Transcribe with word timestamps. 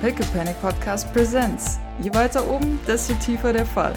Pickle 0.00 0.26
Panic 0.26 0.60
Podcast 0.60 1.10
Presents. 1.14 1.78
Je 2.02 2.12
weiter 2.12 2.46
oben, 2.46 2.78
desto 2.86 3.14
tiefer 3.14 3.52
der 3.52 3.64
Fall. 3.64 3.94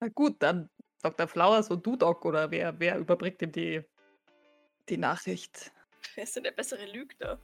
Na 0.00 0.08
gut, 0.14 0.36
dann 0.40 0.68
Dr. 1.02 1.26
Flowers 1.26 1.70
und 1.70 1.84
du, 1.86 1.96
Doc, 1.96 2.26
oder 2.26 2.50
wer, 2.50 2.78
wer 2.78 2.98
überbringt 2.98 3.40
ihm 3.40 3.52
die, 3.52 3.82
die 4.90 4.98
Nachricht? 4.98 5.72
Wer 6.14 6.24
ist 6.24 6.36
denn 6.36 6.44
der 6.44 6.50
bessere 6.50 6.84
Lügner? 6.84 7.38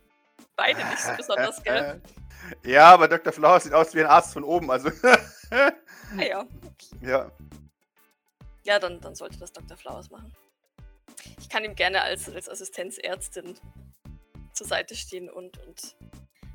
Beide 0.56 0.84
nicht 0.84 0.98
so 0.98 1.16
besonders, 1.16 1.62
gell? 1.62 2.02
Ja, 2.64 2.92
aber 2.92 3.08
Dr. 3.08 3.32
Flowers 3.32 3.64
sieht 3.64 3.72
aus 3.72 3.94
wie 3.94 4.00
ein 4.00 4.06
Arzt 4.06 4.34
von 4.34 4.44
oben, 4.44 4.70
also. 4.70 4.90
Ah 5.50 6.22
ja. 6.22 6.44
ja. 7.00 7.30
Ja, 8.64 8.78
dann, 8.78 9.00
dann 9.00 9.14
sollte 9.14 9.38
das 9.38 9.52
Dr. 9.52 9.78
Flowers 9.78 10.10
machen. 10.10 10.34
Ich 11.38 11.48
kann 11.48 11.64
ihm 11.64 11.74
gerne 11.74 12.02
als, 12.02 12.28
als 12.28 12.48
Assistenzärztin 12.48 13.58
zur 14.52 14.66
Seite 14.66 14.94
stehen 14.94 15.28
und, 15.28 15.58
und 15.66 15.96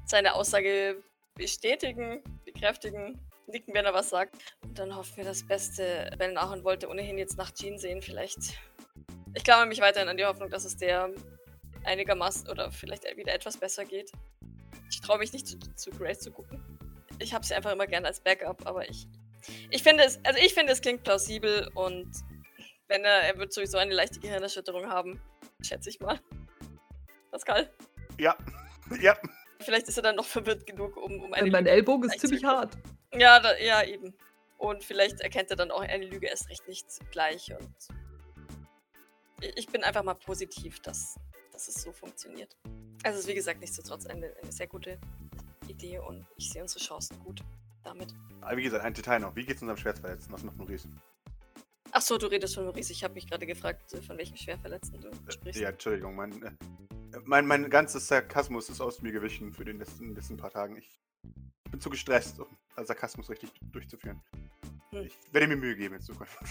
seine 0.06 0.34
Aussage 0.34 1.04
bestätigen, 1.36 2.24
bekräftigen, 2.46 3.20
nicken, 3.48 3.74
wenn 3.74 3.86
er 3.86 3.94
was 3.94 4.10
sagt. 4.10 4.36
Und 4.62 4.78
dann 4.78 4.96
hoffen 4.96 5.18
wir 5.18 5.24
das 5.24 5.46
Beste. 5.46 6.12
Ben 6.18 6.38
Ahorn 6.38 6.64
wollte 6.64 6.90
ohnehin 6.90 7.18
jetzt 7.18 7.38
nach 7.38 7.52
Jean 7.54 7.78
sehen, 7.78 8.02
vielleicht. 8.02 8.40
Ich 9.34 9.44
klammer 9.44 9.66
mich 9.66 9.82
weiterhin 9.82 10.10
an 10.10 10.18
die 10.18 10.26
Hoffnung, 10.26 10.50
dass 10.50 10.66
es 10.66 10.78
der 10.78 11.12
einigermaßen 11.84 12.50
oder 12.50 12.72
vielleicht 12.72 13.06
wieder 13.16 13.34
etwas 13.34 13.58
besser 13.58 13.86
geht. 13.86 14.12
Ich 14.90 15.02
traue 15.02 15.20
mich 15.20 15.34
nicht 15.34 15.48
zu, 15.48 15.58
zu 15.76 15.92
Grace 15.92 16.20
zu 16.20 16.32
gucken. 16.32 16.64
Ich 17.20 17.34
habe 17.34 17.46
sie 17.46 17.54
einfach 17.54 17.72
immer 17.72 17.88
gerne 17.88 18.08
als 18.08 18.20
Backup, 18.20 18.66
aber 18.66 18.90
ich. 18.90 19.08
Ich 19.70 19.84
finde 19.84 20.04
es, 20.04 20.20
also 20.24 20.40
ich 20.40 20.54
finde 20.54 20.74
es 20.74 20.82
klingt 20.82 21.04
plausibel 21.04 21.70
und 21.74 22.12
wenn 22.90 23.06
er, 23.06 23.22
er 23.22 23.38
wird 23.38 23.54
sowieso 23.54 23.78
eine 23.78 23.94
leichte 23.94 24.20
Gehirnerschütterung 24.20 24.88
haben, 24.88 25.22
schätze 25.62 25.90
ich 25.90 26.00
mal. 26.00 26.20
Pascal? 27.32 27.72
Ja. 28.18 28.36
Ja. 29.00 29.16
Vielleicht 29.60 29.88
ist 29.88 29.98
er 29.98 30.02
dann 30.02 30.16
noch 30.16 30.26
verwirrt 30.26 30.66
genug, 30.66 30.98
um, 30.98 31.22
um 31.22 31.32
eine 31.32 31.52
Mein 31.52 31.66
Lüge 31.66 31.76
Ellbogen 31.76 32.10
ist 32.10 32.20
ziemlich 32.20 32.44
hart. 32.44 32.76
Ja, 33.14 33.40
da, 33.40 33.56
ja, 33.60 33.84
eben. 33.84 34.16
Und 34.58 34.84
vielleicht 34.84 35.22
erkennt 35.22 35.52
er 35.52 35.58
dann 35.58 35.70
auch 35.70 35.82
eine 35.82 36.08
Lüge 36.08 36.26
erst 36.26 36.50
recht 36.50 36.68
nicht 36.68 36.88
gleich. 37.12 37.54
Und 37.54 37.76
ich 39.42 39.56
ich 39.58 39.68
bin 39.68 39.84
einfach 39.84 40.02
mal 40.02 40.16
positiv, 40.16 40.80
dass, 40.80 41.20
dass 41.52 41.68
es 41.68 41.84
so 41.84 41.92
funktioniert. 41.92 42.58
Also 43.04 43.20
es 43.20 43.26
ist 43.26 43.28
wie 43.28 43.36
gesagt 43.36 43.60
nichtsdestotrotz 43.60 44.08
eine, 44.08 44.36
eine 44.42 44.52
sehr 44.52 44.66
gute 44.66 44.98
Idee 45.68 46.00
und 46.00 46.26
ich 46.38 46.50
sehe 46.50 46.64
unsere 46.64 46.84
Chancen 46.84 47.20
gut 47.20 47.44
damit. 47.84 48.16
Aber 48.42 48.58
wie 48.58 48.64
gesagt, 48.64 48.84
ein 48.84 48.96
Detail 48.96 49.20
noch. 49.20 49.36
Wie 49.36 49.46
geht's 49.46 49.62
unserem 49.62 49.78
Schwertverletzten 49.78 50.34
aus 50.34 50.42
noch 50.42 50.56
Maurice? 50.56 50.88
Ach 51.92 52.02
so, 52.02 52.18
du 52.18 52.28
redest 52.28 52.56
von 52.56 52.66
Maurice. 52.66 52.92
Ich 52.92 53.04
habe 53.04 53.14
mich 53.16 53.28
gerade 53.28 53.46
gefragt, 53.46 53.94
äh, 53.94 54.02
von 54.02 54.18
welchem 54.18 54.36
Schwerverletzten 54.36 55.02
du 55.02 55.12
sprichst. 55.32 55.60
Ja, 55.60 55.70
Entschuldigung, 55.70 56.16
mein, 56.16 56.42
äh, 56.44 56.52
mein, 57.26 57.48
mein 57.48 57.70
ganzes 57.70 58.08
Sarkasmus 58.08 58.70
ist 58.70 58.82
aus 58.82 59.02
mir 59.02 59.12
gewichen 59.12 59.52
für 59.54 59.66
den 59.66 59.80
letzten, 59.80 60.16
letzten 60.16 60.38
paar 60.38 60.52
Tagen. 60.52 60.78
Ich 60.78 61.00
bin 61.72 61.80
zu 61.80 61.90
gestresst, 61.90 62.40
um 62.40 62.48
Sarkasmus 62.78 63.30
richtig 63.30 63.52
durchzuführen. 63.72 64.22
Hm. 64.92 65.06
Ich 65.06 65.18
werde 65.32 65.48
mir 65.48 65.56
Mühe 65.56 65.76
geben 65.76 65.96
in 65.96 66.02
Zukunft. 66.02 66.38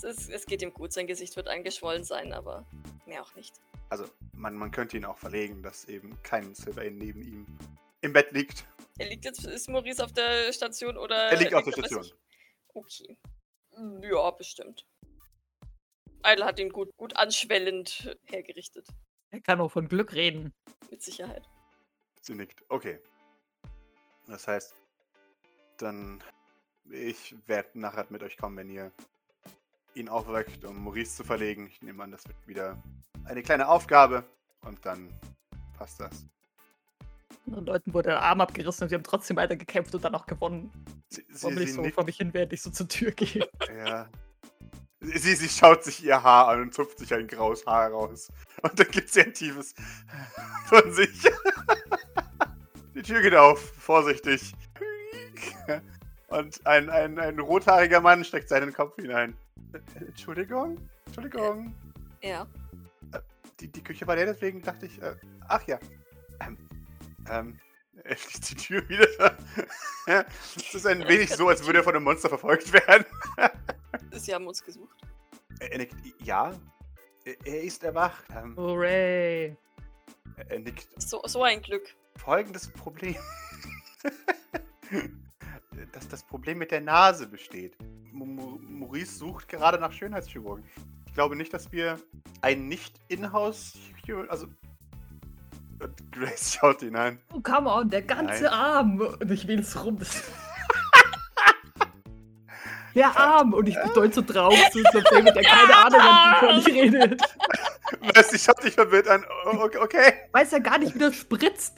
Es, 0.00 0.04
ist, 0.04 0.30
es 0.30 0.46
geht 0.46 0.62
ihm 0.62 0.72
gut, 0.72 0.92
sein 0.92 1.08
Gesicht 1.08 1.34
wird 1.34 1.48
angeschwollen 1.48 2.04
sein, 2.04 2.32
aber 2.32 2.64
mehr 3.04 3.20
auch 3.20 3.34
nicht. 3.34 3.52
Also, 3.88 4.08
man, 4.32 4.54
man 4.54 4.70
könnte 4.70 4.96
ihn 4.96 5.04
auch 5.04 5.18
verlegen, 5.18 5.60
dass 5.60 5.86
eben 5.86 6.16
kein 6.22 6.54
Sylvain 6.54 6.96
neben 6.96 7.20
ihm 7.22 7.46
im 8.00 8.12
Bett 8.12 8.30
liegt. 8.30 8.64
Er 8.98 9.08
liegt 9.08 9.24
jetzt, 9.24 9.44
ist 9.44 9.68
Maurice 9.68 10.04
auf 10.04 10.12
der 10.12 10.52
Station 10.52 10.96
oder? 10.96 11.16
Er 11.16 11.36
liegt 11.36 11.52
auf 11.52 11.64
der 11.64 11.72
Station. 11.72 12.06
Okay. 12.78 13.16
Mm, 13.76 14.02
Ja, 14.02 14.30
bestimmt. 14.30 14.86
Idle 16.24 16.44
hat 16.44 16.58
ihn 16.58 16.70
gut, 16.70 16.90
gut 16.96 17.16
anschwellend 17.16 18.16
hergerichtet. 18.26 18.86
Er 19.30 19.40
kann 19.40 19.60
auch 19.60 19.70
von 19.70 19.88
Glück 19.88 20.12
reden. 20.14 20.52
Mit 20.90 21.02
Sicherheit. 21.02 21.48
Sie 22.22 22.34
nickt. 22.34 22.62
Okay. 22.68 22.98
Das 24.26 24.46
heißt, 24.46 24.74
dann. 25.78 26.22
Ich 26.90 27.34
werde 27.46 27.78
nachher 27.78 28.06
mit 28.08 28.22
euch 28.22 28.38
kommen, 28.38 28.56
wenn 28.56 28.70
ihr 28.70 28.90
ihn 29.94 30.08
aufweckt, 30.08 30.64
um 30.64 30.82
Maurice 30.84 31.16
zu 31.16 31.24
verlegen. 31.24 31.66
Ich 31.66 31.82
nehme 31.82 32.02
an, 32.02 32.12
das 32.12 32.26
wird 32.26 32.46
wieder 32.46 32.82
eine 33.24 33.42
kleine 33.42 33.68
Aufgabe. 33.68 34.24
Und 34.62 34.84
dann 34.86 35.12
passt 35.76 36.00
das. 36.00 36.24
Anderen 37.48 37.66
Leuten 37.66 37.94
wurde 37.94 38.10
der 38.10 38.22
Arm 38.22 38.40
abgerissen 38.40 38.84
und 38.84 38.88
sie 38.90 38.94
haben 38.94 39.02
trotzdem 39.02 39.36
weiter 39.36 39.56
gekämpft 39.56 39.94
und 39.94 40.04
dann 40.04 40.14
auch 40.14 40.26
gewonnen. 40.26 40.70
Sie, 41.08 41.24
sie, 41.30 41.42
Warum 41.44 41.58
ich 41.58 41.72
so 41.72 41.84
vor 41.90 42.04
mich 42.04 42.16
hin, 42.16 42.32
während 42.32 42.52
ich 42.52 42.62
so 42.62 42.70
zur 42.70 42.88
Tür 42.88 43.10
gehe. 43.12 43.48
Ja. 43.76 44.08
Sie, 45.00 45.36
sie 45.36 45.48
schaut 45.48 45.84
sich 45.84 46.04
ihr 46.04 46.20
Haar 46.20 46.48
an 46.48 46.62
und 46.62 46.74
zupft 46.74 46.98
sich 46.98 47.14
ein 47.14 47.28
graues 47.28 47.64
Haar 47.66 47.92
raus. 47.92 48.32
Und 48.62 48.78
dann 48.80 48.88
gibt 48.90 49.08
sie 49.08 49.22
ein 49.22 49.32
tiefes 49.32 49.74
von 50.66 50.92
sich. 50.92 51.22
Die 52.94 53.02
Tür 53.02 53.22
geht 53.22 53.34
auf, 53.34 53.60
vorsichtig. 53.78 54.52
Und 56.26 56.66
ein, 56.66 56.90
ein, 56.90 57.18
ein 57.18 57.38
rothaariger 57.38 58.00
Mann 58.00 58.24
steckt 58.24 58.48
seinen 58.48 58.72
Kopf 58.72 58.96
hinein. 58.96 59.36
Äh, 59.72 60.04
Entschuldigung? 60.06 60.78
Entschuldigung. 61.06 61.74
Ja. 62.22 62.46
Die, 63.60 63.68
die 63.68 63.82
Küche 63.82 64.06
war 64.06 64.16
leer, 64.16 64.26
deswegen 64.26 64.62
dachte 64.62 64.86
ich, 64.86 65.00
äh, 65.00 65.14
ach 65.48 65.62
ja. 65.66 65.78
Ähm, 66.40 66.58
ähm, 67.30 67.58
er 68.04 68.16
schließt 68.16 68.50
die 68.50 68.54
Tür 68.54 68.88
wieder. 68.88 69.36
Es 70.56 70.74
ist 70.74 70.86
ein 70.86 71.06
wenig 71.08 71.30
so, 71.30 71.48
als 71.48 71.64
würde 71.64 71.80
er 71.80 71.84
von 71.84 71.94
einem 71.94 72.04
Monster 72.04 72.28
verfolgt 72.28 72.72
werden. 72.72 73.04
Sie 74.12 74.34
haben 74.34 74.46
uns 74.46 74.62
gesucht. 74.62 74.96
Er 75.60 75.72
er 75.72 75.78
nickt, 75.78 75.96
ja. 76.22 76.52
Er 77.24 77.34
er 77.44 77.62
ist 77.62 77.82
erwacht. 77.84 78.24
Ähm, 78.34 78.56
Hooray. 78.56 79.56
er 80.36 80.58
nickt. 80.58 80.88
So, 81.00 81.22
so 81.26 81.42
ein 81.42 81.60
Glück. 81.60 81.94
Folgendes 82.16 82.68
Problem. 82.68 83.16
Dass 85.92 86.08
das 86.08 86.22
Problem 86.24 86.58
mit 86.58 86.70
der 86.70 86.80
Nase 86.80 87.26
besteht. 87.26 87.76
Maurice 88.12 89.18
sucht 89.18 89.48
gerade 89.48 89.78
nach 89.78 89.92
Schönheitschirurgen. 89.92 90.64
Ich 91.06 91.14
glaube 91.14 91.36
nicht, 91.36 91.52
dass 91.52 91.70
wir 91.72 92.00
ein 92.40 92.68
nicht-in-house... 92.68 93.78
Also... 94.28 94.48
Und 95.80 96.12
Grace 96.12 96.54
schaut 96.54 96.82
ihn 96.82 96.96
an. 96.96 97.18
Oh, 97.32 97.40
come 97.40 97.70
on, 97.70 97.88
der 97.90 98.02
ganze 98.02 98.44
Nein. 98.44 98.52
Arm. 98.52 99.00
Und 99.00 99.30
ich 99.30 99.46
will 99.46 99.60
es 99.60 99.82
rum. 99.84 99.98
Der 102.94 103.16
Arm. 103.16 103.52
Und 103.54 103.68
ich 103.68 103.76
bedeute 103.80 104.14
so 104.14 104.22
drauf, 104.22 104.54
so, 104.72 104.80
so 104.92 105.00
David, 105.00 105.36
der 105.36 105.42
keine 105.44 105.76
Ahnung 105.76 106.00
hat, 106.00 106.42
wovon 106.42 106.58
ich 106.58 106.66
rede. 106.66 107.16
Weißt 108.14 108.32
du, 108.32 108.36
ich 108.36 108.42
schaut 108.42 108.64
dich 108.64 108.74
verwirrt 108.74 109.06
an. 109.08 109.24
O- 109.46 109.56
o- 109.56 109.82
Okay. 109.82 110.14
Weiß 110.32 110.50
ja 110.50 110.58
gar 110.58 110.78
nicht, 110.78 110.94
wie 110.94 110.98
das 110.98 111.14
spritzt. 111.14 111.76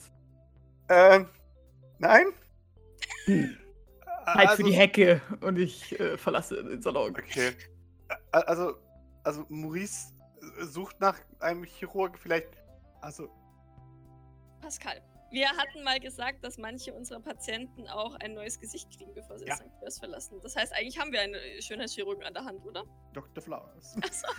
Ähm... 0.89 1.29
Nein? 1.99 2.27
Halt 4.25 4.51
für 4.53 4.63
die 4.63 4.71
Also- 4.71 4.81
Hecke. 4.81 5.21
Und 5.43 5.59
ich 5.59 5.99
äh, 6.01 6.17
verlasse 6.17 6.63
den 6.65 6.81
Salon. 6.81 7.11
Okay. 7.11 7.53
Also, 8.33 8.77
also 9.23 9.45
Maurice 9.51 10.13
sucht 10.61 10.99
nach 11.01 11.17
einem 11.41 11.65
Chirurg 11.65 12.19
vielleicht. 12.19 12.49
Also, 13.03 13.29
Pascal. 14.71 15.01
Wir 15.33 15.49
hatten 15.49 15.83
mal 15.83 15.99
gesagt, 15.99 16.45
dass 16.45 16.59
manche 16.59 16.93
unserer 16.93 17.21
Patienten 17.21 17.89
auch 17.89 18.15
ein 18.21 18.35
neues 18.35 18.59
Gesicht 18.59 18.89
kriegen, 18.97 19.13
bevor 19.15 19.37
sie 19.39 19.47
Ja. 19.47 19.57
St. 19.57 19.65
Louis 19.81 19.99
verlassen. 19.99 20.41
Das 20.43 20.55
heißt, 20.57 20.73
eigentlich 20.75 20.99
haben 20.99 21.11
wir 21.13 21.21
einen 21.21 21.35
äh, 21.35 21.61
Schönheitschirurgen 21.63 22.23
an 22.25 22.35
der 22.35 22.45
Hand, 22.45 22.65
oder? 22.65 22.85
Dr. 23.13 23.43
Flowers. 23.43 23.97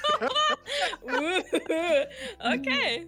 okay. 2.39 3.07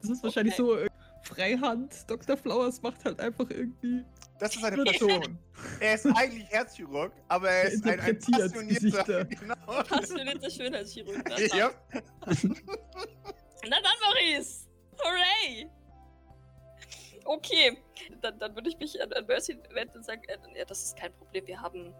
Das 0.00 0.10
ist 0.10 0.22
wahrscheinlich 0.22 0.54
Okay. 0.58 0.62
so 0.62 0.76
äh, 0.78 0.88
Freihand. 1.24 2.10
Dr. 2.10 2.36
Flowers 2.36 2.80
macht 2.82 3.04
halt 3.04 3.20
einfach 3.20 3.48
irgendwie 3.50 4.04
Das 4.38 4.56
ist 4.56 4.64
eine. 4.64 4.82
Person. 4.82 5.38
Er 5.80 5.94
ist 5.94 6.06
eigentlich 6.06 6.48
Herzchirurg, 6.48 7.12
aber 7.28 7.50
er 7.50 7.64
Er 7.64 7.70
ist 7.72 7.84
ein, 7.86 8.00
ein 8.00 8.18
passionierter. 8.18 9.24
Genau. 9.26 9.54
Passionierter 9.88 10.50
Schönheitschirurg. 10.50 11.22
Na 11.28 11.36
dann. 11.36 11.58
Ja. 11.58 11.70
Na 13.68 13.76
dann, 13.82 13.98
Maurice! 14.02 14.66
Hooray! 15.02 15.70
Okay, 17.24 17.78
dann, 18.20 18.38
dann 18.38 18.54
würde 18.54 18.70
ich 18.70 18.78
mich 18.78 19.00
an, 19.02 19.12
an 19.12 19.26
Mercy 19.26 19.58
wenden 19.70 19.98
und 19.98 20.04
sagen, 20.04 20.22
äh, 20.28 20.58
ja, 20.58 20.64
das 20.64 20.84
ist 20.84 20.96
kein 20.96 21.12
Problem. 21.14 21.46
Wir 21.46 21.60
haben 21.60 21.94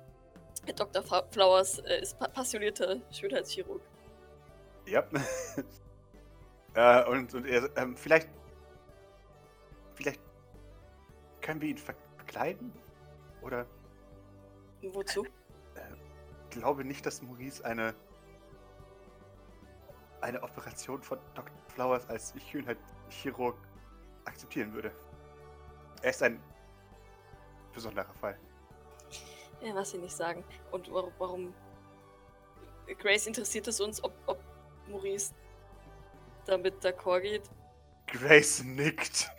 Herr 0.67 0.75
Dr. 0.75 1.03
Fa- 1.03 1.27
Flowers 1.31 1.79
äh, 1.81 2.01
ist 2.03 2.19
pa 2.19 2.29
passionierter 2.29 3.01
Schönheitschirurg. 3.11 3.83
ja. 4.87 5.05
äh, 6.75 7.11
und, 7.11 7.35
und 7.35 7.47
er, 7.47 7.71
ähm, 7.77 7.97
vielleicht. 7.97 8.29
Vielleicht 9.95 10.21
können 11.41 11.61
wir 11.61 11.69
ihn 11.69 11.79
ver 11.79 11.95
verkleiden? 12.17 12.73
Oder 13.43 13.67
Wozu? 14.83 15.27
glaube 16.51 16.85
nicht, 16.85 17.05
dass 17.07 17.23
Maurice 17.23 17.65
eine 17.65 17.95
eine 20.21 20.43
Operation 20.43 21.03
von 21.03 21.19
Dr. 21.35 21.55
Flowers 21.69 22.07
als 22.09 22.35
Schönheitschirurg 22.51 23.57
akzeptieren 24.27 24.73
würde. 24.75 24.93
Er 26.03 26.11
ist 26.11 26.23
ein 26.23 26.41
besonderer 27.73 28.13
Fall. 28.15 28.39
Ja, 29.63 29.75
was 29.75 29.91
sie 29.91 29.99
nicht 29.99 30.17
sagen. 30.17 30.45
Und 30.73 30.91
warum, 30.93 31.13
warum 31.19 31.55
Grace 32.99 33.27
interessiert 33.27 33.69
es 33.69 33.81
uns, 33.81 34.03
ob, 34.03 34.13
ob 34.27 34.41
Maurice 34.89 35.35
damit 36.47 36.83
d'accord 36.85 37.21
geht. 37.23 37.51
Grace 38.07 38.65
nickt. 38.65 39.31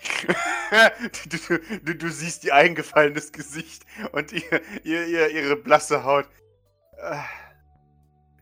du, 1.29 1.37
du, 1.37 1.79
du, 1.83 1.95
du 1.95 2.09
siehst 2.09 2.45
ihr 2.45 2.55
eingefallenes 2.55 3.31
Gesicht 3.33 3.85
und 4.13 4.31
ihr, 4.31 4.61
ihr, 4.83 5.07
ihr, 5.07 5.29
ihre 5.29 5.57
blasse 5.57 6.03
Haut. 6.05 6.29
Äh, 6.97 7.17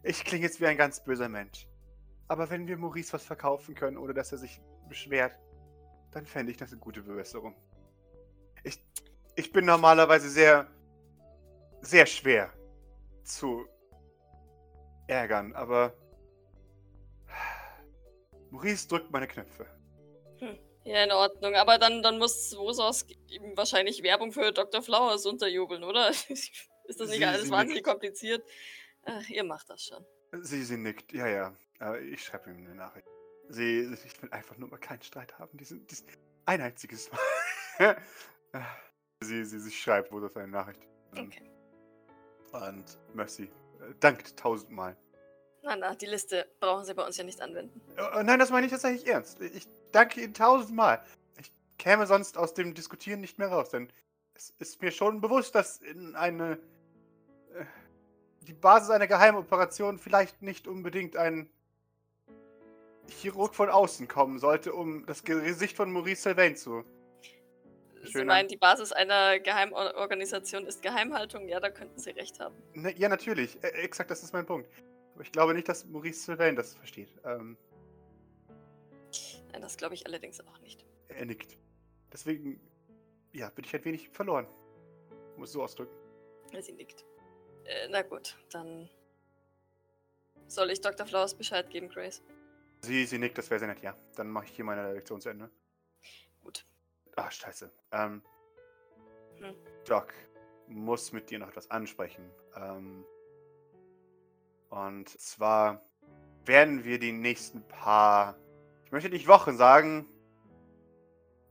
Ich 0.04 0.24
klinge 0.25 0.45
jetzt 0.45 0.62
wie 0.62 0.68
ein 0.68 0.77
ganz 0.77 1.04
böser 1.04 1.30
Mensch. 1.30 1.68
Aber 2.27 2.50
wenn 2.50 2.68
wir 2.68 2.77
Maurice 2.77 3.13
was 3.13 3.25
verkaufen 3.25 3.75
können, 3.75 3.98
ohne 3.98 4.13
dass 4.13 4.31
er 4.31 4.38
sich 4.38 4.62
beschwert, 4.88 5.38
dann 6.12 6.25
fände 6.25 6.51
ich 6.51 6.57
das 6.57 6.71
eine 6.71 6.80
gute 6.80 7.01
Bewässerung. 7.04 7.56
Ich, 8.63 8.83
ich 9.35 9.51
bin 9.51 9.65
normalerweise 9.65 10.29
sehr, 10.29 10.67
sehr 11.81 12.06
schwer 12.06 12.53
zu 13.23 13.65
ärgern, 15.07 15.53
aber 15.53 15.94
Maurice 18.51 18.88
drückt 18.88 19.11
meine 19.11 19.27
Knöpfe. 19.27 19.65
Ja, 20.85 21.03
in 21.03 21.11
Ordnung. 21.11 21.53
Aber 21.56 21.77
dann, 21.77 22.01
dann 22.01 22.17
muss 22.17 22.56
Wosos 22.57 23.06
ihm 23.27 23.56
wahrscheinlich 23.56 24.01
Werbung 24.01 24.31
für 24.31 24.51
Dr. 24.51 24.81
Flowers 24.81 25.25
unterjubeln, 25.25 25.83
oder? 25.83 26.09
Ist 26.89 27.00
das 27.00 27.09
nicht 27.09 27.19
Sie- 27.19 27.25
alles 27.25 27.44
sie 27.44 27.51
wahnsinnig 27.51 27.75
nickt. 27.77 27.88
kompliziert? 27.88 28.44
Ach, 29.03 29.29
ihr 29.29 29.44
macht 29.44 29.69
das 29.69 29.83
schon. 29.83 30.03
Sie, 30.44 30.63
sie 30.63 30.77
nickt. 30.77 31.11
Ja, 31.13 31.27
ja. 31.27 31.56
Äh, 31.79 32.00
Ich 32.09 32.23
schreibe 32.23 32.50
ihm 32.50 32.57
eine 32.65 32.73
Nachricht. 32.75 33.07
Sie, 33.50 33.81
ich 34.06 34.21
will 34.23 34.31
einfach 34.31 34.57
nur 34.57 34.69
mal 34.69 34.77
keinen 34.77 35.01
Streit 35.03 35.38
haben. 35.38 35.56
Diesen, 35.57 35.85
diesen, 35.88 36.07
ein 36.45 36.61
einziges 36.61 37.11
Mal. 37.77 37.97
Sie, 39.21 39.45
sie, 39.45 39.59
sie 39.59 39.71
schreibt 39.71 40.11
wohl 40.11 40.29
eine 40.35 40.47
Nachricht. 40.47 40.87
Ähm, 41.15 41.27
Okay. 41.27 41.43
Und 42.51 42.97
Mercy 43.13 43.43
äh, 43.43 43.93
dankt 43.99 44.35
tausendmal. 44.37 44.95
Na, 45.61 45.75
na, 45.75 45.93
die 45.93 46.05
Liste 46.07 46.47
brauchen 46.59 46.85
sie 46.85 46.93
bei 46.95 47.05
uns 47.05 47.17
ja 47.17 47.23
nicht 47.23 47.41
anwenden. 47.41 47.79
Äh, 47.97 48.23
Nein, 48.23 48.39
das 48.39 48.49
meine 48.49 48.65
ich 48.65 48.71
tatsächlich 48.71 49.07
ernst. 49.07 49.41
Ich 49.41 49.67
danke 49.91 50.21
Ihnen 50.21 50.33
tausendmal. 50.33 51.03
Ich 51.37 51.51
käme 51.77 52.07
sonst 52.07 52.37
aus 52.37 52.53
dem 52.53 52.73
Diskutieren 52.73 53.21
nicht 53.21 53.37
mehr 53.37 53.49
raus, 53.49 53.69
denn 53.69 53.91
es 54.33 54.51
ist 54.57 54.81
mir 54.81 54.91
schon 54.91 55.21
bewusst, 55.21 55.53
dass 55.53 55.77
in 55.79 56.15
eine. 56.15 56.53
äh, 57.53 57.65
die 58.47 58.53
Basis 58.53 58.89
einer 58.89 59.05
Geheimoperation 59.05 59.99
vielleicht 59.99 60.41
nicht 60.41 60.67
unbedingt 60.67 61.15
ein 61.17 61.49
Chirurg 63.09 63.53
von 63.53 63.69
außen 63.69 64.07
kommen 64.07 64.39
sollte, 64.39 64.73
um 64.73 65.05
das 65.05 65.23
Gesicht 65.23 65.75
von 65.75 65.91
Maurice 65.91 66.23
Sylvain 66.23 66.55
zu. 66.55 66.83
Sie 68.03 68.23
meinen, 68.23 68.47
die 68.47 68.57
Basis 68.57 68.91
einer 68.91 69.39
Geheimorganisation 69.39 70.65
ist 70.65 70.81
Geheimhaltung? 70.81 71.47
Ja, 71.47 71.59
da 71.59 71.69
könnten 71.69 71.99
Sie 71.99 72.11
recht 72.11 72.39
haben. 72.39 72.55
Ne, 72.73 72.93
ja, 72.97 73.09
natürlich. 73.09 73.61
Äh, 73.63 73.67
exakt, 73.69 74.09
das 74.11 74.23
ist 74.23 74.33
mein 74.33 74.45
Punkt. 74.45 74.69
Aber 75.13 75.23
ich 75.23 75.31
glaube 75.31 75.53
nicht, 75.53 75.67
dass 75.67 75.85
Maurice 75.85 76.23
Sylvain 76.23 76.55
das 76.55 76.75
versteht. 76.75 77.09
Ähm, 77.25 77.57
Nein, 79.51 79.61
das 79.61 79.77
glaube 79.77 79.95
ich 79.95 80.05
allerdings 80.05 80.39
auch 80.41 80.59
nicht. 80.59 80.85
er 81.09 81.25
nickt. 81.25 81.57
Deswegen, 82.13 82.59
ja, 83.33 83.49
bin 83.49 83.65
ich 83.65 83.75
ein 83.75 83.83
wenig 83.85 84.09
verloren. 84.09 84.47
Muss 85.37 85.51
so 85.51 85.63
ausdrücken. 85.63 85.95
Sie 86.59 86.71
nickt. 86.71 87.05
Äh, 87.65 87.87
na 87.89 88.01
gut, 88.01 88.37
dann 88.51 88.89
soll 90.47 90.71
ich 90.71 90.81
Dr. 90.81 91.05
Flowers 91.05 91.35
Bescheid 91.35 91.69
geben, 91.69 91.89
Grace. 91.89 92.23
Sie, 92.81 93.05
sie 93.05 93.17
nickt, 93.19 93.37
das 93.37 93.49
wäre 93.49 93.59
sehr 93.59 93.67
nett, 93.67 93.81
ja. 93.81 93.95
Dann 94.15 94.29
mache 94.29 94.45
ich 94.45 94.51
hier 94.51 94.65
meine 94.65 94.93
Lektion 94.93 95.19
zu 95.21 95.29
Ende. 95.29 95.49
Ah, 97.15 97.29
scheiße. 97.29 97.71
Ähm, 97.91 98.21
Hm. 99.39 99.56
Doc 99.85 100.13
muss 100.67 101.11
mit 101.11 101.29
dir 101.29 101.39
noch 101.39 101.50
etwas 101.50 101.71
ansprechen. 101.71 102.29
Ähm, 102.56 103.06
und 104.69 105.09
zwar 105.09 105.81
werden 106.45 106.83
wir 106.83 107.00
die 107.00 107.11
nächsten 107.11 107.67
paar, 107.67 108.38
ich 108.85 108.91
möchte 108.91 109.09
nicht 109.09 109.27
Wochen 109.27 109.57
sagen, 109.57 110.06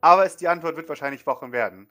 aber 0.01 0.25
es, 0.25 0.37
die 0.37 0.49
Antwort 0.49 0.77
wird 0.77 0.89
wahrscheinlich 0.89 1.27
Wochen 1.27 1.51
werden. 1.51 1.89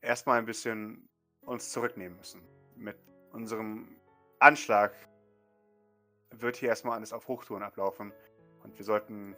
Erstmal 0.00 0.38
ein 0.38 0.46
bisschen 0.46 1.08
uns 1.42 1.70
zurücknehmen 1.70 2.16
müssen. 2.18 2.42
Mit 2.74 2.96
unserem 3.32 4.00
Anschlag 4.40 4.92
wird 6.30 6.56
hier 6.56 6.70
erstmal 6.70 6.96
alles 6.96 7.12
auf 7.12 7.28
Hochtouren 7.28 7.62
ablaufen. 7.62 8.12
Und 8.62 8.76
wir 8.76 8.84
sollten 8.84 9.36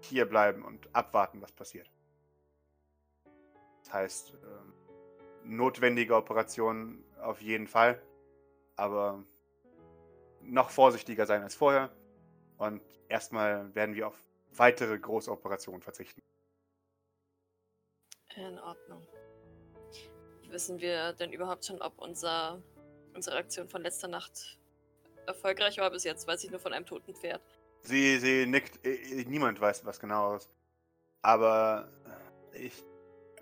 hier 0.00 0.26
bleiben 0.26 0.64
und 0.64 0.94
abwarten, 0.94 1.42
was 1.42 1.52
passiert. 1.52 1.90
Das 3.90 3.94
heißt, 3.94 4.34
ähm, 4.34 4.72
notwendige 5.42 6.14
Operationen 6.14 7.04
auf 7.20 7.40
jeden 7.40 7.66
Fall, 7.66 8.00
aber 8.76 9.24
noch 10.42 10.70
vorsichtiger 10.70 11.26
sein 11.26 11.42
als 11.42 11.56
vorher. 11.56 11.90
Und 12.56 12.82
erstmal 13.08 13.74
werden 13.74 13.96
wir 13.96 14.06
auf 14.06 14.22
weitere 14.52 14.96
große 14.96 15.28
Operationen 15.28 15.82
verzichten. 15.82 16.22
In 18.36 18.60
Ordnung. 18.60 19.04
Wissen 20.50 20.80
wir 20.80 21.12
denn 21.14 21.32
überhaupt 21.32 21.64
schon, 21.64 21.82
ob 21.82 21.98
unser, 21.98 22.62
unsere 23.14 23.38
Aktion 23.38 23.68
von 23.68 23.82
letzter 23.82 24.06
Nacht 24.06 24.60
erfolgreich 25.26 25.78
war? 25.78 25.90
Bis 25.90 26.04
jetzt 26.04 26.28
weiß 26.28 26.44
ich 26.44 26.50
nur 26.52 26.60
von 26.60 26.72
einem 26.72 26.86
toten 26.86 27.12
Pferd. 27.12 27.42
Sie, 27.82 28.18
sie 28.18 28.46
nickt, 28.46 28.84
niemand 29.28 29.60
weiß 29.60 29.84
was 29.84 29.98
genaues. 29.98 30.48
Aber 31.22 31.88
ich 32.52 32.84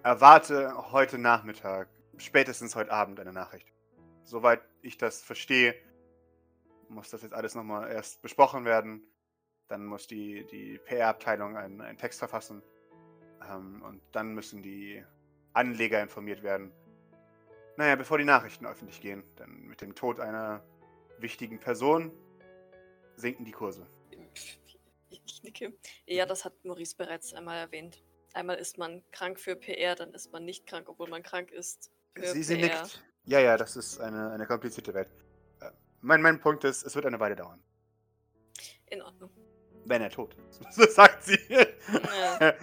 erwarte 0.03 0.93
heute 0.93 1.19
Nachmittag, 1.19 1.89
spätestens 2.17 2.77
heute 2.77 2.93
Abend 2.93 3.21
eine 3.21 3.33
Nachricht. 3.33 3.73
Soweit 4.23 4.61
ich 4.83 4.99
das 4.99 5.23
verstehe, 5.23 5.75
muss 6.89 7.11
das 7.11 7.23
jetzt 7.23 7.35
alles 7.35 7.55
nochmal 7.55 7.91
erst 7.91 8.23
besprochen 8.23 8.65
werden. 8.65 9.03
Dann 9.69 9.85
muss 9.85 10.06
die, 10.06 10.47
die 10.47 10.79
PR-Abteilung 10.79 11.56
einen, 11.56 11.81
einen 11.81 11.99
Text 11.99 12.19
verfassen. 12.19 12.62
Ähm, 13.49 13.83
und 13.83 14.00
dann 14.12 14.35
müssen 14.35 14.62
die 14.62 15.05
Anleger 15.53 16.03
informiert 16.03 16.43
werden. 16.43 16.73
Naja, 17.77 17.97
bevor 17.97 18.19
die 18.19 18.25
Nachrichten 18.25 18.67
öffentlich 18.67 19.00
gehen. 19.00 19.23
Denn 19.39 19.67
mit 19.67 19.81
dem 19.81 19.95
Tod 19.95 20.21
einer 20.21 20.65
wichtigen 21.19 21.59
Person 21.61 22.12
sinken 23.17 23.45
die 23.45 23.53
Kurse. 23.53 23.87
Ich 25.11 25.43
nicke. 25.43 25.75
Ja, 26.06 26.27
das 26.27 26.45
hat 26.45 26.65
Maurice 26.65 26.97
bereits 26.97 27.35
einmal 27.35 27.59
erwähnt. 27.59 28.03
Einmal 28.34 28.56
ist 28.56 28.78
man 28.78 29.02
krank 29.12 29.40
für 29.40 29.56
PR, 29.56 29.94
dann 29.94 30.12
ist 30.14 30.32
man 30.32 30.44
nicht 30.44 30.66
krank, 30.66 30.88
obwohl 30.88 31.08
man 31.08 31.22
krank 31.22 31.50
ist. 31.50 31.90
Für 32.14 32.26
Sie, 32.28 32.42
sie 32.42 32.56
PR. 32.56 32.82
nickt. 32.82 33.02
Ja, 33.25 33.40
ja, 33.40 33.56
das 33.56 33.76
ist 33.76 34.00
eine, 34.00 34.30
eine 34.30 34.46
komplizierte 34.46 34.94
Welt. 34.94 35.08
Äh, 35.60 35.70
Mein, 36.00 36.22
mein 36.22 36.40
Punkt 36.40 36.64
ist, 36.64 36.82
es 36.84 36.94
wird 36.94 37.06
eine 37.06 37.20
Weile 37.20 37.36
dauern. 37.36 37.62
In 38.86 39.02
Ordnung. 39.02 39.30
Wenn 39.84 40.02
er 40.02 40.11
tot 40.11 40.35
ist. 40.50 40.61
So 40.75 40.87
sagt 40.87 41.25
sie. 41.25 41.38
Ja. 41.49 42.54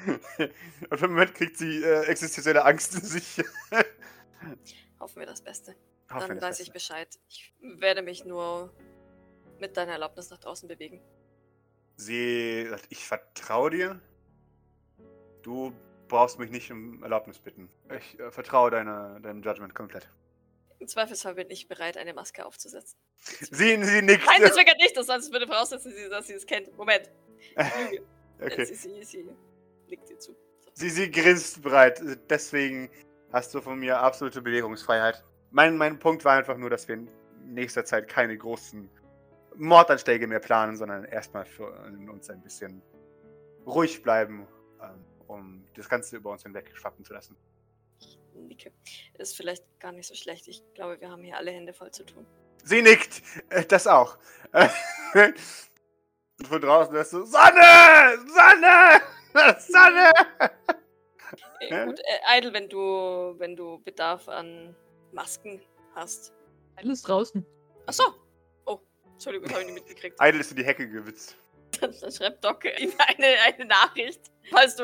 Und 0.90 0.98
für 0.98 1.08
den 1.08 1.12
Moment 1.12 1.34
kriegt 1.34 1.58
sie 1.58 1.84
äh, 1.84 2.04
existenzielle 2.06 2.64
Angst 2.64 2.96
in 2.96 3.02
sich. 3.02 3.42
Hoffen 5.00 5.20
wir 5.20 5.26
das 5.26 5.42
Beste. 5.42 5.76
Hoffen 6.12 6.30
Dann 6.30 6.40
das 6.40 6.50
weiß 6.50 6.60
ich 6.62 6.72
Beste. 6.72 6.94
Bescheid. 6.94 7.20
Ich 7.30 7.54
werde 7.62 8.02
mich 8.02 8.26
nur 8.26 8.72
mit 9.60 9.76
deiner 9.78 9.94
Erlaubnis 9.94 10.30
nach 10.30 10.38
draußen 10.40 10.68
bewegen. 10.68 11.02
Sie 11.98 12.68
sagt, 12.70 12.86
ich 12.90 13.06
vertraue 13.06 13.70
dir. 13.72 14.02
Du 15.46 15.72
brauchst 16.08 16.40
mich 16.40 16.50
nicht 16.50 16.72
um 16.72 17.04
Erlaubnis 17.04 17.38
bitten. 17.38 17.70
Ich 17.96 18.20
äh, 18.20 18.32
vertraue 18.32 18.72
deiner, 18.72 19.20
deinem 19.20 19.44
Judgment 19.44 19.76
komplett. 19.76 20.10
Im 20.80 20.88
Zweifelsfall 20.88 21.36
bin 21.36 21.52
ich 21.52 21.68
bereit, 21.68 21.98
eine 21.98 22.16
Maske 22.16 22.44
aufzusetzen. 22.44 22.98
Sie, 23.20 23.84
sie 23.84 24.02
nickt. 24.02 24.26
Nein, 24.26 24.42
das 24.42 24.58
wird 24.58 24.78
nicht, 24.80 24.98
das 24.98 25.06
sonst 25.06 25.32
würde 25.32 25.46
voraussetzen, 25.46 25.94
sie- 25.96 26.10
dass 26.10 26.26
sie 26.28 26.34
es 26.34 26.46
kennt. 26.46 26.76
Moment. 26.78 27.10
Okay. 28.42 28.66
Sie, 28.66 28.76
sie, 28.76 29.04
sie 29.04 29.30
nickt 29.88 30.10
dir 30.10 30.20
zu. 30.20 30.34
So. 30.34 30.72
Sie, 30.74 30.90
sie 30.90 31.10
grinst 31.10 31.62
breit. 31.62 32.02
Deswegen 32.30 32.90
hast 33.32 33.54
du 33.56 33.62
von 33.62 33.80
mir 33.80 33.98
absolute 33.98 34.42
Bewegungsfreiheit. 34.42 35.24
Mein, 35.52 35.78
mein 35.78 35.98
Punkt 36.00 36.26
war 36.26 36.34
einfach 36.34 36.58
nur, 36.58 36.70
dass 36.70 36.86
wir 36.90 36.96
in 36.96 37.08
nächster 37.46 37.86
Zeit 37.86 38.10
keine 38.10 38.38
großen 38.38 38.90
Mordanschläge 39.56 40.28
mehr 40.28 40.42
planen, 40.42 40.76
sondern 40.76 41.06
erstmal 41.06 41.46
für 41.46 41.72
uns 42.12 42.30
ein 42.30 42.42
bisschen 42.42 42.82
ruhig 43.66 44.04
bleiben, 44.04 44.46
ähm, 44.82 45.06
um 45.28 45.66
das 45.76 45.90
Ganze 45.90 46.18
über 46.18 46.32
uns 46.32 46.44
hinweg 46.44 46.72
schwappen 46.76 47.04
zu 47.06 47.14
lassen. 47.14 47.36
Nicke. 48.34 48.72
Ist 49.18 49.36
vielleicht 49.38 49.64
gar 49.80 49.92
nicht 49.92 50.08
so 50.08 50.16
schlecht. 50.16 50.48
Ich 50.48 50.62
glaube, 50.74 51.00
wir 51.00 51.10
haben 51.10 51.24
hier 51.24 51.38
alle 51.38 51.52
Hände 51.52 51.74
voll 51.74 51.92
zu 51.92 52.06
tun. 52.06 52.26
Sie 52.64 52.82
nickt! 52.82 53.22
Äh, 53.50 53.64
Das 53.66 53.88
auch. 53.88 54.18
Und 54.52 55.36
von 56.48 56.62
draußen 56.62 56.94
hörst 56.94 57.14
du 57.14 57.24
Sonne! 57.24 58.18
Sonne! 58.28 59.02
Sonne! 59.60 60.12
Äh, 61.60 61.86
gut, 61.86 62.00
äh, 62.00 62.38
Idle, 62.38 62.54
wenn 62.54 62.70
du, 62.70 63.36
wenn 63.38 63.56
du 63.56 63.80
Bedarf 63.80 64.28
an 64.28 64.76
Masken 65.12 65.62
hast. 65.94 66.34
Alles 66.76 67.02
draußen. 67.02 67.46
Achso. 67.86 68.04
Oh, 68.66 68.80
Entschuldigung, 69.14 69.50
habe 69.50 69.62
ich 69.62 69.66
nicht 69.68 69.76
mitgekriegt. 69.76 70.18
Idle 70.22 70.42
ist 70.42 70.52
in 70.52 70.58
die 70.58 70.66
Hecke 70.66 70.90
gewitzt. 70.90 71.38
Dann, 71.82 71.94
dann 72.00 72.12
schreibt 72.12 72.44
Doc 72.44 72.66
ihm 72.66 72.94
eine, 72.98 73.28
eine 73.46 73.66
Nachricht. 73.66 74.22
Falls 74.50 74.76
du. 74.76 74.84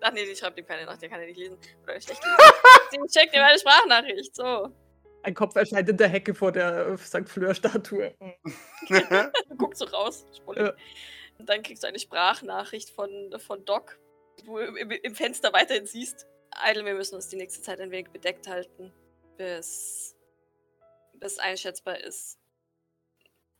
Ach 0.00 0.12
nee, 0.12 0.24
die 0.24 0.36
schreibt 0.36 0.58
ihm 0.58 0.66
keine 0.66 0.84
Nachricht, 0.84 1.02
der 1.02 1.08
kann 1.08 1.20
ja 1.20 1.26
nicht 1.26 1.38
lesen. 1.38 1.58
Oder 1.82 2.00
schlecht 2.00 2.22
lesen. 2.22 3.08
Sie 3.10 3.20
schickt 3.20 3.34
ihm 3.34 3.42
eine 3.42 3.58
Sprachnachricht. 3.58 4.34
So. 4.34 4.70
Ein 5.22 5.34
Kopf 5.34 5.54
erscheint 5.56 5.88
in 5.88 5.96
der 5.96 6.08
Hecke 6.08 6.34
vor 6.34 6.52
der 6.52 6.86
äh, 6.86 6.96
St. 6.96 7.28
Fleur-Statue. 7.28 8.14
Guckt 9.58 9.76
so 9.76 9.84
raus. 9.86 10.26
Sprullig. 10.34 10.72
Dann 11.38 11.62
kriegst 11.62 11.82
du 11.82 11.88
eine 11.88 11.98
Sprachnachricht 11.98 12.90
von, 12.90 13.34
von 13.38 13.64
Doc, 13.64 13.98
wo 14.44 14.58
du 14.58 14.64
im, 14.76 14.90
im 14.90 15.14
Fenster 15.14 15.52
weiterhin 15.52 15.86
siehst. 15.86 16.26
Idle, 16.68 16.84
wir 16.84 16.94
müssen 16.94 17.14
uns 17.14 17.28
die 17.28 17.36
nächste 17.36 17.62
Zeit 17.62 17.80
ein 17.80 17.90
wenig 17.90 18.10
bedeckt 18.10 18.48
halten, 18.48 18.92
bis, 19.36 20.16
bis 21.14 21.38
einschätzbar 21.38 22.00
ist, 22.00 22.38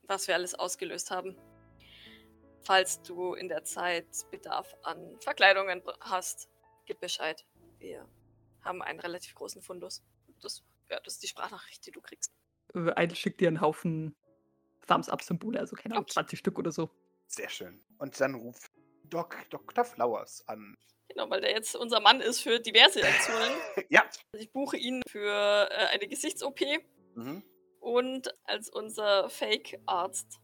was 0.03 0.27
wir 0.27 0.35
alles 0.35 0.55
ausgelöst 0.55 1.09
haben. 1.09 1.35
Falls 2.63 3.01
du 3.01 3.33
in 3.33 3.49
der 3.49 3.63
Zeit 3.63 4.05
Bedarf 4.29 4.75
an 4.83 5.17
Verkleidungen 5.19 5.81
hast, 6.01 6.49
gib 6.85 6.99
Bescheid. 6.99 7.43
Wir 7.79 8.07
haben 8.63 8.81
einen 8.81 8.99
relativ 8.99 9.33
großen 9.35 9.61
Fundus. 9.61 10.03
Das, 10.41 10.63
ja, 10.89 10.99
das 10.99 11.15
ist 11.15 11.23
die 11.23 11.27
Sprachnachricht, 11.27 11.85
die 11.85 11.91
du 11.91 12.01
kriegst. 12.01 12.31
Äh, 12.75 13.03
Idle 13.03 13.15
schickt 13.15 13.41
dir 13.41 13.47
einen 13.47 13.61
Haufen 13.61 14.15
Thumbs-Up-Symbole, 14.87 15.59
also 15.59 15.75
keine 15.75 15.95
Ahnung, 15.95 16.03
Okay. 16.03 16.13
20 16.13 16.39
Stück 16.39 16.59
oder 16.59 16.71
so. 16.71 16.89
Sehr 17.27 17.49
schön. 17.49 17.83
Und 17.97 18.19
dann 18.19 18.35
ruft 18.35 18.71
Doc, 19.05 19.37
Dr. 19.49 19.83
Flowers 19.85 20.47
an. 20.47 20.77
Genau, 21.09 21.29
weil 21.29 21.41
der 21.41 21.51
jetzt 21.51 21.75
unser 21.75 21.99
Mann 21.99 22.21
ist 22.21 22.41
für 22.41 22.59
diverse 22.59 23.03
Aktionen. 23.03 23.51
Ja. 23.89 24.03
Also 24.03 24.43
ich 24.45 24.51
buche 24.51 24.77
ihn 24.77 25.01
für 25.09 25.69
äh, 25.71 25.87
eine 25.87 26.07
Gesichts-OP 26.07 26.59
Mhm. 27.15 27.43
und 27.81 28.33
als 28.45 28.69
unser 28.69 29.29
Fake-Arzt. 29.29 30.39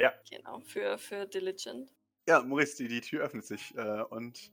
Ja. 0.00 0.12
Genau, 0.30 0.60
für, 0.60 0.96
für 0.96 1.26
Diligent. 1.26 1.94
Ja, 2.26 2.42
Maurice, 2.42 2.76
die, 2.78 2.88
die 2.88 3.00
Tür 3.02 3.24
öffnet 3.24 3.44
sich 3.44 3.76
äh, 3.76 4.02
und 4.08 4.50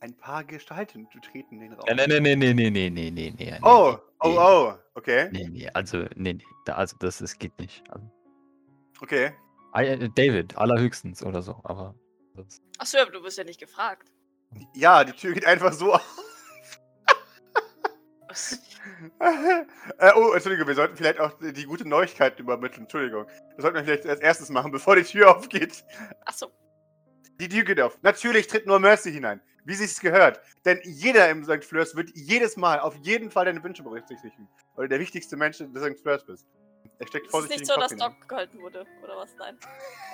ein 0.00 0.14
paar 0.14 0.44
Gestalten 0.44 1.08
treten 1.22 1.58
den 1.58 1.72
Raum. 1.72 1.84
Ja, 1.88 1.94
nee, 1.94 2.20
nee, 2.20 2.36
nee, 2.36 2.52
nee, 2.52 2.70
nee, 2.70 2.90
nee, 2.90 3.10
nee, 3.10 3.34
nee. 3.36 3.58
Oh, 3.62 3.96
oh, 4.20 4.28
nee. 4.28 4.36
oh, 4.38 4.74
okay. 4.94 5.30
Nee, 5.32 5.48
nee, 5.48 5.68
also, 5.72 6.04
nee, 6.16 6.34
nee. 6.34 6.44
Da, 6.66 6.74
also, 6.74 6.96
das, 7.00 7.18
das 7.18 7.38
geht 7.38 7.58
nicht. 7.58 7.82
Also, 7.90 8.10
Okay. 9.00 9.32
ah, 9.72 9.82
David, 9.82 10.56
allerhöchstens 10.56 11.22
oder 11.22 11.42
so, 11.42 11.60
aber. 11.64 11.94
Achso, 12.78 12.98
aber 12.98 13.10
du 13.10 13.22
wirst 13.22 13.38
ja 13.38 13.44
nicht 13.44 13.60
gefragt. 13.60 14.10
Ja, 14.74 15.04
die 15.04 15.12
Tür 15.12 15.32
geht 15.32 15.46
einfach 15.46 15.72
so 15.72 15.92
auf. 15.94 16.25
Was? 18.36 18.60
äh, 19.98 20.12
oh, 20.14 20.32
Entschuldigung, 20.32 20.68
wir 20.68 20.74
sollten 20.74 20.96
vielleicht 20.96 21.18
auch 21.20 21.32
die 21.40 21.64
gute 21.64 21.88
Neuigkeit 21.88 22.38
übermitteln. 22.38 22.82
Entschuldigung. 22.82 23.26
Das 23.54 23.62
sollten 23.62 23.76
wir 23.76 23.84
vielleicht 23.84 24.06
als 24.06 24.20
erstes 24.20 24.50
machen, 24.50 24.70
bevor 24.70 24.96
die 24.96 25.04
Tür 25.04 25.30
aufgeht. 25.36 25.84
Achso, 26.26 26.50
Die 27.40 27.48
Tür 27.48 27.64
geht 27.64 27.80
auf. 27.80 27.98
Natürlich 28.02 28.46
tritt 28.46 28.66
nur 28.66 28.78
Mercy 28.78 29.10
hinein, 29.10 29.40
wie 29.64 29.74
sich's 29.74 30.00
gehört. 30.00 30.40
Denn 30.66 30.80
jeder 30.84 31.30
im 31.30 31.44
St. 31.44 31.64
Fleurs 31.64 31.96
wird 31.96 32.10
jedes 32.14 32.58
Mal 32.58 32.78
auf 32.80 32.94
jeden 32.96 33.30
Fall 33.30 33.46
deine 33.46 33.64
Wünsche 33.64 33.82
berücksichtigen, 33.82 34.48
weil 34.74 34.84
du 34.84 34.90
der 34.90 35.00
wichtigste 35.00 35.36
Mensch 35.36 35.56
des 35.58 35.82
St. 35.82 35.98
Fleurs 36.00 36.24
bist. 36.26 36.46
Er 36.98 37.06
steckt 37.06 37.26
es 37.26 37.28
ist 37.28 37.30
vorsichtig 37.30 37.60
nicht 37.60 37.72
so, 37.72 37.80
dass. 37.80 37.96
Doc 37.96 38.28
gehalten 38.28 38.60
wurde, 38.60 38.86
oder 39.02 39.16
was? 39.16 39.34
Nein. 39.36 39.58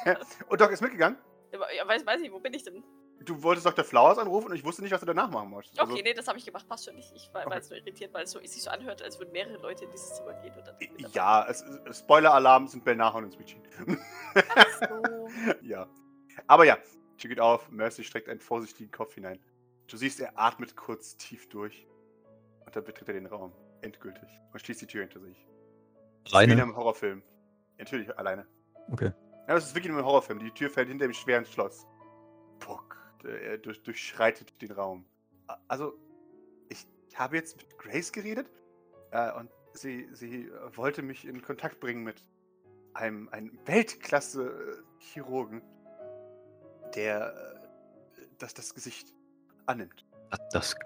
Und 0.49 0.61
Doc 0.61 0.71
ist 0.71 0.81
mitgegangen. 0.81 1.19
Ja, 1.53 1.87
weiß, 1.87 2.07
weiß 2.07 2.21
ich, 2.23 2.33
wo 2.33 2.39
bin 2.39 2.55
ich 2.55 2.63
denn? 2.63 2.83
Du 3.25 3.43
wolltest 3.43 3.67
Dr. 3.67 3.85
Flowers 3.85 4.19
anrufen 4.19 4.49
und 4.51 4.55
ich 4.57 4.65
wusste 4.65 4.83
nicht, 4.83 4.93
was 4.93 5.01
du 5.01 5.07
danach 5.07 5.31
machen 5.31 5.51
musst. 5.51 5.79
Also, 5.79 5.93
Okay, 5.93 6.03
nee, 6.03 6.15
das 6.15 6.27
habe 6.29 6.39
ich 6.39 6.45
gemacht, 6.45 6.67
passt 6.69 6.85
schon 6.87 6.95
nicht. 6.95 7.13
Ich 7.15 7.29
war, 7.33 7.41
war 7.41 7.47
Okay. 7.49 7.57
jetzt 7.57 7.71
nur 7.71 7.79
irritiert, 7.79 8.13
weil 8.15 8.25
es 8.25 8.31
so, 8.31 8.39
es 8.41 8.53
sich 8.53 8.63
so 8.63 8.71
anhört, 8.71 9.03
als 9.03 9.19
würden 9.19 9.33
mehrere 9.33 9.57
Leute 9.59 9.85
in 9.85 9.91
dieses 9.91 10.15
Zimmer 10.15 10.35
gehen 10.35 10.55
und 10.57 10.67
dann. 10.67 10.77
ja, 11.13 11.47
Spoiler-Alarm 11.93 12.69
sind 12.69 12.85
Belnahon 12.85 13.25
und 13.25 13.33
Sweet 13.33 13.57
So. 14.89 15.29
Ja. 15.63 15.89
Aber 16.47 16.65
ja, 16.65 16.79
Tür 17.19 17.29
geht 17.29 17.41
auf, 17.41 17.71
Mercy 17.71 18.05
streckt 18.05 18.29
einen 18.29 18.41
vorsichtigen 18.41 18.91
Kopf 18.91 19.15
hinein. 19.15 19.39
Du 19.89 19.97
siehst, 19.97 20.21
er 20.21 20.39
atmet 20.39 20.77
kurz 20.77 21.17
tief 21.17 21.49
durch. 21.49 21.87
Und 22.65 22.75
dann 22.75 22.85
betritt 22.85 23.09
er 23.09 23.15
den 23.15 23.27
Raum. 23.27 23.53
Endgültig. 23.83 24.29
Und 24.53 24.61
schließt 24.61 24.81
die 24.81 24.87
Tür 24.87 25.03
hinter 25.03 25.21
sich. 25.21 25.37
Ist 25.37 25.47
Wie 25.47 26.29
in 26.31 26.35
Alleine? 26.35 26.63
einem 26.63 26.77
Horrorfilm. 26.77 27.23
Natürlich 27.79 28.17
alleine. 28.17 28.47
Okay. 28.91 29.13
Ja, 29.49 29.55
das 29.55 29.65
ist 29.67 29.75
wirklich 29.75 29.91
in 29.91 29.97
einem 29.97 30.07
Horrorfilm. 30.07 30.39
Die 30.39 30.51
Tür 30.53 30.71
fällt 30.71 30.89
hinter 30.89 31.07
dem 31.07 31.13
schweren 31.13 31.45
Schloss. 31.45 31.87
Puck. 32.61 32.92
Er 33.25 33.59
durch, 33.59 33.83
durchschreitet 33.83 34.61
den 34.61 34.73
Raum. 34.73 35.05
Also, 35.69 35.95
ich 36.69 36.87
habe 37.15 37.37
jetzt 37.37 37.57
mit 37.57 37.79
Grace 37.79 38.13
geredet. 38.13 38.51
Äh, 39.11 39.33
und 39.33 39.51
sie, 39.75 40.09
sie 40.13 40.47
äh, 40.47 40.77
wollte 40.77 41.03
mich 41.03 41.27
in 41.27 41.43
Kontakt 41.43 41.81
bringen 41.81 42.03
mit 42.03 42.23
einem, 42.95 43.29
einem 43.31 43.59
Weltklasse-Chirurgen, 43.67 45.63
der 46.95 47.61
äh, 48.17 48.27
das, 48.39 48.55
das 48.55 48.75
Gesicht 48.75 49.15
annimmt. 49.67 50.07
Das, 50.31 50.41
das 50.53 50.77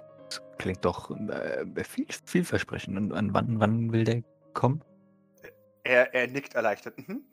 klingt 0.59 0.85
doch 0.85 1.11
äh, 1.11 1.85
viel, 1.85 2.07
vielversprechend. 2.25 2.97
Und, 2.97 3.13
und 3.13 3.35
wann, 3.35 3.61
wann 3.61 3.93
will 3.93 4.05
der 4.05 4.23
kommen? 4.53 4.83
Er, 5.85 6.13
er 6.15 6.27
nickt 6.27 6.55
erleichtert. 6.55 6.99
Mhm. 6.99 7.25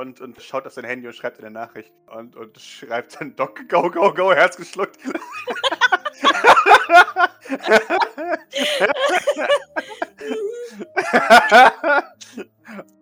Und, 0.00 0.20
und 0.22 0.40
schaut 0.40 0.66
auf 0.66 0.72
sein 0.72 0.86
Handy 0.86 1.06
und 1.06 1.12
schreibt 1.12 1.38
eine 1.40 1.50
Nachricht. 1.50 1.92
Und, 2.06 2.34
und 2.34 2.58
schreibt 2.58 3.20
dann 3.20 3.36
Doc, 3.36 3.68
go, 3.68 3.90
go, 3.90 4.14
go, 4.14 4.32
Herz 4.32 4.56
geschluckt. 4.56 4.98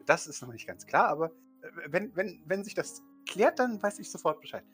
das 0.07 0.27
ist 0.27 0.43
noch 0.43 0.53
nicht 0.53 0.67
ganz 0.67 0.85
klar, 0.87 1.07
aber 1.09 1.27
äh, 1.27 1.69
wenn, 1.87 2.17
wenn, 2.17 2.43
wenn 2.47 2.65
sich 2.65 2.75
das 2.75 3.01
klärt, 3.29 3.61
dann 3.61 3.81
weiß 3.81 4.01
ich 4.01 4.11
sofort 4.11 4.41
Bescheid. 4.41 4.65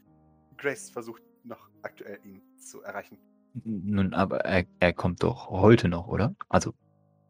Grace 0.56 0.88
versucht 0.88 1.22
noch 1.42 1.68
aktuell 1.82 2.20
ihn 2.24 2.40
zu 2.56 2.80
erreichen. 2.80 3.18
Nun, 3.64 4.14
aber 4.14 4.40
er, 4.46 4.64
er 4.80 4.94
kommt 4.94 5.22
doch 5.22 5.50
heute 5.50 5.88
noch, 5.88 6.08
oder? 6.08 6.34
Also, 6.48 6.72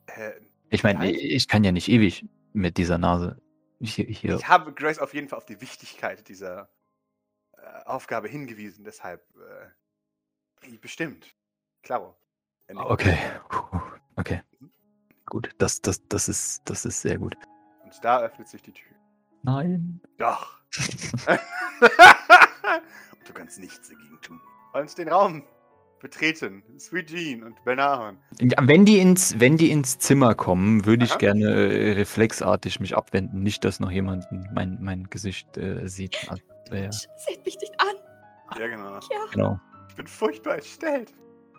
Äh, 0.07 0.35
ich 0.71 0.85
meine, 0.85 1.11
ich 1.11 1.49
kann 1.49 1.65
ja 1.65 1.73
nicht 1.73 1.89
ewig 1.89 2.29
mit 2.53 2.77
dieser 2.77 2.99
Nase 2.99 3.43
hier. 3.81 4.07
hier. 4.07 4.37
Ich 4.37 4.49
habe 4.49 4.73
Grace 4.73 4.99
auf 4.99 5.15
jeden 5.15 5.29
Fall 5.29 5.39
auf 5.39 5.47
die 5.47 5.61
Wichtigkeit 5.61 6.29
dieser 6.29 6.69
äh, 7.53 7.85
Aufgabe 7.85 8.29
hingewiesen, 8.29 8.85
deshalb 8.85 9.23
äh, 9.37 10.77
bestimmt. 10.79 11.35
Klaro. 11.83 12.17
Okay. 12.75 13.19
Okay. 14.17 14.43
Gut, 15.27 15.51
das, 15.59 15.81
das, 15.83 16.07
das, 16.09 16.29
ist, 16.29 16.63
das 16.65 16.85
ist 16.85 17.03
sehr 17.03 17.19
gut. 17.19 17.37
Und 17.83 17.93
da 18.03 18.21
öffnet 18.21 18.49
sich 18.49 18.63
die 18.63 18.73
Tür. 18.73 18.97
Nein. 19.43 20.01
Doch. 20.19 20.61
Und 21.27 23.29
du 23.29 23.33
kannst 23.33 23.59
nichts 23.59 23.89
dagegen 23.89 24.21
tun. 24.21 24.41
Und 24.73 24.99
den 24.99 25.09
Raum 25.09 25.45
betreten. 26.05 26.63
Sweet 26.79 27.09
Jean 27.09 27.43
und 27.43 27.65
Benahon. 27.65 28.19
Ja, 28.41 28.59
wenn 28.63 28.85
die 28.85 28.99
ins, 28.99 29.41
wenn 29.41 29.57
die 29.57 29.71
ins 29.73 29.99
Zimmer 29.99 30.35
kommen, 30.37 30.85
würde 30.87 31.05
ich 31.05 31.19
gerne 31.19 31.45
äh, 31.51 31.93
reflexartig 31.95 32.79
mich 32.79 32.97
abwenden. 32.97 33.43
Nicht, 33.43 33.65
dass 33.65 33.81
noch 33.81 33.91
jemand 33.91 34.25
mein, 34.55 34.79
mein 34.81 35.05
Gesicht 35.11 35.57
äh, 35.57 35.89
sieht. 35.89 36.17
Also, 36.29 36.43
ja, 36.71 36.93
Seht 36.93 37.45
mich 37.45 37.59
nicht 37.61 37.75
an. 37.79 37.97
Ja, 38.61 38.69
genau. 38.69 38.93
Ja. 38.95 39.01
genau, 39.33 39.61
Ich 39.89 39.97
bin 39.97 40.07
furchtbar 40.07 40.57
entstellt. 40.57 41.13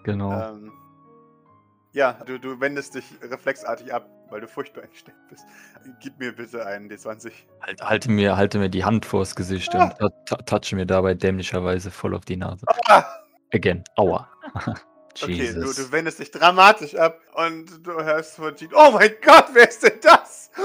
genau. 0.04 0.32
Ähm, 0.32 0.72
ja, 1.92 2.14
du, 2.26 2.38
du 2.40 2.60
wendest 2.60 2.96
dich 2.96 3.06
reflexartig 3.22 3.94
ab, 3.94 4.10
weil 4.30 4.42
du 4.42 4.48
furchtbar 4.48 4.84
entstellt 4.84 5.18
bist. 5.30 5.44
Gib 6.02 6.20
mir 6.20 6.34
bitte 6.34 6.66
einen 6.66 6.90
D20. 6.90 7.32
Halt, 7.62 7.82
halte, 7.82 8.12
mir, 8.12 8.38
halte 8.38 8.60
mir 8.60 8.70
die 8.70 8.84
Hand 8.86 9.06
vors 9.06 9.36
Gesicht 9.36 9.74
Ah. 9.76 9.96
und 10.00 10.14
touche 10.46 10.76
mir 10.76 10.86
dabei 10.86 11.14
dämlicherweise 11.16 11.90
voll 11.92 12.14
auf 12.14 12.26
die 12.26 12.38
Nase. 12.38 12.66
Ah! 12.88 13.04
Again. 13.54 13.84
Aua. 13.98 14.28
Okay, 15.24 15.38
du, 15.38 15.44
Jesus. 15.44 15.76
du 15.78 15.92
wendest 15.94 16.20
dich 16.20 16.30
dramatisch 16.30 16.94
ab 16.96 17.22
und 17.36 17.88
du 17.88 17.94
hörst 17.94 18.36
von 18.36 18.54
Jean, 18.54 18.70
oh 18.74 18.92
mein 18.92 19.16
Gott, 19.24 19.46
wer 19.54 19.70
ist 19.70 19.82
denn 19.82 20.00
das? 20.02 20.52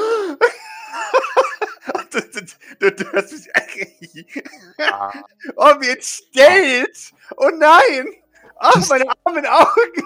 Du, 2.10 2.20
du, 2.80 2.92
du, 2.92 3.12
hörst 3.12 3.32
mich, 3.32 3.46
Ah. 4.80 5.12
oh, 5.56 5.75
wie 5.80 5.90
entstellt! 5.90 7.12
Oh 7.37 7.50
nein! 7.54 8.08
Ach, 8.56 8.88
meine 8.88 9.04
armen 9.25 9.46
Augen! 9.46 10.02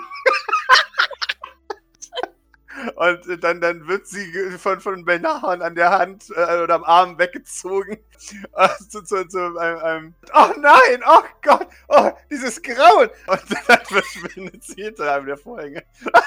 Und 2.97 3.45
dann, 3.45 3.61
dann 3.61 3.87
wird 3.87 4.07
sie 4.07 4.27
von, 4.59 4.81
von 4.81 5.05
Benahon 5.05 5.63
an 5.63 5.75
der 5.75 5.91
Hand 5.91 6.31
äh, 6.31 6.63
oder 6.63 6.75
am 6.75 6.85
Arm 6.85 7.19
weggezogen. 7.19 7.99
Äh, 8.57 8.69
zu, 8.89 9.03
zu, 9.03 9.27
zu 9.27 9.59
einem, 9.59 9.79
einem, 9.79 10.15
oh 10.33 10.49
nein, 10.59 11.03
oh 11.07 11.23
Gott, 11.43 11.67
oh, 11.89 12.11
dieses 12.31 12.63
Grauen. 12.63 13.11
Und 13.27 13.43
dann 13.69 13.85
verschwindet 13.85 14.65
sie 14.65 14.85
hinter 14.85 15.13
einem 15.13 15.27
der 15.27 15.37
Vorhänge. 15.37 15.83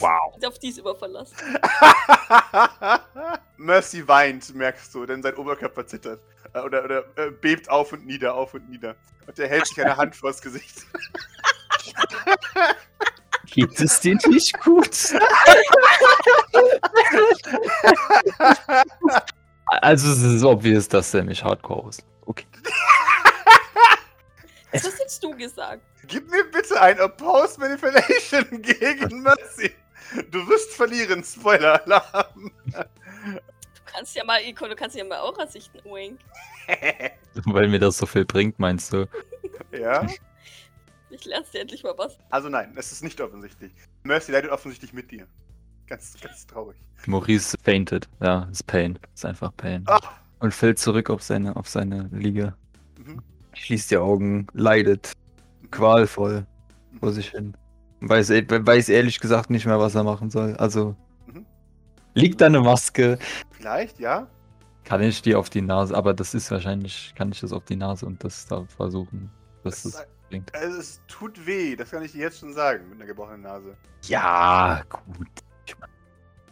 Wow. 0.00 0.34
Auf 0.44 0.58
dies 0.58 0.78
immer 0.78 0.96
verlassen. 0.96 1.36
Mercy 3.56 4.06
weint, 4.08 4.52
merkst 4.54 4.92
du, 4.94 5.06
denn 5.06 5.22
sein 5.22 5.36
Oberkörper 5.36 5.86
zittert. 5.86 6.20
Äh, 6.52 6.60
Oder, 6.60 6.84
oder 6.84 7.04
äh, 7.16 7.30
bebt 7.30 7.70
auf 7.70 7.92
und 7.92 8.04
nieder, 8.04 8.34
auf 8.34 8.54
und 8.54 8.68
nieder. 8.68 8.96
Und 9.26 9.38
er 9.38 9.48
hält 9.48 9.66
sich 9.66 9.80
eine 9.80 9.96
Hand 9.96 10.16
vors 10.16 10.42
Gesicht. 10.42 10.86
Geht 13.54 13.80
es 13.80 14.00
dir 14.00 14.18
nicht 14.26 14.58
gut? 14.60 15.14
also 19.66 20.10
es 20.10 20.22
ist 20.22 20.42
obvious, 20.42 20.88
dass 20.88 21.14
er 21.14 21.22
mich 21.22 21.44
hardcore 21.44 21.90
ist. 21.90 22.04
Okay. 22.26 22.46
Was 24.72 24.84
hast 24.84 25.22
du 25.22 25.36
gesagt? 25.36 25.82
Gib 26.08 26.28
mir 26.32 26.42
bitte 26.50 26.80
ein 26.80 27.00
Opposed 27.00 27.58
Manipulation 27.58 28.60
gegen 28.60 29.22
Mercy. 29.22 29.70
Du 30.32 30.48
wirst 30.48 30.72
verlieren, 30.72 31.22
Spoiler-Alarm. 31.22 32.50
Du 32.66 32.82
kannst 33.84 34.16
ja 34.16 34.24
mal, 34.24 34.40
Iko, 34.42 34.66
du 34.66 34.74
kannst 34.74 34.96
ja 34.96 35.04
mal 35.04 35.20
Aura 35.20 35.46
sichten. 35.46 35.78
Wink. 35.84 36.18
Weil 37.44 37.68
mir 37.68 37.78
das 37.78 37.98
so 37.98 38.06
viel 38.06 38.24
bringt, 38.24 38.58
meinst 38.58 38.92
du? 38.92 39.06
ja? 39.70 40.04
Ich 41.10 41.24
lernst 41.24 41.54
dir 41.54 41.60
endlich 41.60 41.82
mal 41.84 41.94
was. 41.96 42.18
Also 42.30 42.48
nein, 42.48 42.72
es 42.76 42.90
ist 42.92 43.02
nicht 43.04 43.20
offensichtlich. 43.20 43.72
Mercy 44.04 44.32
leidet 44.32 44.50
offensichtlich 44.50 44.92
mit 44.92 45.10
dir. 45.10 45.26
Ganz, 45.86 46.16
ganz 46.20 46.46
traurig. 46.46 46.76
Maurice 47.06 47.56
fainted. 47.62 48.08
Ja, 48.20 48.44
ist 48.50 48.66
Pain. 48.66 48.98
Ist 49.14 49.24
einfach 49.24 49.52
Pain. 49.56 49.84
Ah, 49.86 50.00
Und 50.40 50.54
fällt 50.54 50.78
zurück 50.78 51.10
auf 51.10 51.22
seine, 51.22 51.54
auf 51.56 51.68
seine 51.68 52.08
Liege. 52.12 52.54
mhm. 52.98 53.20
Schließt 53.52 53.90
die 53.92 53.98
Augen, 53.98 54.46
leidet 54.52 55.12
qualvoll 55.70 56.44
vor 56.98 57.12
sich 57.12 57.30
hin. 57.30 57.56
Weiß, 58.00 58.30
e- 58.30 58.44
weiß 58.48 58.88
ehrlich 58.88 59.20
gesagt 59.20 59.50
nicht 59.50 59.64
mehr, 59.66 59.78
was 59.78 59.94
er 59.94 60.02
machen 60.04 60.30
soll. 60.30 60.56
Also, 60.56 60.96
Mhm. 61.26 61.46
liegt 62.14 62.40
da 62.40 62.46
eine 62.46 62.60
Maske? 62.60 63.18
Vielleicht, 63.52 64.00
ja. 64.00 64.26
Kann 64.84 65.02
ich 65.02 65.22
die 65.22 65.34
auf 65.36 65.50
die 65.50 65.62
Nase, 65.62 65.96
aber 65.96 66.12
das 66.14 66.34
ist 66.34 66.50
wahrscheinlich, 66.50 67.14
kann 67.16 67.30
ich 67.32 67.40
das 67.40 67.52
auf 67.52 67.64
die 67.64 67.76
Nase 67.76 68.04
und 68.06 68.22
das 68.24 68.46
da 68.46 68.64
versuchen, 68.66 69.30
dass 69.62 69.84
Es, 69.84 69.92
das 69.92 70.06
bringt. 70.34 70.54
also, 70.54 70.78
es 70.78 71.00
tut 71.06 71.46
weh, 71.46 71.76
das 71.76 71.90
kann 71.90 72.02
ich 72.02 72.12
dir 72.12 72.22
jetzt 72.22 72.40
schon 72.40 72.52
sagen, 72.52 72.88
mit 72.88 72.98
einer 72.98 73.06
gebrochenen 73.06 73.42
Nase. 73.42 73.76
Ja, 74.02 74.82
gut. 74.88 75.28
Du 75.66 75.74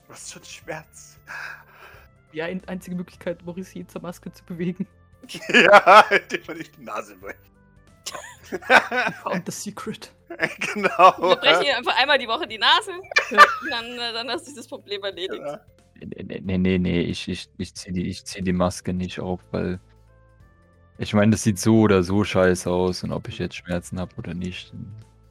hast 0.08 0.32
schon 0.32 0.44
Schmerz. 0.44 1.18
Die 2.32 2.42
ein 2.42 2.62
einzige 2.66 2.96
Möglichkeit, 2.96 3.44
Maurice 3.44 3.78
je 3.78 3.86
zur 3.86 4.02
Maske 4.02 4.32
zu 4.32 4.44
bewegen. 4.44 4.86
ja, 5.48 6.00
indem 6.10 6.42
man 6.46 6.58
nicht 6.58 6.76
die 6.76 6.82
Nase 6.82 7.16
bricht. 7.16 7.38
Found 9.22 9.46
the 9.46 9.52
secret. 9.52 10.12
genau. 10.74 11.14
Wir 11.18 11.36
brechen 11.36 11.62
ihr 11.62 11.76
einfach 11.76 11.96
einmal 11.96 12.18
die 12.18 12.28
Woche 12.28 12.46
die 12.46 12.58
Nase. 12.58 12.92
Ja. 13.30 13.42
Dann, 13.70 13.86
äh, 13.92 14.12
dann 14.12 14.28
hast 14.28 14.48
du 14.48 14.54
das 14.54 14.66
Problem 14.66 15.02
erledigt. 15.02 15.42
Ja. 15.44 15.60
Nee, 16.04 16.40
nee, 16.42 16.58
nee, 16.58 16.78
nee, 16.78 17.00
ich, 17.02 17.28
ich, 17.28 17.48
ich 17.58 17.74
zieh 17.74 17.92
die, 17.92 18.08
ich 18.08 18.24
zieh 18.24 18.42
die 18.42 18.52
Maske 18.52 18.92
nicht 18.92 19.20
auf, 19.20 19.40
weil. 19.52 19.80
Ich 21.02 21.14
meine, 21.14 21.32
das 21.32 21.42
sieht 21.42 21.58
so 21.58 21.80
oder 21.80 22.04
so 22.04 22.22
scheiße 22.22 22.70
aus 22.70 23.02
und 23.02 23.10
ob 23.10 23.26
ich 23.26 23.38
jetzt 23.38 23.56
Schmerzen 23.56 23.98
habe 23.98 24.14
oder 24.18 24.34
nicht. 24.34 24.72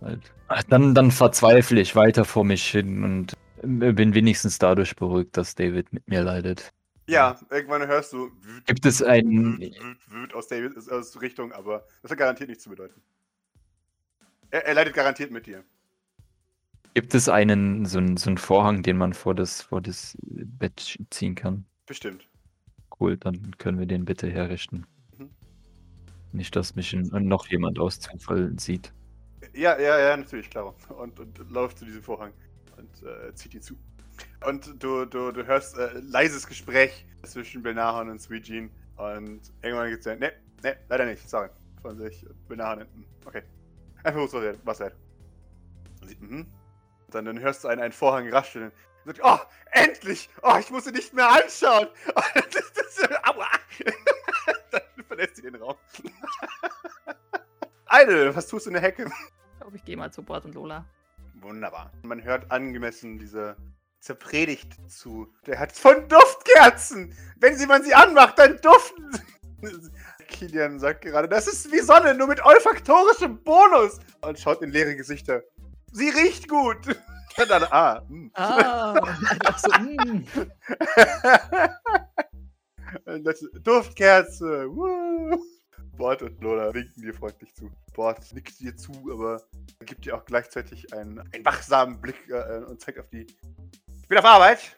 Halt. 0.02 0.34
Ach, 0.50 0.62
Dann, 0.64 0.94
dann 0.94 1.12
verzweifle 1.12 1.80
ich 1.80 1.96
weiter 1.96 2.26
vor 2.26 2.44
mich 2.44 2.68
hin 2.68 3.06
und 3.06 3.34
äh, 3.64 3.94
bin 3.94 4.14
wenigstens 4.14 4.60
dadurch 4.60 4.98
beruhigt, 4.98 5.38
dass 5.38 5.56
David 5.56 5.94
mit 5.94 6.06
mir 6.10 6.24
leidet. 6.24 6.74
Ja, 7.08 7.40
irgendwann 7.50 7.88
hörst 7.88 8.12
du 8.12 8.32
wüt, 8.42 8.66
Gibt 8.66 8.86
es 8.86 9.02
einen. 9.02 9.62
wüt, 9.62 9.82
wüt, 9.82 10.12
wüt 10.12 10.34
aus 10.34 10.50
der 10.50 10.72
aus 10.92 11.22
Richtung, 11.22 11.54
aber 11.54 11.86
das 12.02 12.12
hat 12.12 12.18
garantiert 12.18 12.50
nichts 12.50 12.66
zu 12.66 12.70
bedeuten. 12.70 13.02
Er, 14.50 14.66
er 14.66 14.74
leidet 14.74 14.94
garantiert 14.94 15.32
mit 15.32 15.48
dir. 15.48 15.64
Gibt 16.94 17.16
es 17.16 17.30
einen, 17.30 17.86
so 17.86 18.00
einen, 18.00 18.18
so 18.18 18.30
einen 18.30 18.38
Vorhang, 18.38 18.84
den 18.84 18.98
man 18.98 19.14
vor 19.14 19.36
das, 19.36 19.62
vor 19.62 19.80
das 19.80 20.18
Bett 20.22 20.98
ziehen 21.12 21.36
kann? 21.36 21.64
Bestimmt. 21.86 22.28
Cool, 23.00 23.16
dann 23.16 23.56
können 23.58 23.80
wir 23.80 23.86
den 23.86 24.04
bitte 24.04 24.30
herrichten. 24.30 24.86
Nicht, 26.34 26.56
dass 26.56 26.76
mich 26.76 26.94
noch 26.94 27.48
jemand 27.48 27.80
aus 27.80 28.00
Zufall 28.00 28.54
sieht. 28.58 28.94
Ja, 29.54 29.78
ja, 29.80 30.00
ja, 30.00 30.16
natürlich, 30.16 30.50
klar. 30.50 30.74
Und, 30.90 31.20
und 31.20 31.52
läuft 31.52 31.80
zu 31.80 31.86
diesem 31.86 32.02
Vorhang 32.02 32.32
und 32.78 33.04
äh, 33.04 33.34
zieht 33.36 33.54
ihn 33.54 33.62
zu. 33.62 33.76
Und 34.46 34.82
du, 34.82 35.06
du, 35.06 35.32
du 35.32 35.46
hörst 35.46 35.78
äh, 35.78 36.00
leises 36.00 36.48
Gespräch 36.48 37.06
zwischen 37.24 37.62
Belnahan 37.62 38.10
und 38.10 38.22
Sweet. 38.22 38.50
Und 38.98 39.42
irgendwann 39.62 39.90
geht's 39.90 40.06
ja, 40.06 40.16
ne, 40.16 40.32
ne, 40.64 40.78
leider 40.88 41.06
nicht, 41.06 41.30
sorry. 41.30 41.50
Von 41.82 41.98
sich, 41.98 42.26
Belnahan 42.48 42.80
hinten. 42.80 43.06
Okay. 43.26 43.44
Einfach 44.04 44.32
wert. 44.34 44.60
Was 44.64 44.78
sie, 44.78 44.86
mhm. 46.20 46.48
Dann, 47.10 47.26
dann 47.26 47.40
hörst 47.40 47.64
du 47.64 47.68
einen, 47.68 47.82
einen 47.82 47.94
Vorhang 47.94 48.30
rascheln. 48.30 48.72
Und 49.06 49.18
sagt, 49.18 49.22
oh, 49.24 49.40
endlich! 49.72 50.30
Oh, 50.44 50.56
ich 50.60 50.70
muss 50.70 50.86
sie 50.86 50.92
nicht 50.92 51.14
mehr 51.14 51.28
anschauen! 51.28 51.88
Aua! 53.24 53.48
dann 54.72 54.82
verlässt 55.22 55.36
sie 55.36 55.42
den 55.44 55.56
Raum. 55.56 55.76
Idle, 57.92 58.36
was 58.36 58.48
tust 58.48 58.66
du 58.66 58.70
in 58.70 58.74
der 58.74 58.82
Hecke? 58.82 59.06
Ich 59.06 59.60
glaube, 59.60 59.78
ich 59.78 59.86
gehe 59.86 59.98
mal 59.98 60.12
zu 60.12 60.24
Bord 60.24 60.46
und 60.46 60.56
Lola. 60.56 60.86
Wunderbar. 61.36 61.92
Man 62.04 62.24
hört 62.24 62.50
angemessen 62.52 63.20
diese 63.20 63.56
zur 64.00 64.16
Predigt 64.16 64.74
zu. 64.90 65.32
Der 65.46 65.60
hat 65.60 65.72
von 65.74 66.08
Duftkerzen. 66.08 67.16
Wenn 67.38 67.56
sie 67.56 67.68
man 67.68 67.84
sie 67.84 67.94
anmacht, 67.94 68.40
dann 68.40 68.58
duften. 68.62 69.12
Kilian 70.28 70.80
sagt 70.80 71.02
gerade, 71.02 71.28
das 71.28 71.48
ist 71.48 71.72
wie 71.72 71.80
Sonne, 71.80 72.16
nur 72.16 72.28
mit 72.28 72.44
olfaktorischem 72.44 73.44
Bonus. 73.44 74.00
Und 74.22 74.40
schaut 74.40 74.62
in 74.62 74.72
leere 74.72 74.96
Gesichter. 74.96 75.44
Sie 75.92 76.10
riecht 76.10 76.48
gut. 76.48 76.88
Und 77.38 77.50
dann, 77.50 77.64
ah, 77.70 78.02
hm. 78.08 78.32
Ah, 78.34 78.96
so, 79.58 79.70
mm. 79.80 80.26
Das, 83.24 83.46
Duftkerze. 83.64 84.68
Woo. 84.70 85.38
Bord 85.98 86.22
und 86.24 86.42
Lola 86.42 86.74
winken 86.74 87.02
dir 87.04 87.14
freundlich 87.14 87.54
zu. 87.54 87.70
Bord 87.94 88.20
nickt 88.34 88.60
dir 88.60 88.76
zu, 88.76 88.92
aber 89.12 89.42
gibt 89.86 90.06
dir 90.06 90.16
auch 90.16 90.26
gleichzeitig 90.26 90.92
einen, 90.94 91.20
einen 91.20 91.46
wachsamen 91.46 92.00
Blick 92.02 92.16
äh, 92.30 92.60
und 92.66 92.80
zeigt 92.82 93.00
auf 93.00 93.10
die. 93.10 93.28
Ich 94.02 94.08
bin 94.08 94.18
auf 94.18 94.26
Arbeit. 94.26 94.76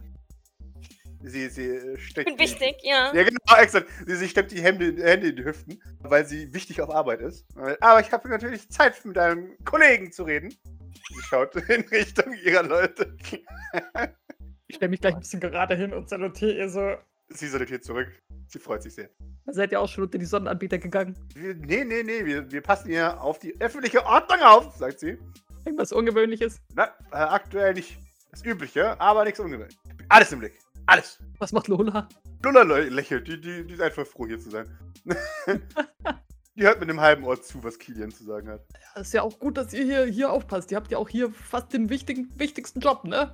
Sie, 1.22 1.48
sie 1.50 1.64
äh, 1.68 1.96
Ich 1.96 2.08
steckt. 2.08 2.28
bin 2.28 2.36
die- 2.38 2.44
wichtig, 2.44 2.76
ja. 2.82 3.14
Ja, 3.14 3.24
genau, 3.24 3.62
exakt. 3.62 3.88
Sie, 4.06 4.16
sie 4.16 4.28
steckt 4.28 4.52
die 4.52 4.62
Hände, 4.62 4.86
Hände 5.02 5.30
in 5.30 5.36
die 5.38 5.46
Hüften, 5.46 5.82
weil 6.00 6.26
sie 6.26 6.54
wichtig 6.54 6.82
auf 6.82 6.90
Arbeit 6.90 7.22
ist. 7.22 7.46
Aber 7.80 8.02
ich 8.02 8.12
habe 8.12 8.28
natürlich 8.28 8.70
Zeit, 8.70 9.06
mit 9.06 9.18
einem 9.18 9.56
Kollegen 9.64 10.12
zu 10.12 10.24
reden. 10.24 10.50
Sie 10.50 11.22
schaut 11.22 11.56
in 11.70 11.82
Richtung 11.88 12.34
ihrer 12.44 12.64
Leute. 12.64 13.16
Ich 14.68 14.76
stelle 14.76 14.90
mich 14.90 15.00
gleich 15.00 15.14
ein 15.14 15.20
bisschen 15.22 15.40
gerade 15.40 15.76
hin 15.76 15.94
und 15.94 16.10
salutiere 16.10 16.54
ihr 16.54 16.70
so. 16.70 16.96
Sie 17.30 17.48
salutiert 17.48 17.84
zurück. 17.84 18.08
Sie 18.48 18.60
freut 18.60 18.84
sich 18.84 18.94
sehr. 18.94 19.10
Seid 19.48 19.72
ihr 19.72 19.80
auch 19.82 19.88
schon 19.88 20.04
unter 20.04 20.18
die 20.18 20.26
Sonnenanbieter 20.26 20.78
gegangen? 20.78 21.18
Wir, 21.34 21.56
nee, 21.56 21.84
nee, 21.84 22.04
nee, 22.04 22.26
wir, 22.26 22.52
wir 22.52 22.62
passen 22.62 22.90
hier 22.90 23.22
auf 23.22 23.40
die 23.40 23.60
öffentliche 23.60 24.06
Ordnung 24.06 24.40
auf, 24.42 24.76
sagt 24.76 25.00
sie. 25.00 25.18
Irgendwas 25.66 25.92
Ungewöhnliches? 25.92 26.62
Na, 26.76 26.86
äh, 27.12 27.16
aktuell 27.16 27.74
nicht 27.74 27.98
das 28.32 28.44
Übliche, 28.44 29.00
aber 29.00 29.24
nichts 29.24 29.40
ungewöhnlich. 29.40 29.78
Alles 30.10 30.32
im 30.32 30.40
Blick. 30.40 30.60
Alles. 30.86 31.20
Was 31.40 31.52
macht 31.54 31.68
Lola? 31.68 32.08
Lula 32.44 32.62
lä- 32.62 32.90
lächelt, 32.90 33.28
die, 33.28 33.40
die, 33.40 33.66
die 33.66 33.74
ist 33.74 33.82
einfach 33.82 34.06
froh, 34.06 34.28
hier 34.28 34.40
zu 34.40 34.50
sein. 34.50 34.68
die 36.56 36.64
hört 36.64 36.80
mit 36.80 36.90
einem 36.90 37.00
halben 37.00 37.24
Ohr 37.24 37.42
zu, 37.42 37.64
was 37.64 37.80
Kilian 37.80 38.12
zu 38.12 38.24
sagen 38.26 38.50
hat. 38.50 38.66
Ja, 38.96 39.02
ist 39.02 39.14
ja 39.14 39.22
auch 39.22 39.40
gut, 39.40 39.58
dass 39.58 39.74
ihr 39.74 39.84
hier, 39.86 40.06
hier 40.06 40.32
aufpasst. 40.32 40.72
Ihr 40.72 40.78
habt 40.78 40.92
ja 40.92 40.98
auch 40.98 41.10
hier 41.10 41.32
fast 41.32 41.74
den 41.74 41.90
wichtigen, 41.90 42.30
wichtigsten 42.38 42.80
Job, 42.82 43.06
ne? 43.06 43.34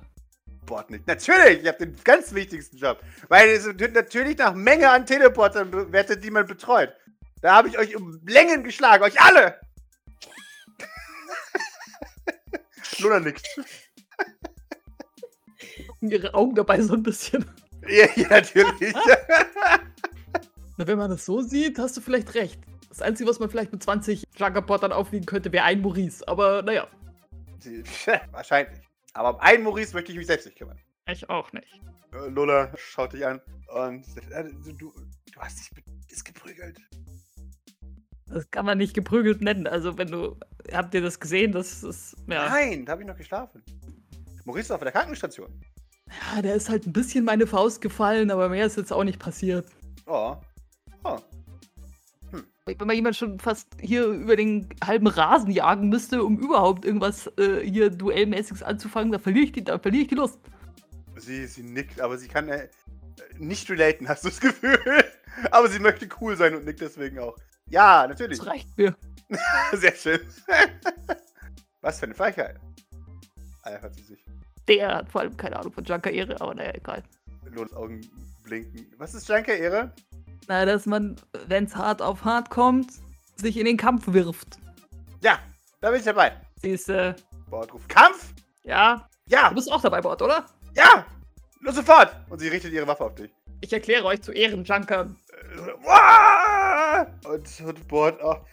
Bord 0.66 0.90
nicht. 0.90 1.06
Natürlich, 1.06 1.62
ich 1.62 1.68
habe 1.68 1.78
den 1.78 1.96
ganz 2.04 2.34
wichtigsten 2.34 2.76
Job. 2.76 3.00
Weil 3.28 3.50
es 3.50 3.66
natürlich 3.66 4.38
nach 4.38 4.54
Menge 4.54 4.90
an 4.90 5.06
Teleportern 5.06 5.70
bewertet, 5.70 6.24
die 6.24 6.30
man 6.30 6.46
betreut. 6.46 6.92
Da 7.40 7.54
habe 7.54 7.68
ich 7.68 7.78
euch 7.78 7.96
um 7.96 8.20
Längen 8.26 8.64
geschlagen, 8.64 9.04
euch 9.04 9.20
alle! 9.20 9.60
Luna 12.98 13.20
nickt. 13.20 13.46
Ihre 16.00 16.34
Augen 16.34 16.54
dabei 16.54 16.80
so 16.80 16.94
ein 16.94 17.02
bisschen. 17.02 17.44
Ja, 17.88 18.06
ja, 18.14 18.28
natürlich. 18.28 18.94
Na, 20.76 20.86
wenn 20.86 20.98
man 20.98 21.10
das 21.10 21.24
so 21.24 21.40
sieht, 21.40 21.78
hast 21.78 21.96
du 21.96 22.02
vielleicht 22.02 22.34
recht. 22.34 22.60
Das 22.90 23.00
Einzige, 23.00 23.30
was 23.30 23.40
man 23.40 23.48
vielleicht 23.48 23.72
mit 23.72 23.82
20 23.82 24.24
Schlagerportern 24.36 24.92
aufwiegen 24.92 25.24
könnte, 25.24 25.50
wäre 25.50 25.64
ein 25.64 25.80
Maurice. 25.80 26.28
Aber 26.28 26.60
naja, 26.60 26.88
Wahrscheinlich. 28.32 28.89
Aber 29.14 29.34
um 29.34 29.40
einen 29.40 29.64
Maurice 29.64 29.94
möchte 29.94 30.12
ich 30.12 30.18
mich 30.18 30.26
selbst 30.26 30.46
nicht 30.46 30.58
kümmern. 30.58 30.78
ich 31.08 31.28
auch 31.28 31.52
nicht. 31.52 31.66
Äh, 32.12 32.28
Lola 32.28 32.72
schaut 32.76 33.12
dich 33.12 33.26
an 33.26 33.40
und 33.74 34.04
sagt, 34.04 34.30
äh, 34.30 34.44
du, 34.44 34.72
du 34.72 34.92
hast 35.38 35.58
dich 35.60 35.84
ist 36.08 36.24
geprügelt. 36.24 36.78
Das 38.26 38.50
kann 38.50 38.64
man 38.64 38.78
nicht 38.78 38.94
geprügelt 38.94 39.40
nennen. 39.42 39.66
Also, 39.66 39.98
wenn 39.98 40.08
du. 40.08 40.36
Habt 40.72 40.94
ihr 40.94 41.00
das 41.00 41.18
gesehen? 41.18 41.52
Das 41.52 41.82
ist. 41.82 42.16
Ja. 42.28 42.48
Nein, 42.48 42.84
da 42.86 42.92
habe 42.92 43.02
ich 43.02 43.08
noch 43.08 43.16
geschlafen. 43.16 43.62
Maurice 44.44 44.66
ist 44.66 44.70
auf 44.70 44.80
der 44.80 44.92
Krankenstation. 44.92 45.48
ja, 46.34 46.42
der 46.42 46.54
ist 46.54 46.68
halt 46.68 46.86
ein 46.86 46.92
bisschen 46.92 47.24
meine 47.24 47.46
Faust 47.46 47.80
gefallen, 47.80 48.30
aber 48.30 48.48
mehr 48.48 48.66
ist 48.66 48.76
jetzt 48.76 48.92
auch 48.92 49.04
nicht 49.04 49.18
passiert. 49.18 49.66
Oh. 50.06 50.36
Oh. 51.04 51.18
Wenn 52.78 52.86
man 52.86 52.96
jemand 52.96 53.16
schon 53.16 53.38
fast 53.38 53.68
hier 53.80 54.06
über 54.06 54.36
den 54.36 54.68
halben 54.84 55.06
Rasen 55.06 55.50
jagen 55.50 55.88
müsste, 55.88 56.22
um 56.22 56.38
überhaupt 56.38 56.84
irgendwas 56.84 57.26
äh, 57.38 57.60
hier 57.60 57.90
Duellmäßiges 57.90 58.62
anzufangen, 58.62 59.12
da 59.12 59.18
verliere 59.18 59.46
ich 59.46 59.52
die, 59.52 59.64
da 59.64 59.78
verliere 59.78 60.02
ich 60.02 60.08
die 60.08 60.14
Lust. 60.14 60.38
Sie, 61.16 61.46
sie 61.46 61.62
nickt, 61.62 62.00
aber 62.00 62.16
sie 62.18 62.28
kann 62.28 62.48
äh, 62.48 62.68
nicht 63.38 63.68
relaten, 63.70 64.08
hast 64.08 64.24
du 64.24 64.28
das 64.28 64.40
Gefühl. 64.40 64.78
Aber 65.50 65.68
sie 65.68 65.78
möchte 65.78 66.08
cool 66.20 66.36
sein 66.36 66.54
und 66.54 66.64
nickt 66.64 66.80
deswegen 66.80 67.18
auch. 67.18 67.36
Ja, 67.68 68.06
natürlich. 68.06 68.38
Das 68.38 68.46
reicht 68.46 68.76
mir. 68.76 68.96
Sehr 69.72 69.94
schön. 69.94 70.20
Was 71.80 71.98
für 71.98 72.06
eine 72.06 72.14
Frechheit. 72.14 72.58
Eifert 73.62 73.94
sie 73.94 74.02
sich. 74.02 74.24
Der 74.68 74.96
hat 74.96 75.10
vor 75.10 75.22
allem 75.22 75.36
keine 75.36 75.58
Ahnung 75.58 75.72
von 75.72 75.84
Junker 75.84 76.10
Ehre, 76.10 76.40
aber 76.40 76.54
naja, 76.54 76.72
egal. 76.74 77.02
Lolas 77.52 77.72
Augen 77.72 78.00
blinken. 78.42 78.86
Was 78.98 79.14
ist 79.14 79.28
Janka 79.28 79.52
Ehre? 79.52 79.92
Na, 80.48 80.64
dass 80.64 80.86
man, 80.86 81.16
wenn 81.46 81.64
es 81.64 81.76
hart 81.76 82.02
auf 82.02 82.24
hart 82.24 82.50
kommt, 82.50 82.90
sich 83.36 83.56
in 83.56 83.64
den 83.66 83.76
Kampf 83.76 84.04
wirft. 84.12 84.58
Ja, 85.22 85.38
da 85.80 85.90
bin 85.90 85.98
ich 86.00 86.04
dabei. 86.04 86.32
Siehst 86.60 86.88
du, 86.88 87.14
Bord 87.48 87.72
ruft 87.72 87.88
Kampf? 87.88 88.34
ja, 88.64 89.08
Ja, 89.26 89.48
du 89.48 89.54
bist 89.54 89.70
auch 89.70 89.80
dabei, 89.80 90.00
Bord, 90.00 90.20
oder? 90.22 90.46
ja, 90.74 91.06
los 91.60 91.74
sofort. 91.76 92.14
Und 92.28 92.38
sie 92.40 92.48
richtet 92.48 92.72
ihre 92.72 92.86
Waffe 92.86 93.04
auf 93.04 93.14
dich. 93.14 93.30
Ich 93.60 93.72
erkläre 93.72 94.04
euch 94.04 94.22
zu 94.22 94.32
Ehren, 94.32 94.64
Junkern. 94.64 95.18
Äh! 95.84 97.06
Und, 97.28 97.60
und 97.60 97.88
Bord 97.88 98.20
auch. 98.22 98.44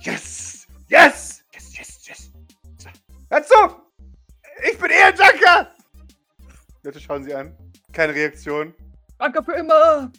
Yes! 0.00 0.66
Yes! 0.88 1.42
Yes, 1.54 1.76
yes, 1.76 2.06
yes! 2.06 2.32
So. 2.78 2.88
Hör 3.30 3.42
zu! 3.42 3.54
Ich 4.70 4.78
bin 4.78 4.90
Ehrenjunker! 4.90 5.72
Leute 6.82 7.00
schauen 7.00 7.24
sie 7.24 7.34
an. 7.34 7.56
Keine 7.92 8.14
Reaktion. 8.14 8.74
Junker 9.20 9.42
für 9.42 9.52
immer! 9.54 10.10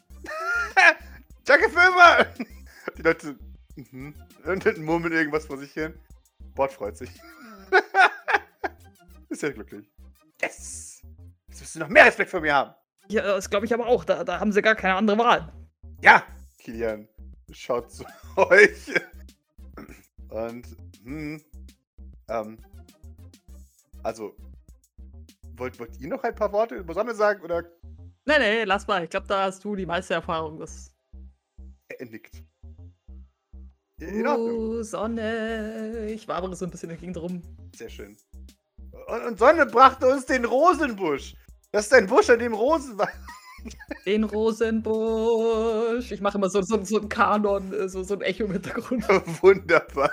Danke 1.45 1.69
für 1.69 1.87
immer! 1.87 2.25
Die 2.97 3.01
Leute 3.01 3.37
mhm. 3.75 4.13
und 4.45 4.77
murmeln 4.77 5.13
irgendwas 5.13 5.45
vor 5.45 5.57
sich 5.57 5.71
hin. 5.71 5.93
Bord 6.55 6.71
freut 6.71 6.97
sich. 6.97 7.09
Ist 9.29 9.41
sehr 9.41 9.51
glücklich. 9.51 9.91
Yes! 10.41 11.01
Jetzt 11.47 11.61
wirst 11.61 11.75
du 11.75 11.79
noch 11.79 11.89
mehr 11.89 12.05
Respekt 12.05 12.29
vor 12.29 12.41
mir 12.41 12.53
haben. 12.53 12.73
Ja, 13.09 13.23
das 13.23 13.49
glaube 13.49 13.65
ich 13.65 13.73
aber 13.73 13.87
auch. 13.87 14.05
Da, 14.05 14.23
da 14.23 14.39
haben 14.39 14.51
sie 14.51 14.61
gar 14.61 14.75
keine 14.75 14.95
andere 14.95 15.17
Wahl. 15.17 15.51
Ja! 16.01 16.23
Kilian 16.59 17.07
schaut 17.51 17.91
zu 17.91 18.05
euch. 18.37 18.93
Und, 20.29 20.65
hm, 21.03 21.43
ähm, 22.29 22.57
also, 24.01 24.35
wollt, 25.57 25.79
wollt 25.79 25.99
ihr 25.99 26.07
noch 26.07 26.23
ein 26.23 26.35
paar 26.35 26.51
Worte 26.51 26.75
über 26.75 26.93
Sonne 26.93 27.13
sagen 27.13 27.41
oder 27.43 27.63
Nee, 28.25 28.39
nee, 28.39 28.63
lass 28.63 28.87
mal. 28.87 29.03
Ich 29.03 29.09
glaube, 29.09 29.27
da 29.27 29.43
hast 29.43 29.63
du 29.65 29.75
die 29.75 29.85
meiste 29.85 30.13
Erfahrung. 30.13 30.57
Das 30.57 30.92
er 31.89 32.05
nickt? 32.05 32.43
In 33.99 34.27
Ordnung. 34.27 34.57
uh, 34.57 34.83
Sonne. 34.83 36.07
Ich 36.09 36.27
wabere 36.27 36.55
so 36.55 36.65
ein 36.65 36.71
bisschen 36.71 36.89
in 36.89 36.95
der 36.95 36.99
Gegend 36.99 37.17
rum. 37.17 37.41
Sehr 37.75 37.89
schön. 37.89 38.17
Und, 39.07 39.25
und 39.25 39.39
Sonne 39.39 39.65
brachte 39.65 40.07
uns 40.07 40.25
den 40.25 40.45
Rosenbusch. 40.45 41.35
Das 41.71 41.85
ist 41.85 41.93
ein 41.93 42.07
Busch, 42.07 42.29
an 42.29 42.39
dem 42.39 42.53
Rosen. 42.53 42.99
Den 44.05 44.25
Rosenbusch. 44.25 46.11
Ich 46.11 46.19
mache 46.19 46.37
immer 46.37 46.49
so, 46.49 46.61
so, 46.61 46.83
so 46.83 46.99
einen 46.99 47.07
Kanon, 47.07 47.71
äh, 47.71 47.87
so, 47.87 48.03
so 48.03 48.15
ein 48.15 48.21
Echo 48.21 48.43
im 48.43 48.51
Hintergrund. 48.51 49.07
Wunderbar. 49.41 50.11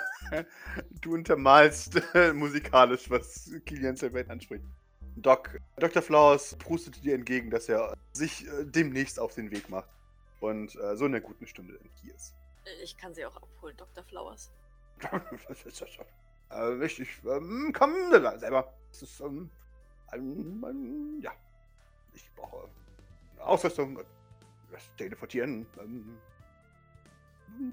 Du 1.01 1.13
untermalst 1.15 2.01
äh, 2.13 2.31
musikalisch, 2.31 3.09
was 3.09 3.51
Kilian 3.65 3.97
Sylvain 3.97 4.29
anspricht. 4.29 4.63
Doc, 5.17 5.59
Dr. 5.77 6.01
Flowers 6.01 6.55
prustete 6.59 7.01
dir 7.01 7.13
entgegen, 7.13 7.49
dass 7.49 7.67
er 7.67 7.97
sich 8.13 8.47
äh, 8.47 8.63
demnächst 8.63 9.19
auf 9.19 9.35
den 9.35 9.51
Weg 9.51 9.69
macht 9.69 9.89
und 10.41 10.75
äh, 10.75 10.97
so 10.97 11.05
in 11.05 11.15
einer 11.15 11.21
guten 11.21 11.47
Stunde 11.47 11.79
hier 12.01 12.13
ist. 12.13 12.35
Ich 12.83 12.97
kann 12.97 13.13
sie 13.13 13.25
auch 13.25 13.35
abholen, 13.37 13.77
Dr. 13.77 14.03
Flowers. 14.03 14.51
äh, 16.51 16.85
ich, 16.85 16.99
ich 16.99 17.23
ähm, 17.25 17.71
komm 17.73 17.93
selber. 18.11 18.73
Das 18.91 19.01
ist, 19.03 19.19
ähm, 19.21 19.49
ein, 20.07 20.61
ein, 20.63 21.21
ja. 21.21 21.31
Ich 22.13 22.29
brauche 22.35 22.69
eine 23.35 23.45
Ausrüstung, 23.45 23.99
das 24.71 24.89
Teleportieren. 24.97 25.65
Ähm, 25.79 26.19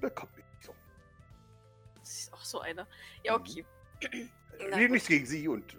bekomme 0.00 0.32
ich 0.36 0.66
so. 0.66 0.74
Das 1.98 2.08
ist 2.08 2.32
auch 2.32 2.44
so 2.44 2.60
einer. 2.60 2.86
Ja, 3.24 3.34
okay. 3.34 3.64
Äh, 4.58 4.88
nichts 4.88 5.06
gegen 5.06 5.24
Sie 5.24 5.46
und 5.46 5.76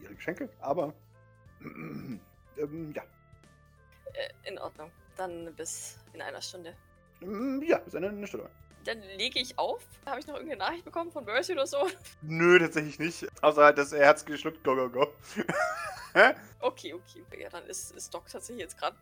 ihre 0.00 0.14
Geschenke, 0.14 0.48
aber 0.60 0.94
ähm, 1.60 2.20
ja. 2.94 3.02
Äh, 4.12 4.48
in 4.48 4.56
Ordnung. 4.60 4.92
Dann 5.16 5.54
bis 5.54 5.98
in 6.12 6.22
einer 6.22 6.42
Stunde. 6.42 6.74
Mm, 7.20 7.62
ja, 7.62 7.78
bis 7.78 7.94
eine, 7.94 8.08
eine 8.08 8.26
Stunde. 8.26 8.50
Dann 8.84 9.00
lege 9.16 9.40
ich 9.40 9.58
auf. 9.58 9.82
Habe 10.04 10.20
ich 10.20 10.26
noch 10.26 10.34
irgendeine 10.34 10.58
Nachricht 10.58 10.84
bekommen 10.84 11.10
von 11.10 11.24
Mercy 11.24 11.52
oder 11.52 11.66
so? 11.66 11.88
Nö, 12.22 12.58
tatsächlich 12.58 12.98
nicht. 12.98 13.26
Außer 13.42 13.72
dass 13.72 13.92
er 13.92 14.04
Herz 14.04 14.24
geschluckt. 14.24 14.62
Go, 14.62 14.74
go, 14.76 14.90
go. 14.90 15.12
okay, 16.60 16.92
okay. 16.92 17.24
Ja, 17.40 17.48
dann 17.48 17.66
ist, 17.66 17.92
ist 17.92 18.12
Doc 18.12 18.28
tatsächlich 18.28 18.62
jetzt 18.62 18.78
gerade 18.78 18.96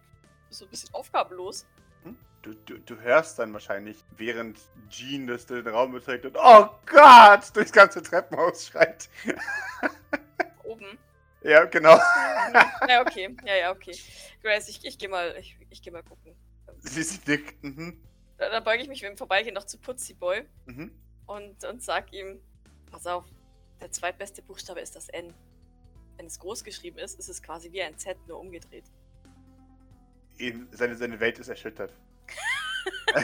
so 0.51 0.66
ein 0.66 0.70
bisschen 0.70 0.94
aufgabenlos. 0.94 1.66
Hm? 2.05 2.16
Du, 2.42 2.55
du, 2.55 2.79
du 2.79 3.01
hörst 3.01 3.38
dann 3.38 3.53
wahrscheinlich, 3.53 4.05
während 4.16 4.59
Jean 4.88 5.27
das 5.27 5.46
den 5.46 5.66
Raum 5.66 5.92
beträgt 5.92 6.27
und 6.27 6.37
Oh 6.37 6.68
Gott! 6.87 7.55
durchs 7.55 7.72
ganze 7.72 8.03
Treppenhaus 8.03 8.66
schreit. 8.66 9.09
Oben. 10.64 10.98
Ja, 11.44 11.64
genau. 11.64 11.96
ja, 12.88 13.00
okay. 13.00 13.35
Ja, 13.44 13.55
ja, 13.57 13.70
okay. 13.72 13.96
Grace, 14.42 14.68
ich, 14.68 14.85
ich 14.85 14.98
gehe 14.98 15.09
mal, 15.09 15.35
ich, 15.38 15.57
ich 15.70 15.83
geh 15.83 15.90
mal 15.90 16.02
gucken. 16.02 16.35
Sie, 16.78 17.02
sie 17.02 17.18
nickt. 17.26 17.62
Mhm. 17.62 18.00
Da, 18.38 18.48
da 18.50 18.61
beuge 18.61 18.83
ich 18.83 18.88
mich, 18.88 19.02
wenn 19.02 19.16
Vorbeigehen, 19.16 19.55
noch 19.55 19.64
zu 19.64 19.78
Putzi 19.78 20.14
Boy 20.14 20.44
Mhm. 20.66 20.92
und, 21.26 21.64
und 21.64 21.83
sag 21.83 22.12
ihm: 22.12 22.40
Pass 22.90 23.07
auf, 23.07 23.24
der 23.81 23.90
zweitbeste 23.90 24.42
Buchstabe 24.42 24.81
ist 24.81 24.94
das 24.96 25.09
N. 25.09 25.33
Wenn 26.16 26.26
es 26.26 26.38
groß 26.38 26.62
geschrieben 26.64 26.98
ist, 26.98 27.18
ist 27.18 27.28
es 27.28 27.42
quasi 27.42 27.72
wie 27.72 27.83
ein 27.83 27.96
Z, 27.98 28.16
nur 28.28 28.38
umgedreht. 28.38 28.85
Eben, 30.38 30.68
seine, 30.72 30.96
seine 30.96 31.18
Welt 31.20 31.38
ist 31.38 31.48
erschüttert. 31.48 31.92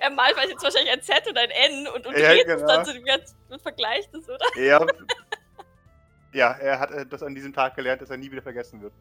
er 0.00 0.10
malt 0.10 0.36
jetzt 0.48 0.62
wahrscheinlich 0.62 0.92
ein 0.92 1.02
Z 1.02 1.26
und 1.28 1.36
ein 1.38 1.50
N 1.50 1.88
und, 1.88 2.06
und 2.06 2.16
Ja, 2.16 2.28
dreht 2.32 2.46
es 2.46 2.54
genau. 2.54 2.66
dann 2.66 2.84
zu 2.84 2.92
dem 2.92 3.04
ganzen 3.04 3.36
und 3.48 3.62
vergleicht 3.62 4.12
es, 4.14 4.28
oder? 4.28 4.44
Ja. 4.56 4.84
ja, 6.32 6.52
er 6.52 6.78
hat 6.78 6.90
äh, 6.90 7.06
das 7.06 7.22
an 7.22 7.34
diesem 7.34 7.52
Tag 7.52 7.74
gelernt, 7.76 8.02
dass 8.02 8.10
er 8.10 8.16
nie 8.16 8.30
wieder 8.30 8.42
vergessen 8.42 8.80
wird. 8.80 8.92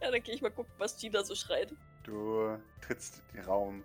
Ja, 0.00 0.10
dann 0.10 0.22
gehe 0.22 0.34
ich 0.34 0.42
mal 0.42 0.50
gucken, 0.50 0.72
was 0.78 0.96
Gina 0.96 1.22
so 1.24 1.34
schreit. 1.34 1.72
Du 2.02 2.58
trittst 2.80 3.22
den 3.32 3.44
Raum, 3.44 3.82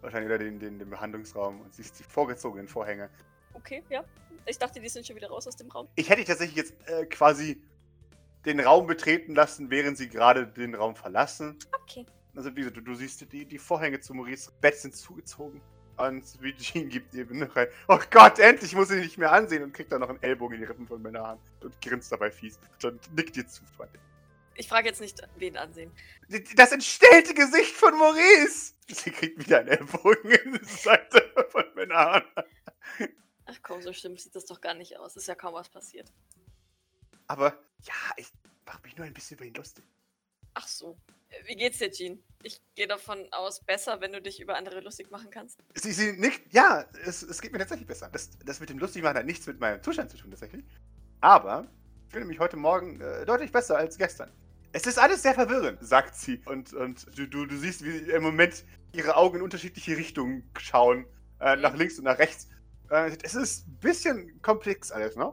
wahrscheinlich 0.00 0.28
oder 0.28 0.38
den, 0.38 0.58
den, 0.58 0.78
den 0.78 0.90
Behandlungsraum 0.90 1.60
und 1.60 1.74
siehst 1.74 1.98
die 1.98 2.04
vorgezogenen 2.04 2.68
Vorhänge. 2.68 3.08
Okay, 3.54 3.82
ja. 3.88 4.04
Ich 4.46 4.58
dachte, 4.58 4.80
die 4.80 4.88
sind 4.88 5.06
schon 5.06 5.16
wieder 5.16 5.28
raus 5.28 5.46
aus 5.46 5.56
dem 5.56 5.70
Raum. 5.70 5.88
Ich 5.94 6.08
hätte 6.08 6.24
tatsächlich 6.24 6.56
jetzt 6.56 6.74
äh, 6.88 7.06
quasi 7.06 7.62
den 8.44 8.60
Raum 8.60 8.86
betreten 8.86 9.34
lassen, 9.34 9.70
während 9.70 9.98
sie 9.98 10.08
gerade 10.08 10.46
den 10.46 10.74
Raum 10.74 10.94
verlassen. 10.94 11.58
Okay. 11.82 12.06
Also 12.34 12.50
wie 12.54 12.60
gesagt, 12.60 12.76
du, 12.76 12.80
du 12.82 12.94
siehst, 12.94 13.32
die, 13.32 13.44
die 13.44 13.58
Vorhänge 13.58 14.00
zu 14.00 14.14
Maurice 14.14 14.52
Bett 14.60 14.76
sind 14.76 14.94
zugezogen. 14.94 15.60
Und 15.98 16.24
Eugene 16.40 16.86
gibt 16.86 17.14
eben 17.14 17.40
noch 17.40 17.54
ein, 17.56 17.66
oh 17.88 17.98
Gott, 18.10 18.38
endlich 18.38 18.74
muss 18.74 18.90
ich 18.90 19.02
nicht 19.02 19.18
mehr 19.18 19.32
ansehen 19.32 19.64
und 19.64 19.72
kriegt 19.72 19.90
dann 19.90 20.00
noch 20.00 20.08
einen 20.08 20.22
Ellbogen 20.22 20.54
in 20.54 20.60
die 20.60 20.66
Rippen 20.66 20.86
von 20.86 21.02
meiner 21.02 21.26
Hand 21.26 21.40
und 21.60 21.80
grinst 21.80 22.12
dabei 22.12 22.30
fies. 22.30 22.58
Und 22.84 23.14
nickt 23.14 23.36
dir 23.36 23.46
zu. 23.46 23.62
Freunde. 23.76 23.98
Ich 24.54 24.68
frage 24.68 24.88
jetzt 24.88 25.00
nicht, 25.00 25.20
wen 25.36 25.56
ansehen. 25.56 25.92
Das 26.56 26.72
entstellte 26.72 27.34
Gesicht 27.34 27.74
von 27.74 27.96
Maurice! 27.96 28.74
Sie 28.88 29.10
kriegt 29.10 29.38
wieder 29.38 29.60
einen 29.60 29.68
Ellbogen 29.68 30.30
in 30.30 30.52
die 30.54 30.64
Seite 30.64 31.32
von 31.50 31.64
meiner 31.74 32.12
Hand. 32.12 32.26
Ach 33.46 33.58
komm, 33.62 33.82
so 33.82 33.92
schlimm 33.92 34.16
sieht 34.16 34.34
das 34.34 34.46
doch 34.46 34.60
gar 34.60 34.74
nicht 34.74 34.98
aus. 34.98 35.16
Ist 35.16 35.28
ja 35.28 35.34
kaum 35.34 35.54
was 35.54 35.68
passiert. 35.68 36.12
Aber 37.26 37.58
ja, 37.82 37.94
ich 38.16 38.32
mache 38.66 38.82
mich 38.82 38.96
nur 38.96 39.06
ein 39.06 39.14
bisschen 39.14 39.36
über 39.36 39.46
ihn 39.46 39.54
lustig. 39.54 39.84
Ach 40.54 40.66
so. 40.66 40.96
Wie 41.44 41.56
geht's 41.56 41.78
dir, 41.78 41.90
Jean? 41.90 42.22
Ich 42.42 42.60
gehe 42.74 42.86
davon 42.86 43.26
aus, 43.32 43.64
besser, 43.64 44.00
wenn 44.00 44.12
du 44.12 44.22
dich 44.22 44.40
über 44.40 44.56
andere 44.56 44.80
lustig 44.80 45.10
machen 45.10 45.30
kannst. 45.30 45.58
Sie, 45.74 45.92
sie 45.92 46.12
nickt, 46.12 46.52
ja, 46.52 46.84
es, 47.04 47.22
es 47.22 47.40
geht 47.40 47.52
mir 47.52 47.58
tatsächlich 47.58 47.86
besser. 47.86 48.08
Das, 48.12 48.30
das 48.44 48.60
mit 48.60 48.70
dem 48.70 48.78
Lustigmachen 48.78 49.18
hat 49.18 49.26
nichts 49.26 49.46
mit 49.46 49.58
meinem 49.58 49.82
Zustand 49.82 50.10
zu 50.10 50.16
tun, 50.16 50.30
tatsächlich. 50.30 50.64
Aber 51.20 51.66
ich 52.06 52.12
fühle 52.12 52.24
mich 52.24 52.38
heute 52.38 52.56
Morgen 52.56 53.00
äh, 53.00 53.26
deutlich 53.26 53.50
besser 53.50 53.76
als 53.76 53.98
gestern. 53.98 54.30
Es 54.72 54.86
ist 54.86 54.98
alles 54.98 55.22
sehr 55.22 55.34
verwirrend, 55.34 55.78
sagt 55.82 56.14
sie. 56.14 56.40
Und, 56.44 56.72
und 56.74 57.06
du, 57.18 57.26
du, 57.26 57.46
du 57.46 57.56
siehst, 57.56 57.84
wie 57.84 58.10
im 58.10 58.22
Moment 58.22 58.64
ihre 58.92 59.16
Augen 59.16 59.38
in 59.38 59.42
unterschiedliche 59.42 59.96
Richtungen 59.96 60.48
schauen. 60.58 61.06
Äh, 61.40 61.56
Mhm. 61.56 61.62
Nach 61.62 61.74
links 61.76 61.98
und 61.98 62.04
nach 62.04 62.18
rechts. 62.18 62.48
Äh, 62.90 63.16
es 63.22 63.34
ist 63.34 63.68
ein 63.68 63.78
bisschen 63.80 64.42
komplex 64.42 64.90
alles, 64.90 65.16
ne? 65.16 65.32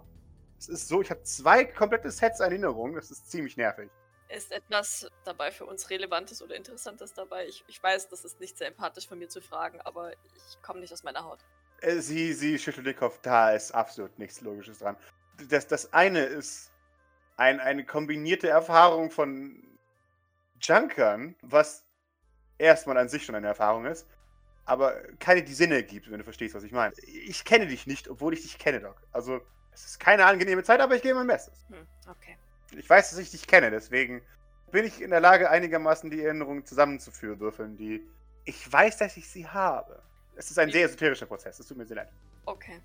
Es 0.58 0.70
ist 0.70 0.88
so, 0.88 1.02
ich 1.02 1.10
habe 1.10 1.24
zwei 1.24 1.66
komplette 1.66 2.12
Sets 2.12 2.42
an 2.42 2.52
Erinnerungen. 2.52 2.96
Das 2.96 3.12
ist 3.12 3.30
ziemlich 3.30 3.58
nervig. 3.58 3.90
Ist 4.36 4.52
etwas 4.52 5.10
dabei 5.24 5.50
für 5.50 5.66
uns 5.66 5.90
Relevantes 5.90 6.42
oder 6.42 6.56
Interessantes 6.56 7.14
dabei? 7.14 7.48
Ich, 7.48 7.64
ich 7.68 7.82
weiß, 7.82 8.10
das 8.10 8.26
ist 8.26 8.42
nicht 8.42 8.58
sehr 8.58 8.68
empathisch 8.68 9.08
von 9.08 9.18
mir 9.18 9.30
zu 9.30 9.42
fragen, 9.42 9.80
aber 9.82 10.12
ich 10.12 10.62
komme 10.62 10.82
nicht 10.82 10.92
aus 10.92 11.04
meiner 11.04 11.24
Haut. 11.24 11.40
Äh, 11.80 12.00
Sie, 12.00 12.34
sie 12.34 12.60
schüttelt 12.60 12.86
den 12.86 12.98
Kopf, 12.98 13.18
da 13.22 13.52
ist 13.52 13.72
absolut 13.72 14.20
nichts 14.20 14.42
Logisches 14.42 14.80
dran. 14.80 14.98
Das, 15.48 15.68
das 15.68 15.94
eine 15.94 16.20
ist 16.20 16.74
ein, 17.38 17.62
eine 17.62 17.86
kombinierte 17.86 18.50
Erfahrung 18.50 19.10
von 19.10 19.64
Junkern, 20.60 21.36
was 21.42 21.86
erstmal 22.58 22.98
an 22.98 23.08
sich 23.08 23.24
schon 23.24 23.36
eine 23.36 23.48
Erfahrung 23.48 23.86
ist, 23.86 24.06
aber 24.66 25.02
keine, 25.20 25.44
die 25.44 25.54
Sinn 25.54 25.72
ergibt, 25.72 26.12
wenn 26.12 26.18
du 26.18 26.26
verstehst, 26.26 26.56
was 26.56 26.64
ich 26.64 26.74
meine. 26.74 26.94
Ich 27.04 27.46
kenne 27.46 27.68
dich 27.68 27.88
nicht, 27.88 28.10
obwohl 28.10 28.34
ich 28.34 28.42
dich 28.42 28.58
kenne, 28.58 28.82
Doc. 28.82 29.02
Also, 29.14 29.40
es 29.72 29.86
ist 29.86 30.00
keine 30.00 30.26
angenehme 30.26 30.64
Zeit, 30.64 30.82
aber 30.82 30.96
ich 30.98 31.02
gebe 31.02 31.16
mein 31.16 31.28
Bestes. 31.28 31.66
Hm, 31.70 31.88
okay. 32.10 32.38
Ich 32.78 32.90
weiß, 32.90 33.12
dass 33.12 33.20
ich 33.20 33.32
dich 33.32 33.48
kenne, 33.48 33.72
deswegen 33.72 34.22
bin 34.72 34.86
ich 34.86 35.02
in 35.02 35.10
der 35.10 35.22
Lage, 35.22 35.50
einigermaßen 35.50 36.10
die 36.10 36.24
Erinnerungen 36.24 36.66
zusammenzuführen, 36.66 37.40
würfeln, 37.40 37.78
die 37.78 38.06
ich 38.46 38.72
weiß, 38.72 38.98
dass 38.98 39.18
ich 39.18 39.28
sie 39.30 39.48
habe. 39.48 40.02
Es 40.36 40.52
ist 40.52 40.60
ein 40.60 40.72
sehr 40.72 40.86
esoterischer 40.86 41.26
Prozess, 41.26 41.60
es 41.60 41.68
tut 41.68 41.78
mir 41.78 41.86
sehr 41.86 41.98
leid. 41.98 42.12
Okay. 42.46 42.80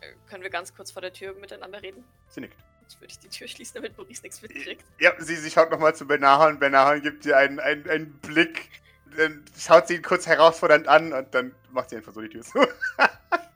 Äh, 0.00 0.12
können 0.28 0.42
wir 0.42 0.50
ganz 0.50 0.74
kurz 0.74 0.90
vor 0.90 1.02
der 1.02 1.12
Tür 1.12 1.34
miteinander 1.34 1.82
reden? 1.82 2.04
Sie 2.28 2.40
nickt. 2.40 2.56
Jetzt 2.82 3.00
würde 3.00 3.12
ich 3.12 3.18
die 3.18 3.28
Tür 3.28 3.48
schließen, 3.48 3.74
damit 3.74 3.96
Maurice 3.96 4.22
nichts 4.22 4.40
mitkriegt. 4.40 4.84
Ja, 4.98 5.12
sie, 5.18 5.36
sie 5.36 5.50
schaut 5.50 5.70
nochmal 5.70 5.94
zu 5.94 6.06
Benahan. 6.06 6.58
Benahan 6.58 7.02
gibt 7.02 7.26
ihr 7.26 7.36
einen, 7.36 7.60
einen, 7.60 7.88
einen 7.88 8.12
Blick. 8.20 8.70
Dann 9.16 9.44
schaut 9.58 9.88
sie 9.88 9.96
ihn 9.96 10.02
kurz 10.02 10.26
herausfordernd 10.26 10.88
an 10.88 11.12
und 11.12 11.34
dann 11.34 11.54
macht 11.70 11.90
sie 11.90 11.96
einfach 11.96 12.12
so 12.12 12.20
die 12.20 12.28
Tür 12.28 12.42
zu. 12.42 12.58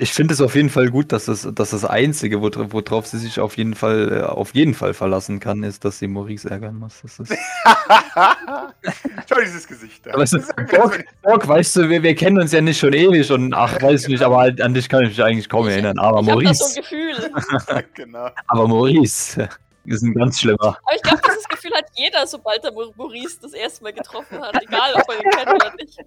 Ich 0.00 0.12
finde 0.12 0.32
es 0.32 0.40
auf 0.40 0.54
jeden 0.54 0.70
Fall 0.70 0.90
gut, 0.90 1.10
dass 1.10 1.24
das, 1.24 1.48
dass 1.52 1.70
das 1.70 1.84
Einzige, 1.84 2.40
worauf 2.40 3.06
sie 3.08 3.18
sich 3.18 3.40
auf 3.40 3.56
jeden 3.56 3.74
Fall, 3.74 4.20
äh, 4.20 4.22
auf 4.22 4.54
jeden 4.54 4.72
Fall 4.74 4.94
verlassen 4.94 5.40
kann, 5.40 5.64
ist, 5.64 5.84
dass 5.84 5.98
sie 5.98 6.06
Maurice 6.06 6.48
ärgern 6.48 6.76
muss. 6.76 7.00
Das 7.02 7.18
ist, 7.18 7.32
Schau 9.28 9.40
dieses 9.40 9.66
Gesicht 9.66 10.06
mir 10.06 10.12
das, 10.12 10.32
wenn 10.32 10.40
ich- 10.66 11.04
Borg, 11.22 11.48
weißt 11.48 11.76
du, 11.76 11.88
wir, 11.88 12.02
wir 12.02 12.14
kennen 12.14 12.38
uns 12.40 12.52
ja 12.52 12.60
nicht 12.60 12.78
schon 12.78 12.92
ewig 12.92 13.30
und 13.32 13.52
ach, 13.54 13.82
weiß 13.82 14.02
ich 14.02 14.08
nicht, 14.08 14.22
aber 14.22 14.38
halt, 14.38 14.60
an 14.60 14.72
dich 14.72 14.88
kann 14.88 15.02
ich 15.02 15.10
mich 15.10 15.22
eigentlich 15.22 15.48
kaum 15.48 15.66
Ich- 15.66 15.72
erinnern. 15.74 15.98
Aber 15.98 16.20
Ich 16.20 16.30
habe 16.30 16.44
da 16.44 16.54
so 16.54 16.64
ein 16.64 16.74
Maurice, 16.76 16.80
Gefühl. 16.80 17.84
genau. 17.94 18.28
aber 18.46 18.68
Maurice 18.68 19.48
ist 19.84 20.02
ein 20.02 20.14
ganz 20.14 20.40
schlimmer. 20.40 20.78
Aber 20.84 20.94
ich 20.96 21.02
glaube, 21.02 21.20
dieses 21.26 21.37
Gefühl 21.62 21.76
hat 21.76 21.86
jeder, 21.94 22.26
sobald 22.26 22.64
er 22.64 22.72
Mau- 22.72 22.92
Maurice 22.96 23.38
das 23.40 23.52
erste 23.52 23.82
Mal 23.84 23.92
getroffen 23.92 24.40
hat. 24.40 24.60
Egal, 24.62 24.94
ob 24.94 25.08
er 25.08 25.16
ihn 25.24 25.30
kennt 25.30 25.48
oder 25.54 25.74
nicht. 25.74 25.98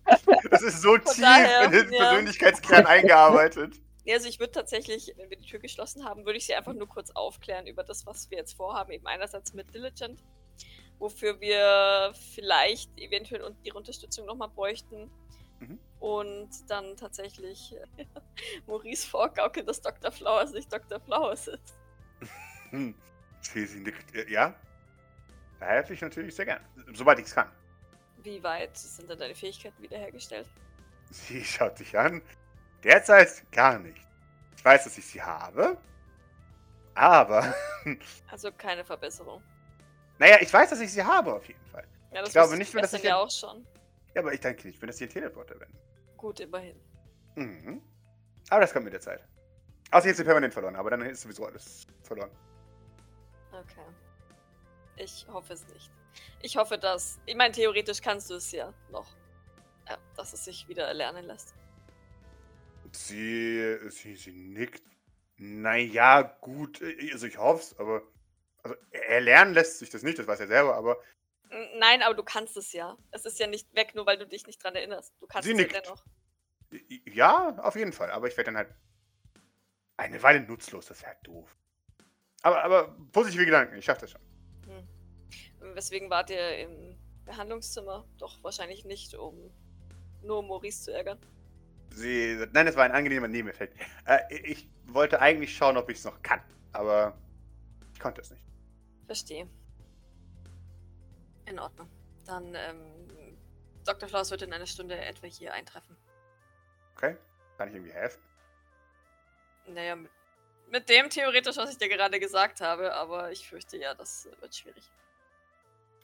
Das 0.49 0.61
ist 0.61 0.81
so 0.81 0.97
tief 0.97 1.19
daher, 1.21 1.65
in 1.65 1.71
den 1.71 1.93
ja. 1.93 1.99
Persönlichkeitskern 2.09 2.85
eingearbeitet. 2.85 3.75
Also 4.09 4.27
ich 4.27 4.39
würde 4.39 4.51
tatsächlich, 4.51 5.13
wenn 5.17 5.29
wir 5.29 5.37
die 5.37 5.45
Tür 5.45 5.59
geschlossen 5.59 6.05
haben, 6.05 6.25
würde 6.25 6.37
ich 6.37 6.45
sie 6.47 6.55
einfach 6.55 6.73
nur 6.73 6.87
kurz 6.89 7.11
aufklären 7.11 7.67
über 7.67 7.83
das, 7.83 8.05
was 8.05 8.29
wir 8.31 8.37
jetzt 8.39 8.53
vorhaben. 8.57 8.91
Eben 8.91 9.05
einerseits 9.05 9.53
mit 9.53 9.73
Diligent, 9.73 10.23
wofür 10.97 11.39
wir 11.39 12.11
vielleicht 12.33 12.89
eventuell 12.99 13.55
ihre 13.63 13.77
Unterstützung 13.77 14.25
nochmal 14.25 14.49
bräuchten. 14.49 15.11
Mhm. 15.59 15.77
Und 15.99 16.49
dann 16.67 16.97
tatsächlich 16.97 17.75
äh, 17.97 18.05
Maurice 18.65 19.07
vorgaukeln, 19.07 19.67
dass 19.67 19.81
Dr. 19.81 20.11
Flowers 20.11 20.51
nicht 20.51 20.73
Dr. 20.73 20.99
Flowers 20.99 21.47
ist. 21.47 21.75
Hm. 22.71 22.95
Sie, 23.41 23.65
sie 23.67 23.79
nickt. 23.81 24.15
äh, 24.15 24.31
Ja? 24.31 24.55
Da 25.61 25.67
helfe 25.67 25.93
ich 25.93 26.01
natürlich 26.01 26.35
sehr 26.35 26.45
gern. 26.45 26.59
Sobald 26.93 27.19
ich 27.19 27.25
es 27.25 27.35
kann. 27.35 27.47
Wie 28.23 28.41
weit 28.43 28.75
sind 28.75 29.07
denn 29.09 29.19
deine 29.19 29.35
Fähigkeiten 29.35 29.81
wiederhergestellt? 29.81 30.49
Sie 31.11 31.43
schaut 31.45 31.79
dich 31.79 31.95
an. 31.95 32.23
Derzeit 32.83 33.43
gar 33.51 33.77
nicht. 33.77 34.01
Ich 34.57 34.65
weiß, 34.65 34.85
dass 34.85 34.97
ich 34.97 35.05
sie 35.05 35.21
habe. 35.21 35.77
Aber, 36.95 37.53
Also 38.31 38.51
keine 38.51 38.83
Verbesserung. 38.83 39.41
naja, 40.17 40.37
ich 40.41 40.51
weiß, 40.51 40.71
dass 40.71 40.79
ich 40.79 40.91
sie 40.91 41.03
habe 41.03 41.33
auf 41.35 41.47
jeden 41.47 41.65
Fall. 41.67 41.85
Ja, 42.11 42.19
das 42.21 42.29
Ich 42.29 42.33
glaube 42.33 42.57
nicht 42.57 42.73
mehr, 42.73 42.81
dass 42.81 42.93
ich 42.93 43.03
ja 43.03 43.17
auch 43.17 43.29
schon. 43.29 43.65
Ja, 44.15 44.21
aber 44.21 44.33
ich 44.33 44.39
denke 44.39 44.67
nicht, 44.67 44.81
wenn 44.81 44.87
das 44.87 44.97
hier 44.97 45.07
Teleporter 45.09 45.55
bin. 45.55 45.69
Gut, 46.17 46.39
immerhin. 46.39 46.75
Mhm. 47.35 47.81
Aber 48.49 48.61
das 48.61 48.73
kommt 48.73 48.85
mit 48.85 48.93
der 48.93 48.99
Zeit. 48.99 49.23
Außer 49.91 50.07
jetzt 50.07 50.17
sie 50.17 50.23
permanent 50.23 50.53
verloren, 50.53 50.75
aber 50.75 50.89
dann 50.89 51.01
ist 51.01 51.21
sowieso 51.21 51.45
alles 51.45 51.85
verloren. 52.01 52.31
Okay. 53.51 53.85
Ich 55.03 55.25
hoffe 55.31 55.53
es 55.53 55.67
nicht. 55.69 55.89
Ich 56.41 56.57
hoffe, 56.57 56.77
dass. 56.77 57.19
Ich 57.25 57.35
meine, 57.35 57.53
theoretisch 57.53 58.01
kannst 58.01 58.29
du 58.29 58.35
es 58.35 58.51
ja 58.51 58.73
noch. 58.91 59.07
Ja, 59.89 59.97
dass 60.15 60.33
es 60.33 60.45
sich 60.45 60.67
wieder 60.67 60.85
erlernen 60.85 61.25
lässt. 61.25 61.55
Sie, 62.93 63.77
sie, 63.89 64.15
sie 64.15 64.31
nickt. 64.31 64.83
Naja, 65.37 66.21
gut. 66.21 66.81
äh, 66.81 67.11
Also 67.13 67.25
ich 67.27 67.37
hoffe 67.37 67.61
es, 67.63 67.79
aber. 67.79 68.03
Also 68.63 68.75
erlernen 68.91 69.55
lässt 69.55 69.79
sich 69.79 69.89
das 69.89 70.03
nicht, 70.03 70.19
das 70.19 70.27
weiß 70.27 70.39
er 70.41 70.47
selber, 70.47 70.75
aber 70.75 71.01
Nein, 71.79 72.03
aber 72.03 72.13
du 72.13 72.23
kannst 72.23 72.55
es 72.57 72.71
ja. 72.73 72.95
Es 73.09 73.25
ist 73.25 73.39
ja 73.39 73.47
nicht 73.47 73.73
weg, 73.73 73.95
nur 73.95 74.05
weil 74.05 74.17
du 74.19 74.27
dich 74.27 74.45
nicht 74.45 74.63
dran 74.63 74.75
erinnerst. 74.75 75.13
Du 75.19 75.25
kannst 75.27 75.45
Sie 75.47 75.51
es 75.53 75.57
ja 75.57 75.63
nickt. 75.65 75.75
dennoch. 75.85 76.05
Ja, 77.05 77.57
auf 77.57 77.75
jeden 77.75 77.91
Fall. 77.91 78.11
Aber 78.11 78.27
ich 78.27 78.37
werde 78.37 78.51
dann 78.51 78.57
halt 78.57 78.73
eine 79.97 80.21
Weile 80.23 80.41
nutzlos. 80.41 80.85
Das 80.85 81.01
wäre 81.01 81.13
halt 81.13 81.27
doof. 81.27 81.57
Aber, 82.43 82.63
aber 82.63 82.95
positive 83.11 83.43
Gedanken. 83.45 83.75
Ich 83.77 83.85
schaffe 83.85 84.01
das 84.01 84.11
schon. 84.11 84.21
Weswegen 85.75 86.09
wart 86.09 86.29
ihr 86.29 86.57
im 86.59 86.97
Behandlungszimmer? 87.25 88.05
Doch 88.17 88.43
wahrscheinlich 88.43 88.85
nicht, 88.85 89.13
um 89.15 89.51
nur 90.23 90.43
Maurice 90.43 90.83
zu 90.83 90.93
ärgern. 90.93 91.19
Sie, 91.91 92.47
nein, 92.53 92.65
das 92.65 92.75
war 92.75 92.85
ein 92.85 92.91
angenehmer 92.91 93.27
Nebeneffekt. 93.27 93.77
Äh, 94.05 94.19
ich 94.43 94.69
wollte 94.85 95.21
eigentlich 95.21 95.55
schauen, 95.55 95.77
ob 95.77 95.89
ich 95.89 95.97
es 95.97 96.05
noch 96.05 96.21
kann. 96.21 96.41
Aber 96.71 97.17
ich 97.93 97.99
konnte 97.99 98.21
es 98.21 98.31
nicht. 98.31 98.43
Verstehe. 99.05 99.47
In 101.45 101.59
Ordnung. 101.59 101.89
Dann, 102.25 102.55
ähm, 102.55 103.37
Dr. 103.85 104.07
Flaus 104.07 104.31
wird 104.31 104.43
in 104.43 104.53
einer 104.53 104.67
Stunde 104.67 104.97
etwa 104.97 105.27
hier 105.27 105.53
eintreffen. 105.53 105.97
Okay? 106.95 107.17
Kann 107.57 107.67
ich 107.67 107.75
irgendwie 107.75 107.93
helfen? 107.93 108.21
Naja, 109.67 109.95
mit, 109.95 110.11
mit 110.69 110.89
dem 110.89 111.09
theoretisch, 111.09 111.57
was 111.57 111.71
ich 111.71 111.77
dir 111.77 111.89
gerade 111.89 112.19
gesagt 112.19 112.61
habe, 112.61 112.93
aber 112.93 113.31
ich 113.31 113.47
fürchte 113.47 113.77
ja, 113.77 113.93
das 113.93 114.27
äh, 114.27 114.41
wird 114.41 114.55
schwierig. 114.55 114.89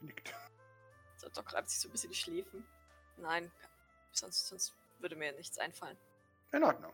Nickt. 0.01 0.33
Der 1.21 1.29
Doc 1.29 1.53
reibt 1.53 1.69
sich 1.69 1.79
so 1.79 1.87
ein 1.89 1.91
bisschen 1.91 2.11
die 2.11 2.15
Schläfen. 2.17 2.65
Nein, 3.17 3.51
sonst, 4.11 4.47
sonst 4.47 4.73
würde 4.99 5.15
mir 5.15 5.31
nichts 5.33 5.57
einfallen. 5.57 5.97
In 6.51 6.63
Ordnung. 6.63 6.93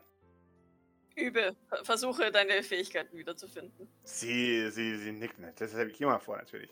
Übe. 1.16 1.56
Ver- 1.70 1.86
Versuche 1.86 2.32
deine 2.32 2.64
Fähigkeiten 2.64 3.18
wiederzufinden. 3.18 3.88
Sie, 4.04 4.72
sie, 4.72 4.98
sie 4.98 5.12
nickt 5.12 5.38
nicht. 5.40 5.60
Das 5.62 5.74
habe 5.74 5.90
ich 5.90 6.02
immer 6.02 6.20
vor, 6.20 6.38
natürlich. 6.38 6.72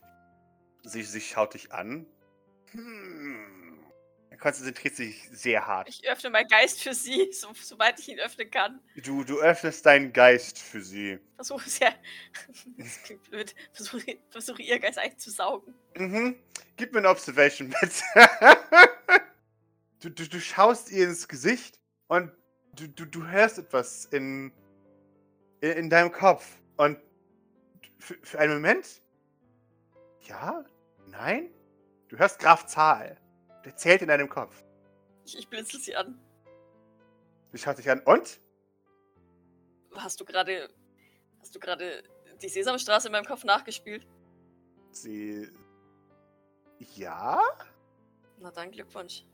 Sie, 0.84 1.04
sie 1.04 1.22
schaut 1.22 1.54
dich 1.54 1.72
an. 1.72 2.08
Hm. 2.72 3.71
Er 4.42 4.52
konzentriert 4.52 4.96
sich 4.96 5.30
sehr 5.32 5.68
hart. 5.68 5.88
Ich 5.88 6.10
öffne 6.10 6.32
meinen 6.32 6.48
Geist 6.48 6.82
für 6.82 6.96
sie, 6.96 7.32
so, 7.32 7.50
soweit 7.54 8.00
ich 8.00 8.10
ihn 8.10 8.20
öffnen 8.20 8.50
kann. 8.50 8.80
Du, 9.04 9.24
du 9.24 9.40
öffnest 9.40 9.86
deinen 9.86 10.12
Geist 10.12 10.58
für 10.58 10.82
sie. 10.82 11.20
Versuche 11.36 11.68
es 11.68 11.78
ja. 11.78 11.94
Das 12.78 13.04
klingt 13.04 13.30
blöd. 13.30 13.54
Versuche, 13.72 14.18
versuche 14.32 14.64
ihr 14.64 14.80
Geist 14.80 14.98
einzusaugen. 14.98 15.76
Mhm. 15.96 16.36
Gib 16.76 16.92
mir 16.92 17.00
eine 17.00 17.10
Observation 17.10 17.68
mit. 17.82 18.04
du, 20.00 20.10
du, 20.10 20.28
du 20.28 20.40
schaust 20.40 20.92
ihr 20.92 21.06
ins 21.06 21.28
Gesicht 21.28 21.80
und 22.08 22.32
du, 22.74 22.88
du, 22.88 23.06
du 23.06 23.28
hörst 23.28 23.60
etwas 23.60 24.06
in, 24.06 24.52
in, 25.62 25.72
in 25.72 25.90
deinem 25.92 26.12
Kopf. 26.12 26.48
Und 26.78 26.98
für, 28.00 28.18
für 28.24 28.40
einen 28.40 28.56
Moment. 28.56 29.04
Ja? 30.22 30.66
Nein? 31.06 31.52
Du 32.08 32.18
hörst 32.18 32.40
Graf 32.40 32.66
Zahl. 32.66 33.22
Der 33.66 33.76
zählt 33.76 34.02
in 34.02 34.08
deinem 34.08 34.30
Kopf. 34.30 34.64
Ich, 35.26 35.38
ich 35.38 35.48
blinzel 35.48 35.80
sie 35.80 35.96
an. 35.96 36.20
Sie 37.52 37.58
schaut 37.60 37.78
dich 37.78 37.90
an. 37.90 38.00
Und? 38.02 38.40
Hast 39.96 40.20
du 40.20 40.26
gerade. 40.26 40.70
Hast 41.40 41.54
du 41.56 41.60
gerade 41.60 42.04
die 42.42 42.50
Sesamstraße 42.50 43.08
in 43.08 43.12
meinem 43.12 43.26
Kopf 43.26 43.44
nachgespielt? 43.44 44.08
Sie. 44.92 45.50
Ja? 46.80 47.42
Na 48.40 48.52
dann, 48.52 48.72
Glückwunsch. 48.72 49.26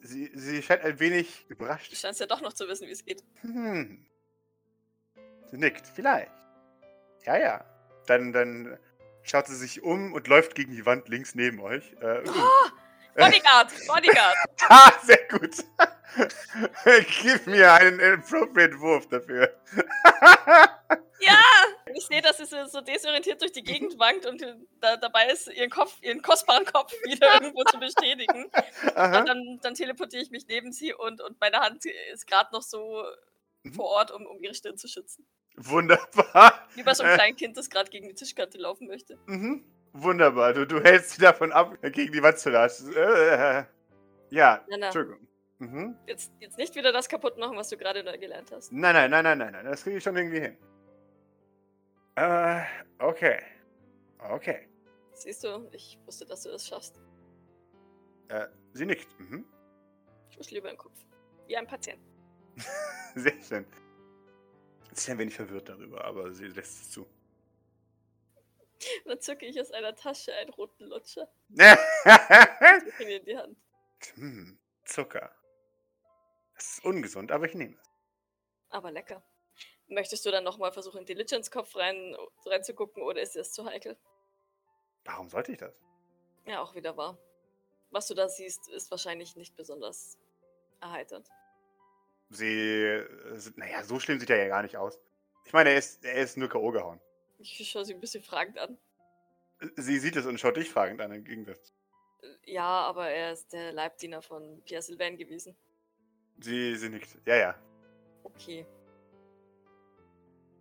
Sie, 0.00 0.30
sie 0.34 0.62
scheint 0.62 0.82
ein 0.82 0.98
wenig 1.00 1.46
Du 1.48 1.54
überrascht. 1.54 1.94
scheinst 1.96 2.20
ja 2.20 2.26
doch 2.26 2.40
noch 2.40 2.52
zu 2.52 2.68
wissen, 2.68 2.86
wie 2.86 2.92
es 2.92 3.04
geht. 3.04 3.24
Hm. 3.40 4.06
Sie 5.50 5.56
nickt, 5.56 5.86
vielleicht. 5.86 6.32
Ja, 7.24 7.36
ja. 7.36 7.64
Dann, 8.06 8.32
dann 8.32 8.78
schaut 9.22 9.46
sie 9.46 9.56
sich 9.56 9.82
um 9.82 10.12
und 10.12 10.28
läuft 10.28 10.54
gegen 10.54 10.72
die 10.72 10.86
Wand 10.86 11.08
links 11.08 11.34
neben 11.34 11.60
euch. 11.60 11.92
Äh, 12.00 12.22
Bodyguard! 13.16 13.72
Bodyguard! 13.86 14.34
ah, 14.68 14.92
sehr 15.02 15.26
gut. 15.28 15.56
Gib 17.22 17.46
mir 17.46 17.72
einen 17.72 18.00
appropriate 18.00 18.78
Wurf 18.80 19.08
dafür. 19.08 19.54
Ja! 21.18 21.40
Ich 21.94 22.06
sehe, 22.06 22.20
dass 22.20 22.36
sie 22.36 22.44
so, 22.44 22.66
so 22.66 22.82
desorientiert 22.82 23.40
durch 23.40 23.50
die 23.52 23.62
Gegend 23.64 23.98
wankt 23.98 24.26
und 24.26 24.44
da, 24.80 24.98
dabei 24.98 25.28
ist, 25.30 25.48
ihren 25.48 25.70
Kopf, 25.70 25.96
ihren 26.02 26.20
kostbaren 26.20 26.66
Kopf 26.66 26.92
wieder 27.04 27.32
irgendwo 27.40 27.64
zu 27.64 27.78
bestätigen. 27.80 28.50
Aha. 28.94 29.20
Und 29.20 29.26
dann, 29.28 29.58
dann 29.62 29.74
teleportiere 29.74 30.22
ich 30.22 30.30
mich 30.30 30.46
neben 30.46 30.72
sie 30.72 30.92
und, 30.92 31.22
und 31.22 31.40
meine 31.40 31.58
Hand 31.60 31.86
ist 32.12 32.26
gerade 32.26 32.52
noch 32.52 32.60
so 32.62 33.02
Mhm. 33.66 33.74
vor 33.74 33.86
Ort, 33.86 34.10
um, 34.12 34.26
um 34.26 34.42
ihre 34.42 34.54
Stirn 34.54 34.76
zu 34.76 34.88
schützen. 34.88 35.26
Wunderbar. 35.56 36.68
Wie 36.74 36.82
bei 36.82 36.94
so 36.94 37.02
einem 37.02 37.12
Äh. 37.12 37.16
kleinen 37.16 37.36
Kind, 37.36 37.56
das 37.56 37.68
gerade 37.70 37.90
gegen 37.90 38.08
die 38.08 38.14
Tischkante 38.14 38.58
laufen 38.58 38.86
möchte. 38.86 39.18
Mhm. 39.26 39.64
Wunderbar. 40.02 40.52
Du, 40.52 40.66
du 40.66 40.80
hältst 40.80 41.12
sie 41.12 41.22
davon 41.22 41.52
ab, 41.52 41.76
gegen 41.82 42.12
die 42.12 42.22
Wand 42.22 42.38
zu 42.38 42.50
latschen. 42.50 42.94
Äh, 42.94 43.64
ja, 44.30 44.64
Na, 44.68 44.76
na. 44.76 44.86
Entschuldigung. 44.86 45.26
Mhm. 45.58 45.96
Jetzt, 46.06 46.32
jetzt 46.38 46.58
nicht 46.58 46.74
wieder 46.74 46.92
das 46.92 47.08
kaputt 47.08 47.38
machen, 47.38 47.56
was 47.56 47.70
du 47.70 47.78
gerade 47.78 48.04
neu 48.04 48.18
gelernt 48.18 48.50
hast. 48.52 48.72
Nein, 48.72 48.94
nein, 48.94 49.10
nein, 49.10 49.24
nein, 49.24 49.38
nein, 49.38 49.52
nein. 49.52 49.64
Das 49.64 49.82
kriege 49.82 49.96
ich 49.96 50.04
schon 50.04 50.16
irgendwie 50.16 50.40
hin. 50.40 50.56
Äh, 52.16 52.62
okay. 52.98 53.40
Okay. 54.18 54.68
Siehst 55.14 55.44
du, 55.44 55.68
ich 55.72 55.98
wusste, 56.04 56.26
dass 56.26 56.42
du 56.42 56.50
das 56.50 56.66
schaffst. 56.66 57.00
Äh, 58.28 58.46
sie 58.72 58.84
nickt. 58.84 59.08
Mhm. 59.18 59.46
Ich 60.30 60.36
muss 60.36 60.50
lieber 60.50 60.70
im 60.70 60.76
Kopf. 60.76 60.98
Wie 61.46 61.56
ein 61.56 61.66
Patient. 61.66 62.00
Sehr 63.14 63.40
schön. 63.40 63.64
Sie 64.92 64.92
ist 64.92 65.10
ein 65.10 65.18
wenig 65.18 65.34
verwirrt 65.34 65.68
darüber, 65.68 66.04
aber 66.04 66.32
sie 66.32 66.48
lässt 66.48 66.82
es 66.82 66.90
zu. 66.90 67.06
Und 69.04 69.10
dann 69.10 69.20
zücke 69.20 69.46
ich 69.46 69.60
aus 69.60 69.70
einer 69.70 69.94
Tasche 69.94 70.34
einen 70.34 70.50
roten 70.50 70.84
Lutscher. 70.86 71.28
hm, 71.48 72.80
Drücke 72.82 73.02
ihn 73.02 73.08
in 73.08 73.24
die 73.24 73.36
Hand. 73.36 73.56
Zucker. 74.84 75.34
Das 76.54 76.64
ist 76.78 76.84
ungesund, 76.84 77.32
aber 77.32 77.46
ich 77.46 77.54
nehme 77.54 77.74
es. 77.74 77.90
Aber 78.70 78.90
lecker. 78.90 79.22
Möchtest 79.88 80.26
du 80.26 80.30
dann 80.30 80.44
nochmal 80.44 80.72
versuchen, 80.72 80.98
in 80.98 81.06
Diligence-Kopf 81.06 81.76
rein, 81.76 82.16
reinzugucken 82.44 83.02
oder 83.02 83.20
ist 83.22 83.34
dir 83.34 83.40
das 83.40 83.52
zu 83.52 83.64
heikel? 83.64 83.96
Warum 85.04 85.28
sollte 85.28 85.52
ich 85.52 85.58
das? 85.58 85.74
Ja, 86.44 86.60
auch 86.62 86.74
wieder 86.74 86.96
wahr. 86.96 87.18
Was 87.90 88.08
du 88.08 88.14
da 88.14 88.28
siehst, 88.28 88.68
ist 88.68 88.90
wahrscheinlich 88.90 89.36
nicht 89.36 89.56
besonders 89.56 90.18
erheiternd. 90.80 91.28
Sie, 92.30 92.82
äh, 92.82 93.36
sind- 93.38 93.56
naja, 93.58 93.84
so 93.84 94.00
schlimm 94.00 94.18
sieht 94.18 94.30
er 94.30 94.38
ja 94.38 94.48
gar 94.48 94.62
nicht 94.62 94.76
aus. 94.76 94.98
Ich 95.44 95.52
meine, 95.52 95.70
er 95.70 95.78
ist, 95.78 96.04
er 96.04 96.14
ist 96.16 96.36
nur 96.36 96.48
K.O. 96.48 96.72
gehauen. 96.72 97.00
Ich 97.38 97.68
schaue 97.70 97.84
sie 97.84 97.94
ein 97.94 98.00
bisschen 98.00 98.22
fragend 98.22 98.58
an. 98.58 98.78
Sie 99.76 99.98
sieht 99.98 100.16
es 100.16 100.26
und 100.26 100.38
schaut 100.38 100.56
dich 100.56 100.70
fragend 100.70 101.00
an, 101.00 101.12
im 101.12 101.24
Gegensatz. 101.24 101.72
Ja, 102.44 102.64
aber 102.82 103.08
er 103.08 103.32
ist 103.32 103.52
der 103.52 103.72
Leibdiener 103.72 104.22
von 104.22 104.62
Pierre 104.64 104.82
Sylvain 104.82 105.16
gewesen. 105.16 105.56
Sie, 106.40 106.76
sie 106.76 106.88
nickt. 106.88 107.16
Ja, 107.24 107.36
ja. 107.36 107.54
Okay. 108.22 108.66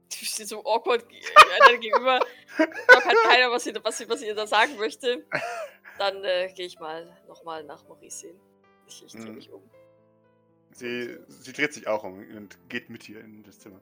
Du 0.10 0.20
bist 0.20 0.48
so 0.48 0.64
awkward 0.66 1.06
einander 1.06 1.78
gegenüber. 1.78 2.20
Doc 2.58 3.06
hat 3.06 3.16
keiner, 3.28 3.52
was 3.52 3.64
sie, 3.64 3.74
was, 3.84 4.08
was 4.08 4.22
ihr 4.22 4.36
da 4.36 4.48
sagen 4.48 4.78
möchte. 4.78 5.26
Dann 5.98 6.24
äh, 6.24 6.52
gehe 6.54 6.66
ich 6.68 6.80
mal 6.80 7.18
nochmal 7.28 7.64
nach 7.64 7.84
Maurice 7.88 8.20
sehen. 8.20 8.40
Ich, 8.88 9.04
ich 9.04 9.12
drehe 9.12 9.26
Mhm. 9.26 9.36
mich 9.36 9.50
um. 9.52 9.62
Sie, 10.72 11.18
sie 11.28 11.54
dreht 11.54 11.74
sich 11.74 11.88
auch 11.88 12.04
um 12.04 12.20
und 12.36 12.58
geht 12.70 12.90
mit 12.90 13.08
ihr 13.10 13.22
in 13.22 13.44
das 13.44 13.60
Zimmer. 13.60 13.82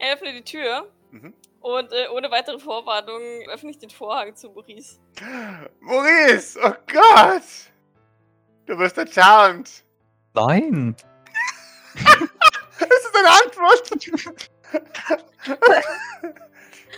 Er 0.00 0.14
öffnet 0.14 0.34
die 0.34 0.42
Tür 0.44 0.90
Mhm. 1.12 1.34
und 1.60 1.92
äh, 1.92 2.08
ohne 2.12 2.30
weitere 2.30 2.58
Vorwarnung 2.58 3.20
öffne 3.48 3.70
ich 3.70 3.78
den 3.78 3.90
Vorhang 3.90 4.34
zu 4.36 4.48
Maurice. 4.50 4.98
Maurice! 5.80 6.58
Oh 6.62 6.72
Gott! 6.92 7.42
Du 8.66 8.76
bist 8.76 8.96
enttarnt! 8.98 9.84
Nein. 10.34 10.96
Das 12.78 12.88
ist 13.04 13.14
eine 13.14 13.28
Antwort! 13.44 13.90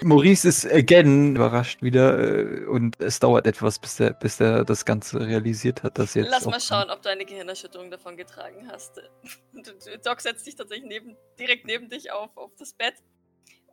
Maurice 0.03 0.49
ist 0.49 0.67
again 0.73 1.37
überrascht 1.37 1.83
wieder 1.83 2.19
äh, 2.19 2.65
und 2.67 3.01
es 3.01 3.21
dauert 3.21 3.47
etwas, 3.47 3.79
bis 3.79 4.01
er, 4.01 4.13
bis 4.15 4.41
er 4.41 4.65
das 4.65 4.85
Ganze 4.85 5.21
realisiert 5.21 5.83
hat, 5.83 5.99
dass 5.99 6.15
jetzt. 6.15 6.31
Lass 6.31 6.47
mal 6.47 6.61
schauen, 6.61 6.91
ob 6.91 7.03
du 7.03 7.11
eine 7.11 7.25
Gehirnerschütterung 7.25 7.91
davon 7.91 8.17
getragen 8.17 8.69
hast. 8.71 9.01
Doc 10.05 10.21
setzt 10.21 10.47
dich 10.47 10.57
tatsächlich 10.57 10.89
neben, 10.89 11.17
direkt 11.39 11.67
neben 11.67 11.89
dich 11.89 12.11
auf, 12.11 12.31
auf 12.37 12.51
das 12.59 12.73
Bett. 12.73 12.95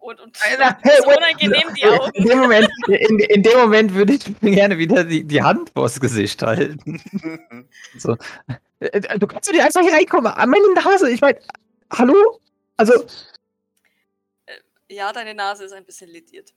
Und, 0.02 0.20
und 0.22 0.38
Alter, 0.50 0.78
so 0.82 0.90
hey, 0.90 1.00
wait. 1.06 1.18
unangenehm 1.18 1.74
die 1.76 1.82
In 1.82 1.90
Augen. 1.90 2.26
dem 2.26 2.40
Moment, 2.40 2.70
in, 2.88 3.20
in 3.20 3.44
dem 3.44 3.58
Moment 3.58 3.94
würde 3.94 4.14
ich 4.14 4.42
mir 4.42 4.52
gerne 4.52 4.78
wieder 4.78 5.04
die, 5.04 5.26
die 5.26 5.42
Hand 5.42 5.72
vors 5.72 6.00
Gesicht 6.00 6.42
halten. 6.42 7.02
So. 7.98 8.16
Äh, 8.80 9.02
Du 9.20 9.28
kannst 9.28 9.50
doch 9.50 9.54
nicht 9.54 9.64
einfach 9.64 9.82
hier 9.82 9.92
reinkommen. 9.92 10.32
An 10.32 10.50
meine 10.50 10.74
Nase. 10.74 11.10
Ich 11.12 11.20
meine, 11.20 11.38
hallo? 11.92 12.40
Also, 12.78 12.94
Ja, 14.90 15.14
deine 15.14 15.34
Nase 15.36 15.64
ist 15.66 15.72
ein 15.72 15.86
bisschen 15.86 16.10
lediert. 16.10 16.54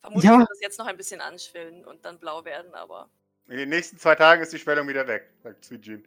Vermutlich 0.00 0.30
Ja. 0.30 0.38
wird 0.38 0.50
das 0.50 0.60
jetzt 0.60 0.78
noch 0.78 0.86
ein 0.86 0.96
bisschen 0.96 1.20
anschwillen 1.20 1.84
und 1.84 2.04
dann 2.04 2.18
blau 2.18 2.44
werden, 2.44 2.74
aber 2.74 3.08
In 3.48 3.56
den 3.58 3.68
nächsten 3.70 3.98
zwei 3.98 4.14
Tagen 4.14 4.42
ist 4.42 4.52
die 4.52 4.58
Schwellung 4.58 4.88
wieder 4.88 5.06
weg, 5.06 5.30
sagt 5.42 5.64
Sweet 5.64 5.82
Jean. 5.82 6.04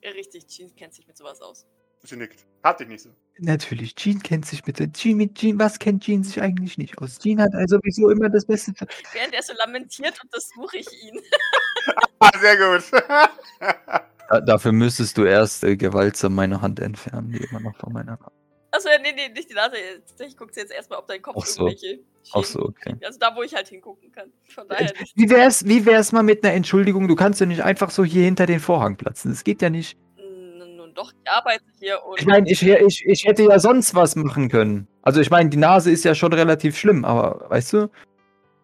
äh, 0.00 0.10
richtig, 0.10 0.46
Jean 0.46 0.74
kennt 0.74 0.94
sich 0.94 1.06
mit 1.06 1.16
sowas 1.16 1.40
aus. 1.40 1.66
Sie 2.02 2.16
nickt. 2.16 2.44
Hab 2.62 2.76
dich 2.78 2.88
nicht 2.88 3.02
so. 3.02 3.10
natürlich, 3.38 3.94
Jean 3.94 4.22
kennt 4.22 4.44
sich 4.46 4.64
mit 4.66 4.76
Jean, 4.94 5.16
mit 5.16 5.34
Jean, 5.36 5.58
was 5.58 5.78
kennt 5.78 6.04
Jean 6.04 6.22
sich 6.22 6.40
eigentlich 6.42 6.76
nicht 6.78 6.98
aus? 6.98 7.18
Jean 7.18 7.40
hat 7.40 7.54
also 7.54 7.76
sowieso 7.76 8.10
immer 8.10 8.28
das 8.28 8.44
Beste. 8.46 8.72
Während 9.12 9.32
er 9.34 9.42
so 9.42 9.54
lamentiert, 9.54 10.18
untersuche 10.22 10.78
ich 10.78 10.88
ihn. 11.02 11.20
Ah, 12.20 12.30
sehr 12.38 12.56
gut. 12.56 12.84
Da, 14.30 14.40
dafür 14.40 14.72
müsstest 14.72 15.18
du 15.18 15.24
erst 15.24 15.64
äh, 15.64 15.76
gewaltsam 15.76 16.34
meine 16.34 16.62
Hand 16.62 16.80
entfernen, 16.80 17.30
die 17.30 17.44
immer 17.44 17.60
noch 17.60 17.76
von 17.76 17.92
meiner 17.92 18.12
Hand. 18.12 18.32
Also 18.74 18.88
nee, 19.02 19.12
nee, 19.14 19.28
nicht 19.32 19.48
die 19.48 19.54
Nase. 19.54 19.76
Ich 20.26 20.36
gucke 20.36 20.52
jetzt 20.56 20.72
erstmal, 20.72 20.98
ob 20.98 21.06
dein 21.06 21.22
Kopf 21.22 21.36
Ach 21.38 21.46
so. 21.46 21.68
irgendwelche 21.68 22.00
Ach 22.32 22.42
Schäden 22.44 22.44
so, 22.44 22.58
okay. 22.62 22.96
Also 23.04 23.18
da, 23.20 23.36
wo 23.36 23.42
ich 23.42 23.54
halt 23.54 23.68
hingucken 23.68 24.10
kann. 24.10 24.32
Von 24.52 24.66
daher 24.66 24.92
nicht. 24.98 25.12
Wie 25.16 25.30
wär's, 25.30 25.64
wie 25.64 25.86
wär's 25.86 26.10
mal 26.10 26.24
mit 26.24 26.42
einer 26.44 26.54
Entschuldigung? 26.54 27.06
Du 27.06 27.14
kannst 27.14 27.40
doch 27.40 27.46
nicht 27.46 27.62
einfach 27.62 27.90
so 27.90 28.02
hier 28.04 28.24
hinter 28.24 28.46
den 28.46 28.58
Vorhang 28.58 28.96
platzen. 28.96 29.30
Das 29.30 29.44
geht 29.44 29.62
ja 29.62 29.70
nicht. 29.70 29.96
Nun 30.18 30.92
doch, 30.92 31.12
ich 31.12 31.30
arbeite 31.30 31.62
hier 31.78 32.04
und 32.04 32.18
Ich 32.20 32.26
meine, 32.26 32.50
ich, 32.50 32.62
ich, 32.66 33.04
ich 33.06 33.24
hätte 33.24 33.44
ja 33.44 33.60
sonst 33.60 33.94
was 33.94 34.16
machen 34.16 34.48
können. 34.48 34.88
Also 35.02 35.20
ich 35.20 35.30
meine, 35.30 35.50
die 35.50 35.56
Nase 35.56 35.92
ist 35.92 36.04
ja 36.04 36.14
schon 36.16 36.32
relativ 36.32 36.76
schlimm, 36.76 37.04
aber 37.04 37.48
weißt 37.50 37.74
du? 37.74 37.90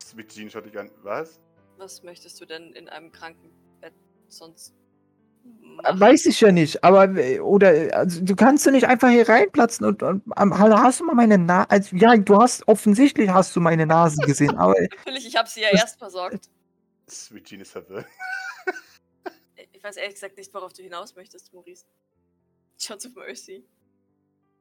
Sweet 0.03 0.29
Jean 0.35 0.51
schaut 0.51 0.67
dich 0.67 0.77
an. 0.77 0.91
Was? 1.05 1.41
was 1.79 2.03
möchtest 2.03 2.41
du 2.41 2.45
denn 2.47 2.73
in 2.73 2.89
einem 2.89 3.13
Krankenbett 3.13 3.95
sonst 4.29 4.71
Äh, 4.71 4.75
machen? 4.75 4.80
Weiß 5.83 6.27
ich 6.27 6.41
ja 6.41 6.53
nicht, 6.53 6.85
aber 6.85 7.09
oder 7.43 7.97
also 7.97 8.23
du 8.23 8.37
kannst 8.37 8.67
du 8.67 8.71
nicht 8.71 8.87
einfach 8.87 9.09
hier 9.09 9.29
reinplatzen 9.29 9.87
und, 9.87 10.03
und 10.03 10.23
hast 10.37 11.01
du 11.01 11.05
mal 11.05 11.15
meine 11.15 11.39
Nase? 11.39 11.71
Also, 11.71 11.97
ja, 11.97 12.17
du 12.17 12.37
hast 12.37 12.69
offensichtlich 12.69 13.31
hast 13.31 13.57
du 13.57 13.61
meine 13.61 13.87
Nase 13.87 14.21
gesehen, 14.23 14.57
aber 14.57 14.75
Natürlich, 14.81 15.27
ich 15.27 15.37
habe 15.37 15.49
sie 15.49 15.63
ja 15.63 15.71
erst 15.71 15.99
versorgt. 15.99 16.51
Sweet 17.09 17.45
Jean 17.45 17.61
ist 17.61 17.73
verwirrt. 17.73 18.07
Ich 19.73 19.85
weiß 19.85 19.97
ehrlich 19.97 20.15
gesagt 20.15 20.37
nicht, 20.37 20.53
worauf 20.53 20.75
du 20.75 20.83
hinaus 20.83 21.17
möchtest, 21.17 21.55
Maurice. 21.55 21.87
Shots 22.79 23.07
of 23.07 23.15
Mercy. 23.15 23.65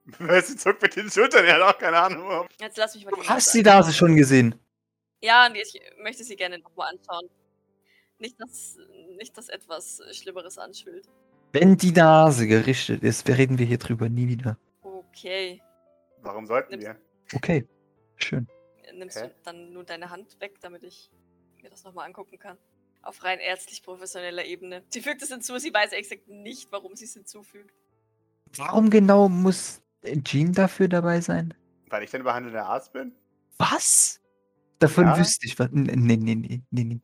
Sie 0.44 0.56
zuckt 0.56 0.82
mit 0.82 0.96
den 0.96 1.12
Schultern, 1.12 1.44
er 1.44 1.56
hat 1.56 1.76
auch 1.76 1.78
keine 1.78 1.98
Ahnung. 1.98 2.26
warum. 2.26 2.48
Jetzt 2.58 2.78
lass 2.78 2.96
mich 2.96 3.04
mal 3.04 3.12
du 3.12 3.22
die 3.22 3.28
hast 3.28 3.48
Nase 3.48 3.58
die 3.58 3.64
Nase 3.64 3.94
schon 3.94 4.16
gesehen. 4.16 4.56
Ja, 5.22 5.50
nee, 5.50 5.62
ich 5.62 5.78
möchte 6.02 6.24
sie 6.24 6.38
gerne 6.38 6.60
nochmal 6.60 6.94
anschauen. 6.96 7.30
Nicht, 8.20 8.40
dass, 8.40 8.78
nicht, 9.18 9.38
dass 9.38 9.50
etwas 9.50 10.02
Schlimmeres 10.12 10.58
anschwillt. 10.58 11.08
Wenn 11.54 11.78
die 11.78 11.92
Nase 11.92 12.48
gerichtet 12.48 13.02
ist, 13.02 13.28
reden 13.28 13.58
wir 13.58 13.66
hier 13.66 13.78
drüber 13.80 14.10
nie 14.10 14.28
wieder. 14.28 14.58
Okay. 14.82 15.62
Warum 16.22 16.46
sollten 16.46 16.74
Nimmst- 16.76 16.86
wir? 16.86 16.98
Okay, 17.34 17.66
schön. 18.18 18.48
Nimmst 18.94 19.22
Hä? 19.22 19.28
du 19.28 19.34
dann 19.44 19.72
nur 19.74 19.84
deine 19.84 20.10
Hand 20.10 20.40
weg, 20.42 20.60
damit 20.62 20.84
ich 20.84 21.10
mir 21.62 21.70
das 21.70 21.84
nochmal 21.84 22.06
angucken 22.08 22.38
kann? 22.38 22.58
Auf 23.02 23.24
rein 23.24 23.40
ärztlich 23.40 23.82
professioneller 23.84 24.44
Ebene. 24.46 24.84
Sie 24.90 25.02
fügt 25.02 25.22
es 25.22 25.30
hinzu, 25.30 25.58
sie 25.58 25.74
weiß 25.74 25.94
exakt 25.94 26.28
nicht, 26.28 26.70
warum 26.72 26.96
sie 26.96 27.06
es 27.06 27.14
hinzufügt. 27.14 27.74
Warum 28.58 28.90
genau 28.90 29.30
muss 29.30 29.82
Jean 30.24 30.52
dafür 30.54 30.90
dabei 30.90 31.22
sein? 31.22 31.54
Weil 31.88 32.04
ich 32.04 32.12
dann 32.12 32.24
behandelnder 32.24 32.66
Arzt 32.66 32.92
bin? 32.92 33.14
Was? 33.58 34.20
Davon 34.80 35.06
Ja. 35.06 35.18
wüsste 35.18 35.46
ich 35.46 35.58
was. 35.58 35.70
Nee, 35.72 35.96
nee, 35.96 36.18
nee, 36.36 36.62
nee, 36.70 36.84
nee. 36.84 37.02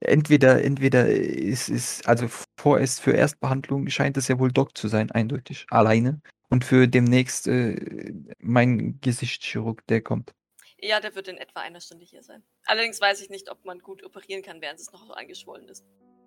Entweder, 0.00 0.62
entweder 0.64 1.08
ist 1.08 1.68
es, 1.68 2.04
also 2.06 2.26
vorerst 2.58 3.00
für 3.00 3.12
Erstbehandlung 3.12 3.88
scheint 3.88 4.16
es 4.16 4.28
ja 4.28 4.38
wohl 4.38 4.50
Doc 4.50 4.76
zu 4.76 4.88
sein, 4.88 5.10
eindeutig. 5.10 5.66
Alleine. 5.70 6.22
Und 6.48 6.64
für 6.64 6.88
demnächst 6.88 7.46
äh, 7.46 8.12
mein 8.38 8.98
Gesichtschirurg, 9.00 9.86
der 9.86 10.00
kommt. 10.00 10.32
Ja, 10.78 11.00
der 11.00 11.14
wird 11.14 11.28
in 11.28 11.36
etwa 11.36 11.60
einer 11.60 11.80
Stunde 11.80 12.04
hier 12.04 12.22
sein. 12.22 12.42
Allerdings 12.64 13.00
weiß 13.00 13.20
ich 13.20 13.28
nicht, 13.28 13.50
ob 13.50 13.64
man 13.64 13.80
gut 13.80 14.02
operieren 14.02 14.42
kann, 14.42 14.62
während 14.62 14.80
es 14.80 14.90
noch 14.90 15.06
so 15.06 15.12
angeschwollen 15.12 15.68
ist. 15.68 15.84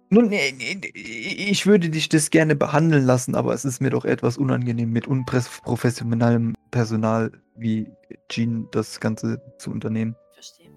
Nun, 0.10 0.28
nee, 0.28 0.52
nee, 0.52 0.80
ich 0.94 1.66
würde 1.66 1.90
dich 1.90 2.08
das 2.08 2.30
gerne 2.30 2.56
behandeln 2.56 3.04
lassen, 3.04 3.34
aber 3.34 3.54
es 3.54 3.66
ist 3.66 3.82
mir 3.82 3.90
doch 3.90 4.06
etwas 4.06 4.38
unangenehm, 4.38 4.92
mit 4.92 5.08
unprofessionellem 5.08 6.54
Personal 6.70 7.32
wie 7.56 7.88
Jean 8.30 8.68
das 8.72 9.00
Ganze 9.00 9.42
zu 9.58 9.72
unternehmen. 9.72 10.16
Verstehe. 10.34 10.70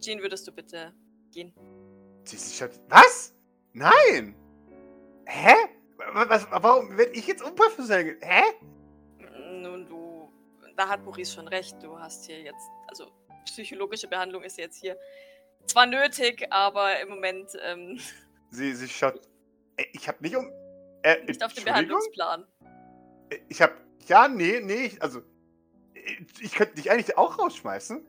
Jean, 0.00 0.20
würdest 0.20 0.48
du 0.48 0.52
bitte 0.52 0.92
gehen? 1.32 1.54
Sie, 2.24 2.36
sie 2.36 2.54
schaut. 2.56 2.72
Was? 2.88 3.34
Nein! 3.72 4.34
Hä? 5.26 5.54
Wa- 5.96 6.28
Was, 6.28 6.46
warum 6.50 6.96
werde 6.96 7.12
ich 7.12 7.26
jetzt 7.26 7.42
unprofessionell? 7.42 8.18
Hä? 8.20 8.42
Nun, 9.60 9.86
du. 9.86 10.30
Da 10.76 10.88
hat 10.88 11.04
Maurice 11.04 11.34
schon 11.34 11.48
recht. 11.48 11.76
Du 11.82 11.98
hast 11.98 12.24
hier 12.26 12.40
jetzt. 12.40 12.68
Also, 12.88 13.10
psychologische 13.44 14.08
Behandlung 14.08 14.42
ist 14.42 14.58
jetzt 14.58 14.80
hier 14.80 14.96
zwar 15.66 15.86
nötig, 15.86 16.46
aber 16.50 17.00
im 17.00 17.08
Moment 17.10 17.50
ähm, 17.62 17.98
Sie, 18.50 18.72
sie 18.74 18.88
schaut. 18.88 19.20
Ey, 19.76 19.86
Ich 19.92 20.06
habe 20.08 20.18
nicht 20.22 20.36
um. 20.36 20.50
Äh, 21.02 21.24
nicht 21.26 21.42
auf 21.44 21.52
dem 21.52 21.66
Entschuldigung? 21.66 21.98
Behandlungsplan. 22.16 22.46
Ich 23.48 23.60
habe. 23.62 23.74
Ja, 24.06 24.28
nee, 24.28 24.60
nee. 24.60 24.86
Ich, 24.86 25.02
also. 25.02 25.22
Ich, 25.94 26.42
ich 26.42 26.52
könnte 26.54 26.74
dich 26.74 26.90
eigentlich 26.90 27.16
auch 27.16 27.38
rausschmeißen. 27.38 28.04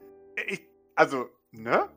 Ich, 0.47 0.61
also, 0.95 1.29
ne? 1.51 1.89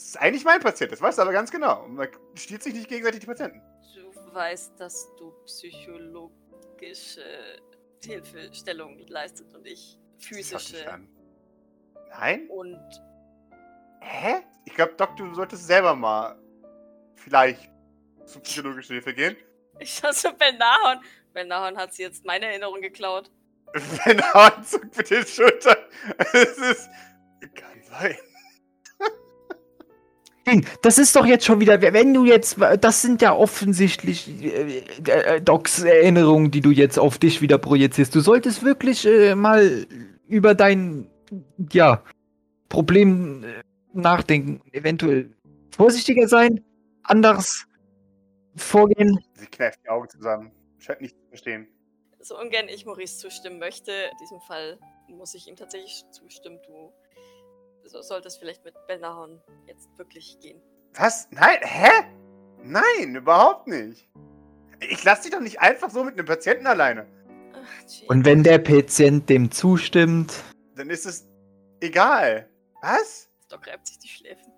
Das 0.00 0.08
ist 0.08 0.16
eigentlich 0.16 0.44
mein 0.44 0.60
Patient, 0.60 0.90
das 0.90 1.02
weißt 1.02 1.18
du 1.18 1.22
aber 1.22 1.32
ganz 1.32 1.50
genau. 1.50 1.86
Man 1.86 2.08
stiehlt 2.34 2.62
sich 2.62 2.72
nicht 2.72 2.88
gegenseitig 2.88 3.20
die 3.20 3.26
Patienten. 3.26 3.60
Du 3.94 4.34
weißt, 4.34 4.80
dass 4.80 5.14
du 5.18 5.30
psychologische 5.44 7.22
Hilfestellung 8.02 8.98
leistet 9.08 9.54
und 9.54 9.66
ich 9.66 9.98
physische. 10.18 11.00
Nein? 12.08 12.48
Und 12.48 12.80
Hä? 14.00 14.36
Ich 14.64 14.74
glaube, 14.74 14.94
Doc, 14.94 15.18
du 15.18 15.34
solltest 15.34 15.66
selber 15.66 15.94
mal 15.94 16.38
vielleicht 17.16 17.70
zu 18.24 18.40
psychologischer 18.40 18.94
Hilfe 18.94 19.12
gehen. 19.12 19.36
ich 19.78 19.92
schaue 19.94 20.12
zu 20.12 20.32
Belnahon. 20.32 21.04
Belnahon 21.34 21.76
hat 21.76 21.92
sie 21.92 22.04
jetzt 22.04 22.24
meine 22.24 22.46
Erinnerung 22.46 22.80
geklaut. 22.80 23.30
Wenn 24.04 24.22
Hahn 24.32 24.64
zuckt 24.64 24.96
mit 24.96 25.10
den 25.10 25.26
Schultern. 25.26 25.76
Es 26.32 26.56
ist. 26.56 26.88
Kann 27.54 27.82
sein. 27.82 28.16
Ding, 30.50 30.66
Das 30.82 30.98
ist 30.98 31.14
doch 31.16 31.26
jetzt 31.26 31.44
schon 31.44 31.60
wieder, 31.60 31.80
wenn 31.80 32.14
du 32.14 32.24
jetzt, 32.24 32.56
das 32.80 33.02
sind 33.02 33.22
ja 33.22 33.34
offensichtlich 33.34 34.28
äh, 34.42 34.82
äh, 35.06 35.40
Docs 35.40 35.82
Erinnerungen, 35.82 36.50
die 36.50 36.60
du 36.60 36.70
jetzt 36.70 36.98
auf 36.98 37.18
dich 37.18 37.40
wieder 37.40 37.58
projizierst. 37.58 38.14
Du 38.14 38.20
solltest 38.20 38.64
wirklich 38.64 39.06
äh, 39.06 39.34
mal 39.34 39.86
über 40.26 40.54
dein, 40.54 41.08
ja, 41.72 42.02
Problem 42.68 43.44
äh, 43.44 43.62
nachdenken. 43.92 44.60
Eventuell 44.72 45.30
vorsichtiger 45.76 46.28
sein, 46.28 46.64
anders. 47.02 47.66
vorgehen? 48.56 49.18
Sie 49.34 49.46
kneift 49.46 49.80
die 49.84 49.88
Augen 49.88 50.08
zusammen. 50.08 50.52
Scheint 50.78 51.00
nicht 51.00 51.16
zu 51.16 51.26
verstehen. 51.28 51.68
So 52.20 52.38
ungern 52.38 52.68
ich 52.68 52.84
Maurice 52.86 53.18
zustimmen 53.18 53.58
möchte, 53.58 53.92
in 53.92 54.18
diesem 54.20 54.40
Fall 54.40 54.78
muss 55.08 55.34
ich 55.34 55.48
ihm 55.48 55.56
tatsächlich 55.56 56.04
zustimmen. 56.10 56.58
Du 56.66 56.92
so 57.90 58.02
solltest 58.02 58.38
vielleicht 58.38 58.64
mit 58.64 58.74
Belnahon 58.86 59.40
jetzt 59.66 59.88
wirklich 59.98 60.38
gehen. 60.40 60.60
Was? 60.94 61.28
Nein? 61.30 61.58
Hä? 61.62 61.88
Nein, 62.62 63.16
überhaupt 63.16 63.66
nicht. 63.66 64.08
Ich 64.80 65.02
lasse 65.04 65.22
dich 65.22 65.32
doch 65.32 65.40
nicht 65.40 65.60
einfach 65.60 65.90
so 65.90 66.04
mit 66.04 66.14
einem 66.14 66.26
Patienten 66.26 66.66
alleine. 66.66 67.06
Ach. 67.52 68.08
Und 68.08 68.24
wenn 68.24 68.42
der 68.42 68.58
Patient 68.58 69.28
dem 69.28 69.50
zustimmt, 69.50 70.32
Dann 70.76 70.88
ist 70.88 71.04
es 71.04 71.26
egal. 71.80 72.48
Was? 72.80 73.28
Doc 73.48 73.66
reibt 73.66 73.86
sich 73.86 73.98
die 73.98 74.08
Schläfen. 74.08 74.52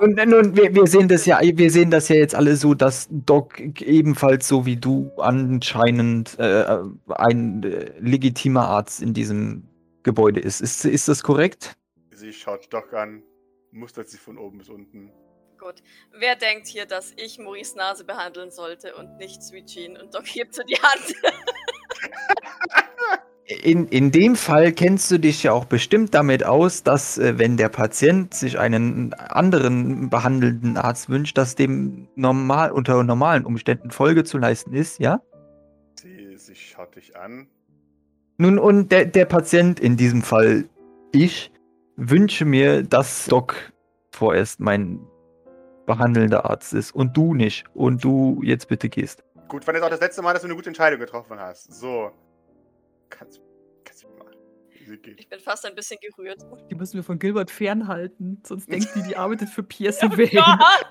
Und, 0.00 0.16
nun, 0.26 0.56
wir, 0.56 0.74
wir 0.74 0.86
sehen 0.86 1.08
das 1.08 1.24
ja, 1.26 1.40
wir 1.40 1.70
sehen 1.70 1.90
das 1.90 2.08
ja 2.08 2.16
jetzt 2.16 2.34
alle 2.34 2.56
so, 2.56 2.74
dass 2.74 3.08
Doc 3.10 3.60
ebenfalls 3.80 4.48
so 4.48 4.66
wie 4.66 4.76
du 4.76 5.10
anscheinend 5.18 6.38
äh, 6.38 6.78
ein 7.08 7.62
äh, 7.62 7.92
legitimer 7.98 8.68
Arzt 8.68 9.02
in 9.02 9.14
diesem 9.14 9.68
Gebäude 10.02 10.40
ist. 10.40 10.60
Ist, 10.60 10.84
ist 10.84 11.08
das 11.08 11.22
korrekt? 11.22 11.76
Sie 12.22 12.32
schaut 12.32 12.72
Doc 12.72 12.94
an, 12.94 13.24
mustert 13.72 14.08
sie 14.08 14.16
von 14.16 14.38
oben 14.38 14.58
bis 14.58 14.68
unten. 14.68 15.10
Gut. 15.58 15.82
Wer 16.12 16.36
denkt 16.36 16.68
hier, 16.68 16.86
dass 16.86 17.12
ich 17.16 17.40
Maurice 17.40 17.76
Nase 17.76 18.04
behandeln 18.04 18.52
sollte 18.52 18.94
und 18.94 19.16
nicht 19.16 19.42
Sweet 19.42 19.66
Jean? 19.66 19.96
Und 19.96 20.14
Doc 20.14 20.24
hebt 20.26 20.54
so 20.54 20.62
die 20.62 20.76
Hand. 20.76 21.16
In, 23.64 23.88
in 23.88 24.12
dem 24.12 24.36
Fall 24.36 24.72
kennst 24.72 25.10
du 25.10 25.18
dich 25.18 25.42
ja 25.42 25.52
auch 25.52 25.64
bestimmt 25.64 26.14
damit 26.14 26.44
aus, 26.44 26.84
dass 26.84 27.18
äh, 27.18 27.38
wenn 27.38 27.56
der 27.56 27.68
Patient 27.68 28.32
sich 28.32 28.58
einen 28.58 29.12
anderen 29.14 30.08
behandelnden 30.08 30.76
Arzt 30.76 31.10
wünscht, 31.10 31.36
dass 31.36 31.56
dem 31.56 32.08
normal 32.14 32.70
unter 32.70 33.02
normalen 33.02 33.44
Umständen 33.44 33.90
Folge 33.90 34.22
zu 34.22 34.38
leisten 34.38 34.72
ist, 34.72 35.00
ja? 35.00 35.20
Sie, 36.00 36.36
sie 36.38 36.54
schaut 36.54 36.94
dich 36.94 37.16
an. 37.16 37.48
Nun, 38.38 38.58
und 38.58 38.90
der, 38.92 39.06
der 39.06 39.26
Patient, 39.26 39.80
in 39.80 39.96
diesem 39.96 40.22
Fall 40.22 40.68
ich, 41.12 41.51
wünsche 42.10 42.44
mir, 42.44 42.82
dass 42.82 43.26
Doc 43.26 43.72
vorerst 44.10 44.60
mein 44.60 45.00
behandelnder 45.86 46.44
Arzt 46.48 46.74
ist 46.74 46.94
und 46.94 47.16
du 47.16 47.34
nicht. 47.34 47.64
Und 47.74 48.04
du 48.04 48.40
jetzt 48.42 48.68
bitte 48.68 48.88
gehst. 48.88 49.24
Gut, 49.48 49.66
wann 49.66 49.74
ist 49.74 49.82
auch 49.82 49.90
das 49.90 50.00
letzte 50.00 50.22
Mal, 50.22 50.32
dass 50.32 50.42
du 50.42 50.48
eine 50.48 50.56
gute 50.56 50.68
Entscheidung 50.68 51.00
getroffen 51.00 51.38
hast? 51.38 51.72
So. 51.72 52.10
Kannst, 53.10 53.40
kannst 53.84 54.04
du 54.04 54.08
machen. 54.08 54.36
Geht. 55.02 55.20
Ich 55.20 55.28
bin 55.28 55.38
fast 55.38 55.64
ein 55.64 55.74
bisschen 55.74 55.98
gerührt. 56.00 56.44
Oh 56.50 56.56
Die 56.68 56.74
müssen 56.74 56.94
wir 56.94 57.04
von 57.04 57.18
Gilbert 57.18 57.50
fernhalten, 57.50 58.42
sonst 58.44 58.70
denkt 58.70 58.88
die, 58.96 59.02
die 59.02 59.16
arbeitet 59.16 59.48
für 59.48 59.62
Pierre 59.62 59.92
Sylvain. 59.92 60.28
Gott! 60.30 60.90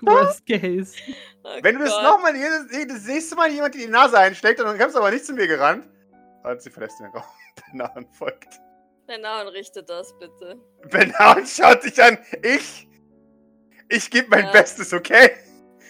Worst 0.02 0.46
case. 0.46 0.94
Oh 1.42 1.48
Wenn 1.62 1.76
du 1.76 1.84
das 1.84 2.00
nochmal 2.02 2.34
jedes, 2.36 2.88
das 2.88 3.06
nächste 3.06 3.34
Mal 3.34 3.50
jemand 3.50 3.74
in 3.74 3.80
die 3.82 3.88
Nase 3.88 4.18
einsteckt 4.18 4.60
und 4.60 4.66
dann 4.66 4.78
kommst 4.78 4.94
du 4.94 5.00
aber 5.00 5.10
nicht 5.10 5.26
zu 5.26 5.32
mir 5.32 5.48
gerannt. 5.48 5.88
Und 6.44 6.62
sie 6.62 6.70
verlässt 6.70 7.00
den 7.00 7.06
Raum. 7.08 7.24
Benahan 7.72 8.06
folgt. 8.12 8.60
Belnahon, 9.08 9.48
richte 9.48 9.82
das 9.82 10.16
bitte. 10.18 10.60
Benahan 10.90 11.46
schaut 11.46 11.82
dich 11.82 12.00
an. 12.00 12.18
Ich. 12.42 12.86
Ich 13.88 14.10
gebe 14.10 14.28
mein 14.28 14.44
Ja. 14.44 14.52
Bestes, 14.52 14.92
okay? 14.92 15.30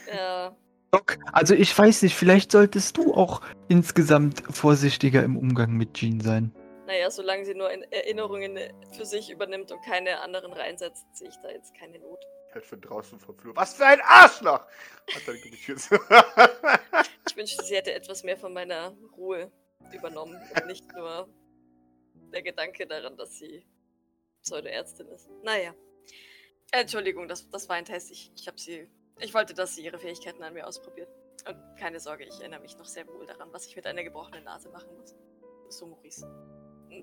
Ja. 0.06 0.56
Doc, 0.92 1.18
also 1.32 1.52
ich 1.54 1.76
weiß 1.76 2.02
nicht, 2.02 2.14
vielleicht 2.14 2.52
solltest 2.52 2.96
du 2.96 3.12
auch 3.12 3.42
insgesamt 3.68 4.42
vorsichtiger 4.50 5.24
im 5.24 5.36
Umgang 5.36 5.72
mit 5.72 5.94
Jean 5.94 6.20
sein. 6.20 6.54
Naja, 6.86 7.10
solange 7.10 7.44
sie 7.44 7.54
nur 7.54 7.70
in 7.70 7.82
Erinnerungen 7.92 8.56
für 8.96 9.04
sich 9.04 9.30
übernimmt 9.30 9.70
und 9.72 9.84
keine 9.84 10.20
anderen 10.20 10.52
reinsetzt, 10.52 11.04
sehe 11.12 11.28
ich 11.28 11.36
da 11.42 11.50
jetzt 11.50 11.74
keine 11.74 11.98
Not. 11.98 12.24
Halt 12.54 12.64
von 12.64 12.80
draußen 12.80 13.18
vom 13.18 13.36
Flur. 13.36 13.54
Was 13.56 13.74
für 13.74 13.84
ein 13.84 14.00
Arschloch! 14.02 14.60
Hat 14.60 15.22
dann 15.26 15.36
die 15.44 15.50
Tür 15.50 15.76
zu. 15.76 15.96
Ich 17.28 17.36
wünschte, 17.36 17.64
sie 17.64 17.74
hätte 17.76 17.92
etwas 17.92 18.22
mehr 18.22 18.38
von 18.38 18.54
meiner 18.54 18.96
Ruhe 19.16 19.50
übernommen 19.92 20.40
und 20.54 20.66
nicht 20.66 20.84
nur 20.96 21.28
der 22.32 22.42
Gedanke 22.42 22.86
daran, 22.86 23.16
dass 23.16 23.38
sie 23.38 23.64
Pseudoärztin 24.42 25.08
ist. 25.08 25.28
Naja. 25.42 25.74
Entschuldigung, 26.70 27.28
das, 27.28 27.48
das 27.50 27.68
war 27.68 27.76
ein 27.76 27.84
Test. 27.84 28.10
Ich, 28.10 28.30
ich 28.36 28.46
habe 28.46 28.58
sie. 28.58 28.88
Ich 29.20 29.34
wollte, 29.34 29.54
dass 29.54 29.74
sie 29.74 29.84
ihre 29.84 29.98
Fähigkeiten 29.98 30.42
an 30.42 30.54
mir 30.54 30.66
ausprobiert. 30.66 31.08
Und 31.46 31.56
keine 31.78 31.98
Sorge, 31.98 32.24
ich 32.24 32.40
erinnere 32.40 32.60
mich 32.60 32.76
noch 32.76 32.84
sehr 32.84 33.06
wohl 33.08 33.26
daran, 33.26 33.48
was 33.52 33.66
ich 33.66 33.74
mit 33.74 33.86
einer 33.86 34.04
gebrochenen 34.04 34.44
Nase 34.44 34.68
machen 34.68 34.88
muss. 34.96 35.14
So, 35.70 35.86
Maurice. 35.86 36.26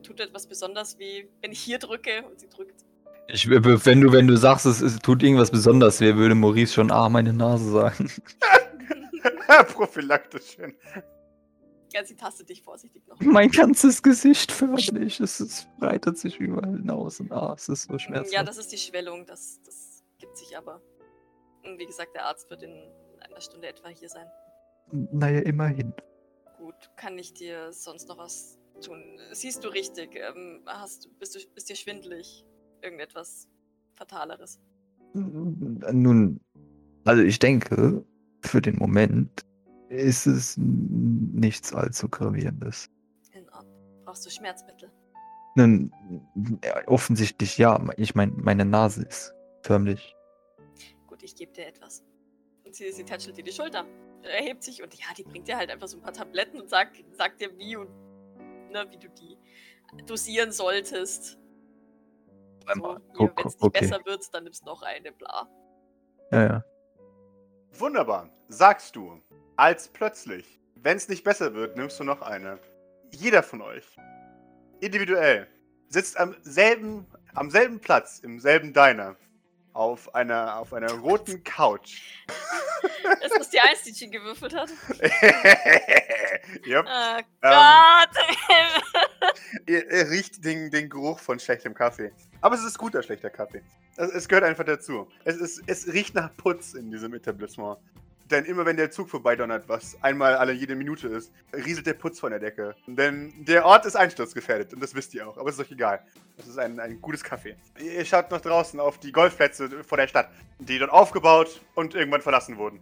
Tut 0.03 0.19
etwas 0.19 0.47
besonders, 0.47 0.97
wie 0.97 1.29
wenn 1.41 1.51
ich 1.51 1.59
hier 1.59 1.79
drücke 1.79 2.23
und 2.25 2.39
sie 2.39 2.49
drückt. 2.49 2.85
Ich, 3.27 3.49
wenn 3.49 4.01
du, 4.01 4.11
wenn 4.11 4.27
du 4.27 4.37
sagst, 4.37 4.65
es, 4.65 4.81
es 4.81 4.99
tut 4.99 5.23
irgendwas 5.23 5.51
besonders, 5.51 5.99
wer 5.99 6.15
würde 6.15 6.35
Maurice 6.35 6.73
schon 6.73 6.91
ah, 6.91 7.09
meine 7.09 7.33
Nase 7.33 7.71
sagen? 7.71 8.11
Prophylaktisch 9.73 10.55
schön. 10.55 10.75
Ja, 11.95 12.03
sie 12.03 12.15
tastet 12.17 12.49
dich 12.49 12.61
vorsichtig 12.61 13.07
noch. 13.07 13.17
Mein 13.21 13.49
ganzes 13.49 14.03
Gesicht 14.03 14.51
förmlich. 14.51 15.21
Es, 15.21 15.39
es 15.39 15.65
breitet 15.79 16.17
sich 16.17 16.37
überall 16.41 16.75
hinaus 16.75 17.21
und 17.21 17.31
ah, 17.31 17.53
es 17.55 17.69
ist 17.69 17.83
so 17.83 17.97
schmerzhaft. 17.97 18.33
Ja, 18.33 18.43
das 18.43 18.57
ist 18.57 18.69
die 18.73 18.77
Schwellung, 18.77 19.25
das, 19.25 19.61
das 19.63 20.03
gibt 20.19 20.35
sich 20.35 20.57
aber. 20.57 20.81
Und 21.63 21.79
wie 21.79 21.85
gesagt, 21.85 22.13
der 22.13 22.25
Arzt 22.25 22.49
wird 22.49 22.63
in 22.63 22.73
einer 23.21 23.39
Stunde 23.39 23.69
etwa 23.69 23.87
hier 23.87 24.09
sein. 24.09 24.27
naja, 24.91 25.39
immerhin. 25.39 25.93
Gut, 26.57 26.75
kann 26.97 27.17
ich 27.17 27.33
dir 27.33 27.71
sonst 27.71 28.09
noch 28.09 28.17
was 28.17 28.59
tun? 28.81 29.17
Siehst 29.31 29.63
du 29.63 29.69
richtig? 29.69 30.17
Ähm, 30.17 30.63
hast, 30.65 31.07
bist, 31.17 31.35
du, 31.35 31.39
bist 31.53 31.69
dir 31.69 31.77
schwindelig? 31.77 32.43
Irgendetwas 32.81 33.47
Fataleres? 33.93 34.59
Nun, 35.13 36.41
also 37.05 37.23
ich 37.23 37.39
denke, 37.39 38.03
für 38.41 38.61
den 38.61 38.75
Moment 38.75 39.45
ist 39.89 40.25
es 40.25 40.55
nichts 40.57 41.73
allzu 41.73 42.09
gravierendes. 42.09 42.89
In 43.31 43.49
Ordnung. 43.49 44.03
Brauchst 44.03 44.25
du 44.25 44.29
Schmerzmittel? 44.29 44.91
Nun, 45.55 45.91
ja, 46.63 46.87
offensichtlich 46.87 47.57
ja. 47.57 47.81
Ich 47.97 48.13
meine, 48.15 48.33
meine 48.33 48.65
Nase 48.65 49.03
ist 49.03 49.33
förmlich. 49.61 50.15
Gut, 51.07 51.23
ich 51.23 51.35
gebe 51.35 51.53
dir 51.53 51.67
etwas. 51.67 52.03
Und 52.65 52.75
sie, 52.75 52.91
sie 52.91 53.03
tätschelt 53.03 53.37
dir 53.37 53.43
die 53.43 53.51
Schulter. 53.51 53.85
Erhebt 54.23 54.63
sich 54.63 54.81
und 54.81 54.93
ja, 54.95 55.05
die 55.17 55.23
bringt 55.23 55.47
dir 55.47 55.57
halt 55.57 55.69
einfach 55.69 55.87
so 55.87 55.97
ein 55.97 56.01
paar 56.01 56.13
Tabletten 56.13 56.59
und 56.59 56.69
sagt, 56.69 57.03
sagt 57.15 57.39
dir, 57.39 57.57
wie 57.57 57.75
und 57.77 57.89
ne, 58.71 58.85
wie 58.89 58.97
du 58.97 59.07
die 59.09 59.37
dosieren 60.05 60.51
solltest. 60.51 61.37
So, 62.59 62.67
wenn 62.67 62.81
Guck, 63.13 63.45
es 63.45 63.53
nicht 63.53 63.63
okay. 63.63 63.79
besser 63.79 64.05
wird, 64.05 64.33
dann 64.33 64.43
nimmst 64.43 64.63
du 64.63 64.65
noch 64.65 64.81
eine, 64.81 65.11
bla. 65.11 65.47
Ja, 66.31 66.43
ja. 66.43 66.63
Wunderbar. 67.73 68.29
Sagst 68.47 68.95
du, 68.95 69.21
als 69.57 69.87
plötzlich, 69.87 70.59
wenn 70.75 70.97
es 70.97 71.07
nicht 71.07 71.23
besser 71.23 71.53
wird, 71.53 71.77
nimmst 71.77 71.99
du 71.99 72.03
noch 72.03 72.21
eine. 72.21 72.59
Jeder 73.11 73.43
von 73.43 73.61
euch, 73.61 73.85
individuell, 74.81 75.47
sitzt 75.89 76.17
am 76.19 76.35
selben, 76.41 77.05
am 77.33 77.49
selben 77.49 77.79
Platz, 77.79 78.19
im 78.19 78.39
selben 78.39 78.73
Diner, 78.73 79.15
auf 79.73 80.13
einer, 80.15 80.57
auf 80.57 80.73
einer 80.73 80.91
roten 80.91 81.43
Couch. 81.43 82.01
Ist 83.23 83.37
das 83.37 83.49
die 83.49 83.59
Eins, 83.59 83.83
die 83.83 83.93
Jean 83.93 84.11
gewürfelt 84.11 84.55
hat? 84.55 84.69
yep. 86.65 86.85
Oh 86.87 87.17
Ähm. 87.17 87.25
Gott! 87.41 88.09
Ihr, 89.67 89.91
ihr 89.91 90.09
riecht 90.09 90.43
den, 90.43 90.71
den 90.71 90.89
Geruch 90.89 91.19
von 91.19 91.39
schlechtem 91.39 91.73
Kaffee. 91.73 92.11
Aber 92.41 92.55
es 92.55 92.63
ist 92.63 92.77
guter 92.77 93.03
schlechter 93.03 93.29
Kaffee. 93.29 93.61
Es, 93.97 94.11
es 94.11 94.27
gehört 94.27 94.45
einfach 94.45 94.63
dazu. 94.63 95.07
Es, 95.23 95.35
ist, 95.37 95.61
es 95.67 95.87
riecht 95.91 96.15
nach 96.15 96.35
Putz 96.37 96.73
in 96.73 96.89
diesem 96.91 97.13
Etablissement. 97.13 97.77
Denn 98.31 98.45
immer 98.45 98.65
wenn 98.65 98.75
der 98.75 98.89
Zug 98.89 99.09
vorbeidonnert, 99.09 99.69
was 99.69 100.01
einmal 100.01 100.35
alle 100.35 100.51
jede 100.51 100.75
Minute 100.75 101.07
ist, 101.07 101.31
rieselt 101.53 101.85
der 101.85 101.93
Putz 101.93 102.19
von 102.19 102.31
der 102.31 102.39
Decke. 102.39 102.75
Denn 102.87 103.31
der 103.45 103.65
Ort 103.65 103.85
ist 103.85 103.95
einsturzgefährdet 103.95 104.73
und 104.73 104.81
das 104.81 104.95
wisst 104.95 105.13
ihr 105.13 105.27
auch. 105.27 105.37
Aber 105.37 105.49
es 105.49 105.55
ist 105.55 105.61
euch 105.61 105.71
egal. 105.71 106.03
Es 106.37 106.47
ist 106.47 106.57
ein, 106.57 106.79
ein 106.79 106.99
gutes 107.01 107.23
Kaffee. 107.23 107.55
Ihr 107.79 108.03
schaut 108.03 108.31
nach 108.31 108.41
draußen 108.41 108.79
auf 108.79 108.99
die 108.99 109.11
Golfplätze 109.11 109.83
vor 109.83 109.97
der 109.99 110.07
Stadt, 110.07 110.29
die 110.57 110.79
dort 110.79 110.91
aufgebaut 110.91 111.61
und 111.75 111.93
irgendwann 111.93 112.21
verlassen 112.21 112.57
wurden. 112.57 112.79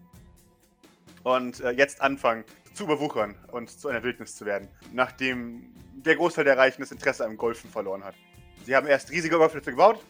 Und 1.24 1.60
äh, 1.60 1.72
jetzt 1.72 2.02
anfangen 2.02 2.46
zu 2.74 2.86
überwuchern 2.86 3.36
und 3.52 3.70
zu 3.70 3.90
einer 3.90 4.02
Wildnis 4.02 4.36
zu 4.36 4.46
werden, 4.46 4.70
nachdem 4.94 5.74
der 5.94 6.16
Großteil 6.16 6.46
der 6.46 6.58
Reichen 6.58 6.82
das 6.82 6.92
Interesse 6.92 7.26
am 7.26 7.36
Golfen 7.36 7.70
verloren 7.70 8.04
hat. 8.04 8.16
Sie 8.66 8.76
haben 8.76 8.88
erst 8.88 9.12
riesige 9.12 9.38
Golfplätze 9.38 9.72
gebaut 9.72 10.04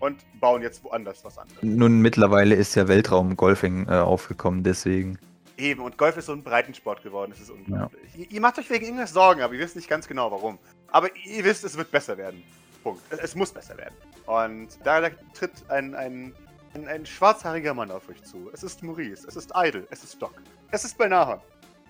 und 0.00 0.24
bauen 0.40 0.62
jetzt 0.62 0.84
woanders 0.84 1.24
was 1.24 1.38
anderes. 1.38 1.62
Nun, 1.62 2.00
mittlerweile 2.00 2.54
ist 2.54 2.74
ja 2.74 2.88
Weltraum-Golfing 2.88 3.88
äh, 3.88 3.92
aufgekommen, 3.92 4.62
deswegen. 4.62 5.18
Eben, 5.56 5.82
und 5.82 5.98
Golf 5.98 6.16
ist 6.16 6.26
so 6.26 6.32
ein 6.32 6.42
Breitensport 6.42 7.02
geworden, 7.02 7.32
das 7.32 7.40
ist 7.40 7.50
unglaublich. 7.50 8.00
Ihr, 8.16 8.30
ihr 8.30 8.40
macht 8.40 8.58
euch 8.58 8.70
wegen 8.70 8.84
irgendwas 8.84 9.12
Sorgen, 9.12 9.42
aber 9.42 9.54
ihr 9.54 9.60
wisst 9.60 9.76
nicht 9.76 9.88
ganz 9.88 10.06
genau 10.06 10.30
warum. 10.30 10.58
Aber 10.92 11.08
ihr 11.24 11.44
wisst, 11.44 11.64
es 11.64 11.76
wird 11.76 11.90
besser 11.90 12.16
werden. 12.16 12.42
Punkt. 12.82 13.02
Es, 13.10 13.18
es 13.18 13.34
muss 13.34 13.52
besser 13.52 13.76
werden. 13.76 13.94
Und 14.26 14.68
da, 14.84 15.00
da 15.00 15.10
tritt 15.34 15.50
ein, 15.68 15.94
ein, 15.94 16.32
ein, 16.74 16.86
ein 16.86 17.06
schwarzhaariger 17.06 17.74
Mann 17.74 17.90
auf 17.90 18.08
euch 18.08 18.22
zu. 18.22 18.50
Es 18.52 18.62
ist 18.62 18.82
Maurice, 18.82 19.26
es 19.26 19.36
ist 19.36 19.52
Idle, 19.54 19.86
es 19.90 20.04
ist 20.04 20.20
Doc. 20.22 20.34
Es 20.70 20.84
ist 20.84 20.96
Belnahon. 20.96 21.40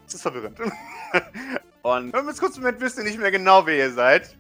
Es 0.06 0.14
ist 0.14 0.22
verwirrend. 0.22 0.58
und 1.82 2.14
im 2.14 2.26
kurzen 2.36 2.62
Moment 2.62 2.80
wisst 2.80 2.96
ihr 2.96 3.04
nicht 3.04 3.18
mehr 3.18 3.30
genau, 3.30 3.66
wer 3.66 3.76
ihr 3.76 3.92
seid. 3.92 4.34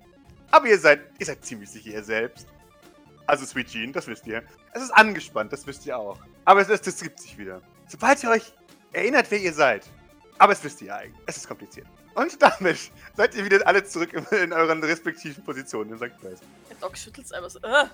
Aber 0.50 0.66
ihr 0.66 0.78
seid, 0.78 1.00
ihr 1.18 1.26
seid 1.26 1.44
ziemlich 1.44 1.68
sicher 1.68 1.90
ihr 1.90 2.02
selbst. 2.02 2.46
Also 3.28 3.44
Sweet 3.44 3.68
Jean, 3.68 3.92
das 3.92 4.06
wisst 4.06 4.26
ihr. 4.26 4.42
Es 4.72 4.82
ist 4.82 4.90
angespannt, 4.90 5.52
das 5.52 5.66
wisst 5.66 5.84
ihr 5.84 5.96
auch. 5.96 6.18
Aber 6.46 6.62
es, 6.62 6.68
ist, 6.70 6.86
es 6.86 7.00
gibt 7.00 7.20
sich 7.20 7.36
wieder. 7.36 7.60
Sobald 7.86 8.22
ihr 8.22 8.30
euch 8.30 8.54
erinnert, 8.92 9.30
wer 9.30 9.38
ihr 9.38 9.52
seid. 9.52 9.86
Aber 10.38 10.54
es 10.54 10.64
wisst 10.64 10.80
ihr 10.80 10.88
ja 10.88 10.96
eigentlich. 10.96 11.22
Es 11.26 11.36
ist 11.36 11.46
kompliziert. 11.46 11.86
Und 12.14 12.40
damit 12.40 12.90
seid 13.16 13.34
ihr 13.34 13.44
wieder 13.44 13.66
alle 13.66 13.84
zurück 13.84 14.14
in, 14.14 14.24
in 14.38 14.52
euren 14.52 14.82
respektiven 14.82 15.44
Positionen 15.44 15.92
in 15.92 15.98
St. 15.98 16.18
Place. 16.18 16.40
Der 16.70 16.76
Doc 16.80 16.96
schüttelt 16.96 17.32
einfach 17.34 17.50
so. 17.50 17.58
Äh, 17.60 17.86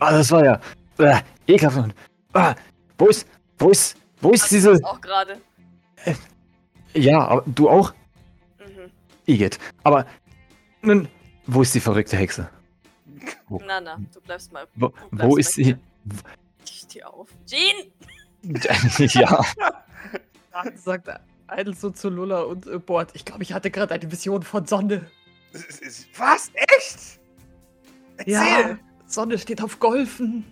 Ah, 0.00 0.12
das 0.12 0.30
war 0.30 0.44
ja 0.44 0.60
äh, 0.98 1.20
ekelhaft. 1.46 1.76
Und, 1.76 1.94
ah, 2.32 2.54
wo 2.98 3.08
ist, 3.08 3.28
wo 3.58 3.70
ist, 3.70 3.96
wo 4.22 4.32
ist 4.32 4.42
hast 4.42 4.50
diese... 4.50 4.80
auch 4.82 5.00
gerade. 5.00 5.40
Ja, 6.94 7.20
aber 7.20 7.44
du 7.46 7.68
auch? 7.68 7.92
Mhm. 8.58 8.90
Igitt. 9.26 9.58
Aber, 9.84 10.06
nun, 10.80 11.06
wo 11.46 11.62
ist 11.62 11.74
die 11.74 11.80
verrückte 11.80 12.16
Hexe? 12.16 12.48
Na, 13.48 13.80
na, 13.80 14.00
du 14.12 14.20
bleibst 14.20 14.52
mal. 14.52 14.66
Wo, 14.74 14.88
du 14.88 14.94
wo 15.10 15.16
bleibst 15.16 15.38
ist 15.38 15.52
sie? 15.54 15.76
Ich 16.64 16.80
steh 16.80 17.02
auf. 17.02 17.28
Jean! 17.46 17.92
ja. 18.98 19.44
Dann 20.52 20.76
sagt 20.76 21.08
Idle 21.50 21.74
so 21.74 21.90
zu 21.90 22.08
Lulla 22.08 22.42
und 22.42 22.66
äh, 22.66 22.78
Bord. 22.78 23.10
Ich 23.14 23.24
glaube, 23.24 23.42
ich 23.42 23.52
hatte 23.52 23.70
gerade 23.70 23.94
eine 23.94 24.10
Vision 24.10 24.42
von 24.42 24.66
Sonne. 24.66 25.10
Was? 26.16 26.50
Echt? 26.54 27.20
Erzähl! 28.18 28.32
Ja, 28.32 28.78
Sonne 29.06 29.38
steht 29.38 29.62
auf 29.62 29.78
Golfen. 29.80 30.44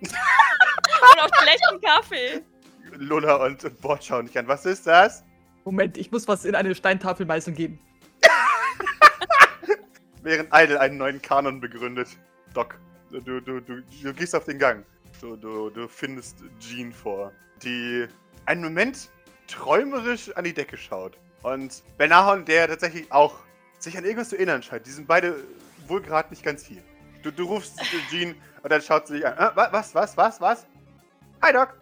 Und 0.02 1.20
auf 1.20 1.30
schlechten 1.40 1.80
Kaffee. 1.80 2.42
Lola 2.96 3.36
und, 3.44 3.64
und 3.64 3.80
Bord 3.80 4.04
schauen 4.04 4.26
dich 4.26 4.38
an. 4.38 4.46
Was 4.46 4.66
ist 4.66 4.86
das? 4.86 5.24
Moment, 5.64 5.96
ich 5.96 6.12
muss 6.12 6.28
was 6.28 6.44
in 6.44 6.54
eine 6.54 6.74
Steintafel 6.74 7.26
meißeln 7.26 7.56
geben. 7.56 7.80
Während 10.22 10.48
Idle 10.52 10.80
einen 10.80 10.98
neuen 10.98 11.20
Kanon 11.20 11.60
begründet. 11.60 12.08
Doc, 12.54 12.78
du, 13.10 13.20
du, 13.20 13.40
du, 13.40 13.60
du, 13.60 14.14
gehst 14.14 14.34
auf 14.34 14.44
den 14.44 14.58
Gang. 14.58 14.84
Du, 15.20 15.36
du, 15.36 15.70
du 15.70 15.88
findest 15.88 16.38
Jean 16.60 16.92
vor, 16.92 17.32
die 17.62 18.06
einen 18.46 18.62
Moment 18.62 19.10
träumerisch 19.48 20.34
an 20.36 20.44
die 20.44 20.54
Decke 20.54 20.76
schaut. 20.76 21.18
Und 21.42 21.82
Benahon, 21.98 22.44
der 22.44 22.68
tatsächlich 22.68 23.10
auch 23.10 23.34
sich 23.78 23.96
an 23.98 24.04
irgendwas 24.04 24.28
zu 24.28 24.36
erinnern 24.36 24.62
scheint. 24.62 24.86
Die 24.86 24.90
sind 24.90 25.08
beide 25.08 25.42
wohl 25.88 26.00
gerade 26.00 26.30
nicht 26.30 26.44
ganz 26.44 26.64
hier. 26.64 26.82
Du, 27.22 27.32
du 27.32 27.44
rufst 27.44 27.80
Jean 28.10 28.36
und 28.62 28.70
dann 28.70 28.80
schaut 28.80 29.08
sie 29.08 29.14
dich 29.14 29.26
an. 29.26 29.34
Äh, 29.34 29.56
wa- 29.56 29.68
was, 29.72 29.94
was, 29.94 30.16
was, 30.16 30.40
was? 30.40 30.66
Hi, 31.42 31.52
Doc. 31.52 31.74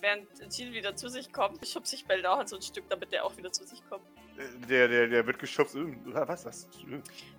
Während 0.00 0.26
Jean 0.50 0.72
wieder 0.72 0.96
zu 0.96 1.08
sich 1.08 1.32
kommt, 1.32 1.66
schubst 1.66 1.90
sich 1.92 2.06
Beldauer 2.06 2.46
so 2.46 2.56
ein 2.56 2.62
Stück, 2.62 2.88
damit 2.88 3.12
der 3.12 3.24
auch 3.24 3.36
wieder 3.36 3.52
zu 3.52 3.64
sich 3.64 3.82
kommt. 3.88 4.04
Der, 4.68 4.86
der, 4.88 5.06
der 5.08 5.26
wird 5.26 5.38
geschubst. 5.38 5.76
Was, 6.06 6.44
was? 6.44 6.68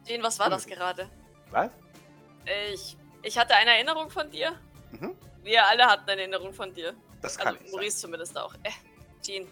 Jean, 0.06 0.22
was 0.24 0.38
war 0.40 0.50
das 0.50 0.66
gerade? 0.66 1.10
Was? 1.52 1.72
Ich, 2.74 2.98
ich 3.22 3.38
hatte 3.38 3.56
eine 3.56 3.72
Erinnerung 3.72 4.10
von 4.10 4.30
dir. 4.30 4.52
Mhm. 4.92 5.16
Wir 5.44 5.66
alle 5.66 5.86
hatten 5.86 6.10
eine 6.10 6.22
Erinnerung 6.22 6.54
von 6.54 6.74
dir. 6.74 6.94
Das 7.22 7.38
kann 7.38 7.48
Also 7.48 7.60
sein. 7.60 7.72
Maurice 7.72 7.98
zumindest 7.98 8.38
auch. 8.38 8.54
Äh, 8.64 8.72
Jean. 9.22 9.48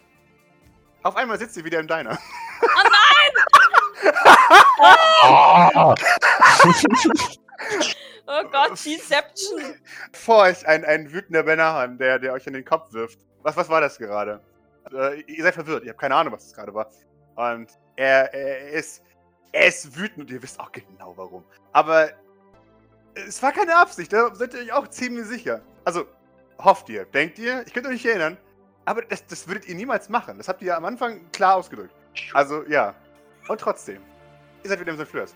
Auf 1.04 1.16
einmal 1.16 1.38
sitzt 1.38 1.54
sie 1.54 1.64
wieder 1.64 1.80
im 1.80 1.88
Diner. 1.88 2.18
Ah. 4.82 5.96
Oh 8.30 8.44
Gott, 8.52 8.72
Deception. 8.72 9.76
Vor 10.12 10.40
euch 10.44 10.68
ein, 10.68 10.84
ein 10.84 11.12
wütender 11.14 11.44
Benahan, 11.44 11.98
der, 11.98 12.20
der 12.20 12.34
euch 12.34 12.46
in 12.46 12.52
den 12.54 12.66
Kopf 12.66 12.92
wirft. 12.92 13.20
Was, 13.42 13.56
was 13.56 13.70
war 13.70 13.80
das 13.80 13.98
gerade? 13.98 14.42
Äh, 14.92 15.22
ihr 15.22 15.44
seid 15.44 15.54
verwirrt, 15.54 15.86
ihr 15.86 15.92
habt 15.92 16.02
keine 16.02 16.16
Ahnung, 16.16 16.34
was 16.34 16.44
das 16.44 16.54
gerade 16.54 16.74
war. 16.74 16.90
Und 17.38 17.70
er, 17.96 18.34
er, 18.34 18.72
ist, 18.72 19.04
er 19.52 19.68
ist 19.68 19.96
wütend 19.96 20.20
und 20.20 20.32
ihr 20.32 20.42
wisst 20.42 20.60
auch 20.60 20.72
genau 20.72 21.14
warum. 21.16 21.44
Aber 21.72 22.10
es 23.14 23.42
war 23.42 23.52
keine 23.52 23.78
Absicht, 23.78 24.12
da 24.12 24.34
seid 24.36 24.54
ihr 24.54 24.62
euch 24.62 24.72
auch 24.74 24.88
ziemlich 24.88 25.26
sicher. 25.26 25.62
Also, 25.86 26.06
hofft 26.60 26.90
ihr, 26.90 27.06
denkt 27.06 27.40
ihr, 27.40 27.64
ich 27.66 27.74
könnte 27.74 27.90
euch 27.90 27.96
nicht 27.96 28.06
erinnern, 28.06 28.38
aber 28.86 29.04
das, 29.04 29.26
das 29.28 29.48
würdet 29.48 29.68
ihr 29.68 29.76
niemals 29.76 30.10
machen. 30.10 30.38
Das 30.38 30.48
habt 30.48 30.62
ihr 30.62 30.70
ja 30.70 30.78
am 30.78 30.86
Anfang 30.86 31.22
klar 31.32 31.56
ausgedrückt. 31.56 31.94
Also, 32.34 32.64
ja. 32.68 32.96
Und 33.48 33.62
trotzdem, 33.62 34.02
ihr 34.64 34.70
seid 34.70 34.80
wieder 34.80 34.94
im 34.94 35.28
St. 35.28 35.36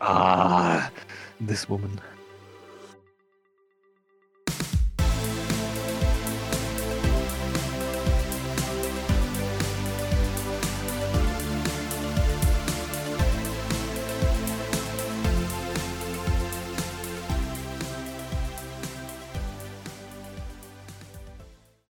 Ah, 0.00 0.90
this 1.46 1.68
woman. 1.68 2.00